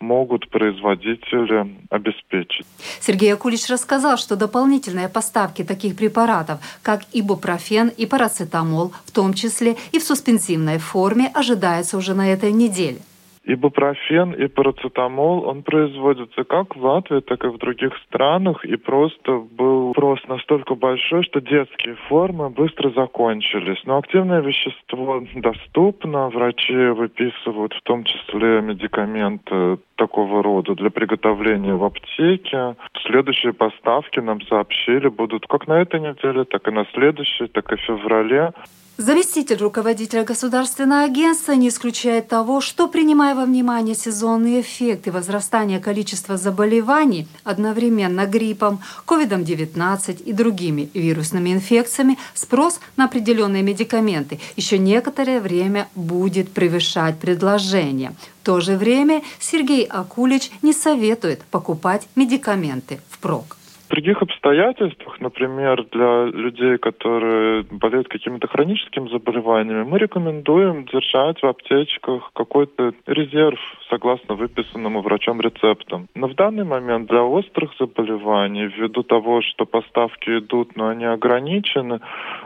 могут 0.00 0.48
производители 0.50 1.76
обеспечить. 1.90 2.66
Сергей 3.00 3.32
Акулич 3.32 3.68
рассказал, 3.70 4.16
что 4.16 4.36
дополнительные 4.36 5.08
поставки 5.08 5.62
таких 5.64 5.96
препаратов, 5.96 6.58
как 6.82 7.02
ибупрофен 7.12 7.88
и 7.88 8.06
парацетамол, 8.06 8.92
в 9.04 9.12
том 9.12 9.34
числе 9.34 9.76
и 9.92 9.98
в 9.98 10.02
суспенсивной 10.02 10.78
форме, 10.78 11.30
ожидаются 11.34 11.96
уже 11.96 12.14
на 12.14 12.32
этой 12.32 12.52
неделе. 12.52 12.98
Ибупрофен 13.46 14.32
и 14.32 14.48
парацетамол, 14.48 15.46
он 15.46 15.62
производится 15.62 16.42
как 16.42 16.74
в 16.74 16.84
Латвии, 16.84 17.20
так 17.20 17.44
и 17.44 17.48
в 17.48 17.58
других 17.58 17.92
странах, 18.06 18.64
и 18.64 18.76
просто 18.76 19.38
был 19.38 19.92
спрос 19.92 20.18
настолько 20.26 20.74
большой, 20.74 21.22
что 21.22 21.40
детские 21.40 21.94
формы 22.08 22.50
быстро 22.50 22.90
закончились. 22.90 23.80
Но 23.84 23.98
активное 23.98 24.40
вещество 24.40 25.22
доступно, 25.36 26.28
врачи 26.28 26.74
выписывают 26.74 27.72
в 27.72 27.82
том 27.82 28.02
числе 28.02 28.60
медикаменты 28.62 29.78
такого 29.94 30.42
рода 30.42 30.74
для 30.74 30.90
приготовления 30.90 31.74
в 31.74 31.84
аптеке. 31.84 32.74
Следующие 33.06 33.52
поставки 33.52 34.18
нам 34.18 34.40
сообщили 34.42 35.08
будут 35.08 35.46
как 35.46 35.68
на 35.68 35.80
этой 35.80 36.00
неделе, 36.00 36.44
так 36.44 36.66
и 36.66 36.72
на 36.72 36.84
следующей, 36.94 37.46
так 37.46 37.72
и 37.72 37.76
в 37.76 37.80
феврале. 37.80 38.52
Заместитель 38.98 39.58
руководителя 39.58 40.24
государственного 40.24 41.02
агентства 41.02 41.52
не 41.52 41.68
исключает 41.68 42.28
того, 42.28 42.62
что, 42.62 42.88
принимая 42.88 43.34
во 43.34 43.44
внимание 43.44 43.94
сезонные 43.94 44.62
эффекты 44.62 45.12
возрастания 45.12 45.80
количества 45.80 46.38
заболеваний 46.38 47.28
одновременно 47.44 48.24
гриппом, 48.24 48.80
COVID-19 49.06 50.22
и 50.22 50.32
другими 50.32 50.88
вирусными 50.94 51.52
инфекциями, 51.52 52.16
спрос 52.32 52.80
на 52.96 53.04
определенные 53.04 53.62
медикаменты 53.62 54.40
еще 54.56 54.78
некоторое 54.78 55.40
время 55.42 55.88
будет 55.94 56.50
превышать 56.50 57.18
предложение. 57.18 58.14
В 58.40 58.46
то 58.46 58.60
же 58.60 58.78
время 58.78 59.22
Сергей 59.38 59.84
Акулич 59.84 60.50
не 60.62 60.72
советует 60.72 61.42
покупать 61.50 62.08
медикаменты 62.14 63.00
впрок. 63.10 63.55
Других 63.90 64.20
обстоятельствах, 64.20 65.20
например, 65.20 65.84
для 65.92 66.24
людей, 66.24 66.76
которые 66.78 67.64
болеют 67.70 68.08
какими-то 68.08 68.48
хроническими 68.48 69.08
заболеваниями, 69.08 69.84
мы 69.84 69.98
рекомендуем 69.98 70.84
держать 70.86 71.40
в 71.40 71.46
аптечках 71.46 72.30
какой-то 72.34 72.92
резерв 73.06 73.58
согласно 73.88 74.34
выписанному 74.34 75.02
врачом 75.02 75.40
рецептам. 75.40 76.08
Но 76.14 76.26
в 76.28 76.34
данный 76.34 76.64
момент 76.64 77.08
для 77.08 77.22
острых 77.22 77.72
заболеваний, 77.78 78.66
ввиду 78.66 79.02
того, 79.02 79.40
что 79.42 79.66
поставки 79.66 80.38
идут, 80.38 80.76
но 80.76 80.88
они 80.88 81.04
ограничены, 81.04 82.00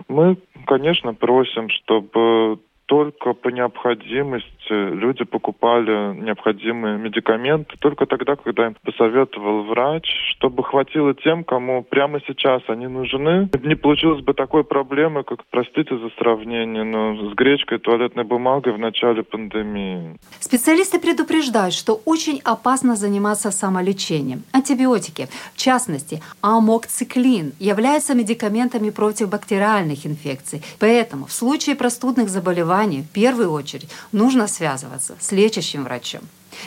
мы, 0.09 0.37
конечно, 0.67 1.15
просим, 1.15 1.69
чтобы 1.71 2.59
только 2.91 3.35
по 3.35 3.51
необходимости 3.51 4.49
люди 4.71 5.23
покупали 5.23 6.13
необходимые 6.21 6.99
медикаменты 6.99 7.77
только 7.79 8.05
тогда, 8.05 8.35
когда 8.35 8.67
им 8.67 8.77
посоветовал 8.85 9.63
врач, 9.63 10.05
чтобы 10.33 10.65
хватило 10.65 11.15
тем, 11.15 11.45
кому 11.45 11.85
прямо 11.85 12.19
сейчас 12.27 12.63
они 12.67 12.89
нужны. 12.89 13.49
Не 13.63 13.77
получилось 13.77 14.25
бы 14.25 14.35
такой 14.35 14.65
проблемы, 14.65 15.23
как, 15.23 15.45
простите 15.51 15.97
за 15.97 16.11
сравнение, 16.19 16.83
но 16.83 17.31
с 17.31 17.35
гречкой 17.35 17.79
туалетной 17.79 18.25
бумагой 18.25 18.73
в 18.73 18.79
начале 18.79 19.23
пандемии. 19.23 20.17
Специалисты 20.41 20.99
предупреждают, 20.99 21.75
что 21.75 22.01
очень 22.05 22.41
опасно 22.45 22.97
заниматься 22.97 23.53
самолечением. 23.53 24.43
Антибиотики, 24.53 25.29
в 25.55 25.59
частности, 25.59 26.21
амокциклин, 26.43 27.53
являются 27.61 28.15
медикаментами 28.15 28.91
против 28.91 29.31
бактериальных 29.31 30.07
инфекций. 30.07 30.61
Поэтому 30.81 31.27
в 31.27 31.33
случае 31.33 31.77
простудных 31.77 32.29
заболеваний 32.29 32.80
заболеваний 32.81 33.03
в 33.03 33.13
первую 33.13 33.53
очередь 33.53 33.89
нужно 34.13 34.47
связываться 34.47 35.17
с 35.19 35.33
лечащим 35.33 35.85
врачом. 35.85 36.21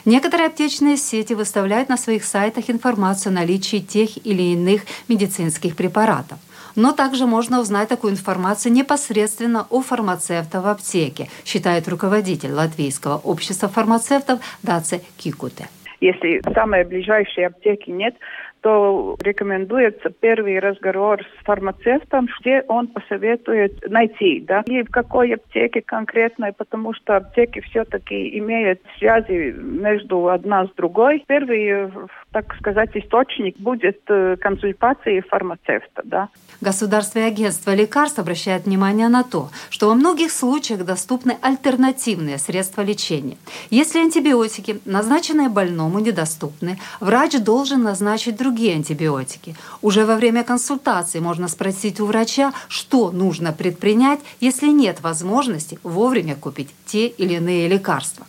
Некоторые 0.06 0.48
аптечные 0.48 0.98
сети 0.98 1.34
выставляют 1.34 1.90
на 1.90 1.98
своих 1.98 2.24
сайтах 2.24 2.70
информацию 2.70 3.32
о 3.32 3.34
наличии 3.34 3.80
тех 3.80 4.10
или 4.26 4.54
иных 4.54 4.82
медицинских 5.10 5.76
препаратов. 5.76 6.38
Но 6.76 6.92
также 6.92 7.26
можно 7.26 7.60
узнать 7.60 7.90
такую 7.90 8.14
информацию 8.14 8.74
непосредственно 8.74 9.68
у 9.70 9.82
фармацевта 9.82 10.62
в 10.62 10.68
аптеке, 10.68 11.28
считает 11.46 11.88
руководитель 11.88 12.52
Латвийского 12.52 13.18
общества 13.18 13.70
фармацевтов 13.70 14.40
Даце 14.64 15.02
Кикуте. 15.18 15.68
Если 16.02 16.42
самые 16.54 16.84
ближайшие 16.84 17.48
аптеки 17.48 17.92
нет, 17.92 18.16
что 18.64 19.18
рекомендуется 19.20 20.10
первый 20.10 20.58
разговор 20.60 21.22
с 21.22 21.46
фармацевтом, 21.46 22.30
где 22.40 22.64
он 22.70 22.88
посоветует 22.88 23.74
найти, 23.90 24.40
да, 24.48 24.64
и 24.66 24.84
в 24.84 24.90
какой 24.90 25.34
аптеке 25.34 25.82
конкретной, 25.82 26.54
потому 26.54 26.94
что 26.94 27.18
аптеки 27.18 27.60
все-таки 27.60 28.38
имеют 28.40 28.80
связи 28.98 29.54
между 29.58 30.30
одна 30.30 30.66
с 30.66 30.70
другой. 30.78 31.24
Первый, 31.28 31.92
так 32.32 32.56
сказать, 32.56 32.92
источник 32.96 33.58
будет 33.60 34.00
э, 34.08 34.38
консультации 34.40 35.20
фармацевта, 35.20 36.02
да. 36.06 36.30
Государственное 36.62 37.28
агентство 37.28 37.76
лекарств 37.76 38.20
обращает 38.20 38.66
внимание 38.66 39.10
на 39.10 39.24
то, 39.24 39.50
что 39.70 39.90
во 39.90 39.96
многих 39.96 40.32
случаях 40.32 40.86
доступны 40.86 41.36
альтернативные 41.42 42.38
средства 42.38 42.82
лечения. 42.82 43.38
Если 43.70 44.00
антибиотики, 44.00 44.80
назначенные 44.86 45.50
больному, 45.50 46.00
недоступны, 46.00 46.80
врач 47.02 47.34
должен 47.40 47.84
назначить 47.84 48.38
другие 48.38 48.53
антибиотики. 48.62 49.56
Уже 49.82 50.06
во 50.06 50.16
время 50.16 50.44
консультации 50.44 51.20
можно 51.20 51.48
спросить 51.48 52.00
у 52.00 52.06
врача, 52.06 52.54
что 52.68 53.12
нужно 53.12 53.52
предпринять, 53.52 54.20
если 54.40 54.68
нет 54.68 55.02
возможности 55.02 55.80
вовремя 55.84 56.36
купить 56.36 56.70
те 56.86 57.08
или 57.08 57.36
иные 57.36 57.68
лекарства. 57.68 58.26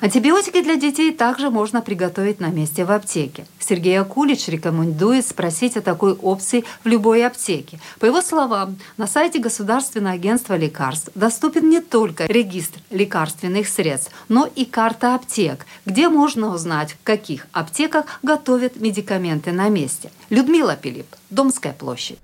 Антибиотики 0.00 0.62
для 0.62 0.76
детей 0.76 1.12
также 1.12 1.50
можно 1.50 1.82
приготовить 1.82 2.40
на 2.40 2.46
месте 2.46 2.84
в 2.84 2.90
аптеке. 2.90 3.46
Сергей 3.58 3.98
Акулич 4.00 4.48
рекомендует 4.48 5.26
спросить 5.26 5.76
о 5.76 5.80
такой 5.80 6.12
опции 6.12 6.64
в 6.84 6.88
любой 6.88 7.26
аптеке. 7.26 7.78
По 7.98 8.06
его 8.06 8.22
словам, 8.22 8.78
на 8.96 9.06
сайте 9.06 9.38
Государственного 9.38 10.14
агентства 10.14 10.56
лекарств 10.56 11.10
доступен 11.14 11.68
не 11.68 11.80
только 11.80 12.26
регистр 12.26 12.80
лекарственных 12.90 13.68
средств, 13.68 14.12
но 14.28 14.48
и 14.54 14.64
карта 14.64 15.14
аптек, 15.14 15.66
где 15.86 16.08
можно 16.08 16.54
узнать, 16.54 16.92
в 16.92 17.04
каких 17.04 17.46
аптеках 17.52 18.06
готовят 18.22 18.80
медикаменты 18.80 19.52
на 19.52 19.68
месте. 19.68 20.10
Людмила 20.30 20.76
Пилип, 20.76 21.06
Домская 21.30 21.72
площадь. 21.72 22.18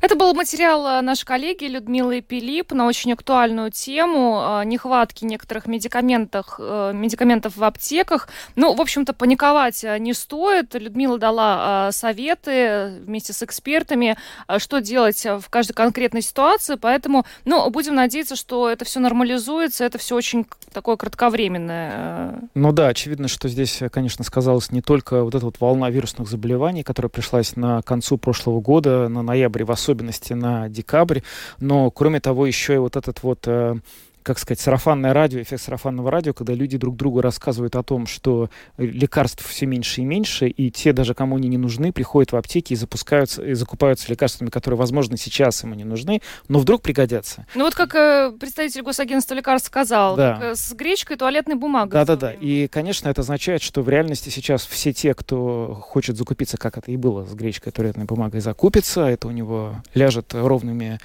Это 0.00 0.16
был 0.16 0.34
материал 0.34 0.86
э, 0.86 1.00
нашей 1.00 1.24
коллеги 1.24 1.64
Людмилы 1.64 2.20
Пилип 2.20 2.72
на 2.72 2.86
очень 2.86 3.12
актуальную 3.12 3.70
тему 3.70 4.60
э, 4.60 4.64
нехватки 4.64 5.24
некоторых 5.24 5.66
медикаментов, 5.66 6.56
э, 6.58 6.92
медикаментов 6.94 7.56
в 7.56 7.64
аптеках. 7.64 8.28
Ну, 8.56 8.74
в 8.74 8.80
общем-то, 8.80 9.12
паниковать 9.12 9.84
не 9.98 10.12
стоит. 10.12 10.74
Людмила 10.74 11.18
дала 11.18 11.90
советы 11.92 13.00
вместе 13.04 13.32
с 13.32 13.42
экспертами, 13.42 14.16
что 14.58 14.80
делать 14.80 15.24
в 15.24 15.44
каждой 15.48 15.72
конкретной 15.72 16.22
ситуации. 16.22 16.76
Поэтому, 16.76 17.24
ну, 17.44 17.68
будем 17.70 17.94
надеяться, 17.94 18.36
что 18.36 18.68
это 18.68 18.84
все 18.84 19.00
нормализуется. 19.00 19.84
Это 19.84 19.98
все 19.98 20.14
очень 20.14 20.46
такое 20.72 20.96
кратковременное. 20.96 22.40
Ну 22.54 22.72
да, 22.72 22.88
очевидно, 22.88 23.28
что 23.28 23.48
здесь, 23.48 23.82
конечно, 23.90 24.24
сказалась 24.24 24.70
не 24.70 24.82
только 24.82 25.24
вот 25.24 25.34
эта 25.34 25.44
вот 25.44 25.60
волна 25.60 25.90
вирусных 25.90 26.28
заболеваний, 26.28 26.82
которая 26.82 27.10
пришлась 27.10 27.56
на 27.56 27.82
концу 27.82 28.18
прошлого 28.18 28.60
года, 28.60 29.08
на 29.08 29.22
ноябрь 29.22 29.63
в 29.64 29.70
особенности 29.70 30.32
на 30.32 30.68
декабрь. 30.68 31.20
Но, 31.60 31.90
кроме 31.90 32.20
того, 32.20 32.46
еще 32.46 32.74
и 32.74 32.78
вот 32.78 32.96
этот 32.96 33.22
вот 33.22 33.40
э, 33.46 33.76
как 34.24 34.38
сказать, 34.38 34.58
сарафанное 34.58 35.12
радио, 35.12 35.40
эффект 35.42 35.62
сарафанного 35.62 36.10
радио, 36.10 36.32
когда 36.32 36.54
люди 36.54 36.78
друг 36.78 36.96
другу 36.96 37.20
рассказывают 37.20 37.76
о 37.76 37.82
том, 37.82 38.06
что 38.06 38.48
лекарств 38.78 39.46
все 39.46 39.66
меньше 39.66 40.00
и 40.00 40.04
меньше, 40.04 40.48
и 40.48 40.70
те, 40.70 40.94
даже 40.94 41.14
кому 41.14 41.36
они 41.36 41.48
не 41.48 41.58
нужны, 41.58 41.92
приходят 41.92 42.32
в 42.32 42.36
аптеки 42.36 42.72
и 42.72 42.76
запускаются, 42.76 43.44
и 43.44 43.52
закупаются 43.52 44.10
лекарствами, 44.10 44.48
которые, 44.48 44.78
возможно, 44.78 45.18
сейчас 45.18 45.62
им 45.62 45.74
не 45.74 45.84
нужны, 45.84 46.22
но 46.48 46.58
вдруг 46.58 46.80
пригодятся. 46.80 47.46
Ну 47.54 47.64
вот 47.64 47.74
как 47.74 47.94
э, 47.94 48.32
представитель 48.40 48.82
госагентства 48.82 49.34
лекарств 49.34 49.68
сказал, 49.68 50.16
да. 50.16 50.34
Как, 50.34 50.42
э, 50.42 50.54
с 50.54 50.72
гречкой 50.72 51.18
туалетной 51.18 51.56
бумагой. 51.56 51.92
Да-да-да, 51.92 52.32
и, 52.32 52.66
конечно, 52.68 53.10
это 53.10 53.20
означает, 53.20 53.60
что 53.60 53.82
в 53.82 53.90
реальности 53.90 54.30
сейчас 54.30 54.64
все 54.64 54.94
те, 54.94 55.12
кто 55.12 55.78
хочет 55.82 56.16
закупиться, 56.16 56.56
как 56.56 56.78
это 56.78 56.90
и 56.90 56.96
было 56.96 57.26
с 57.26 57.34
гречкой 57.34 57.72
туалетной 57.72 58.06
бумагой, 58.06 58.40
закупится, 58.40 59.02
это 59.02 59.28
у 59.28 59.32
него 59.32 59.82
ляжет 59.92 60.32
ровными 60.32 60.94
э, 60.94 60.98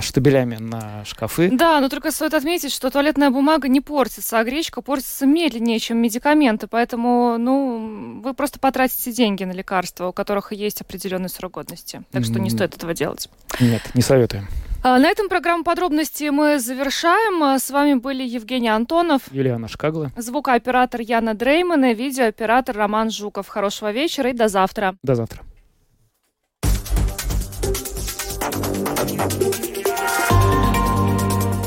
штабелями 0.00 0.56
на 0.56 1.04
шкафы. 1.04 1.50
Да, 1.52 1.80
но 1.80 1.88
только 1.88 2.10
стоит 2.10 2.34
отметить, 2.34 2.72
что 2.72 2.90
туалетная 2.90 3.30
бумага 3.30 3.68
не 3.68 3.80
портится, 3.80 4.38
а 4.38 4.44
гречка 4.44 4.82
портится 4.82 5.26
медленнее, 5.26 5.78
чем 5.78 5.98
медикаменты. 5.98 6.66
Поэтому, 6.66 7.36
ну, 7.38 8.20
вы 8.22 8.34
просто 8.34 8.58
потратите 8.58 9.12
деньги 9.12 9.44
на 9.44 9.52
лекарства, 9.52 10.08
у 10.08 10.12
которых 10.12 10.52
есть 10.52 10.80
определенный 10.80 11.28
срок 11.28 11.52
годности. 11.52 12.02
Так 12.10 12.24
что 12.24 12.40
не 12.40 12.50
стоит 12.50 12.74
этого 12.74 12.94
делать. 12.94 13.28
Нет, 13.60 13.82
не 13.94 14.02
советуем. 14.02 14.46
А, 14.82 14.98
на 14.98 15.08
этом 15.08 15.28
программу 15.28 15.64
подробности 15.64 16.28
мы 16.30 16.60
завершаем. 16.60 17.42
А, 17.42 17.58
с 17.58 17.70
вами 17.70 17.94
были 17.94 18.22
Евгений 18.22 18.68
Антонов, 18.68 19.22
Юлиана 19.32 19.66
Шкагла, 19.68 20.12
звукооператор 20.16 21.00
Яна 21.00 21.34
Дрейман 21.34 21.86
и 21.86 21.94
видеооператор 21.94 22.76
Роман 22.76 23.10
Жуков. 23.10 23.48
Хорошего 23.48 23.90
вечера 23.90 24.30
и 24.30 24.32
до 24.32 24.48
завтра. 24.48 24.94
До 25.02 25.14
завтра. 25.16 25.42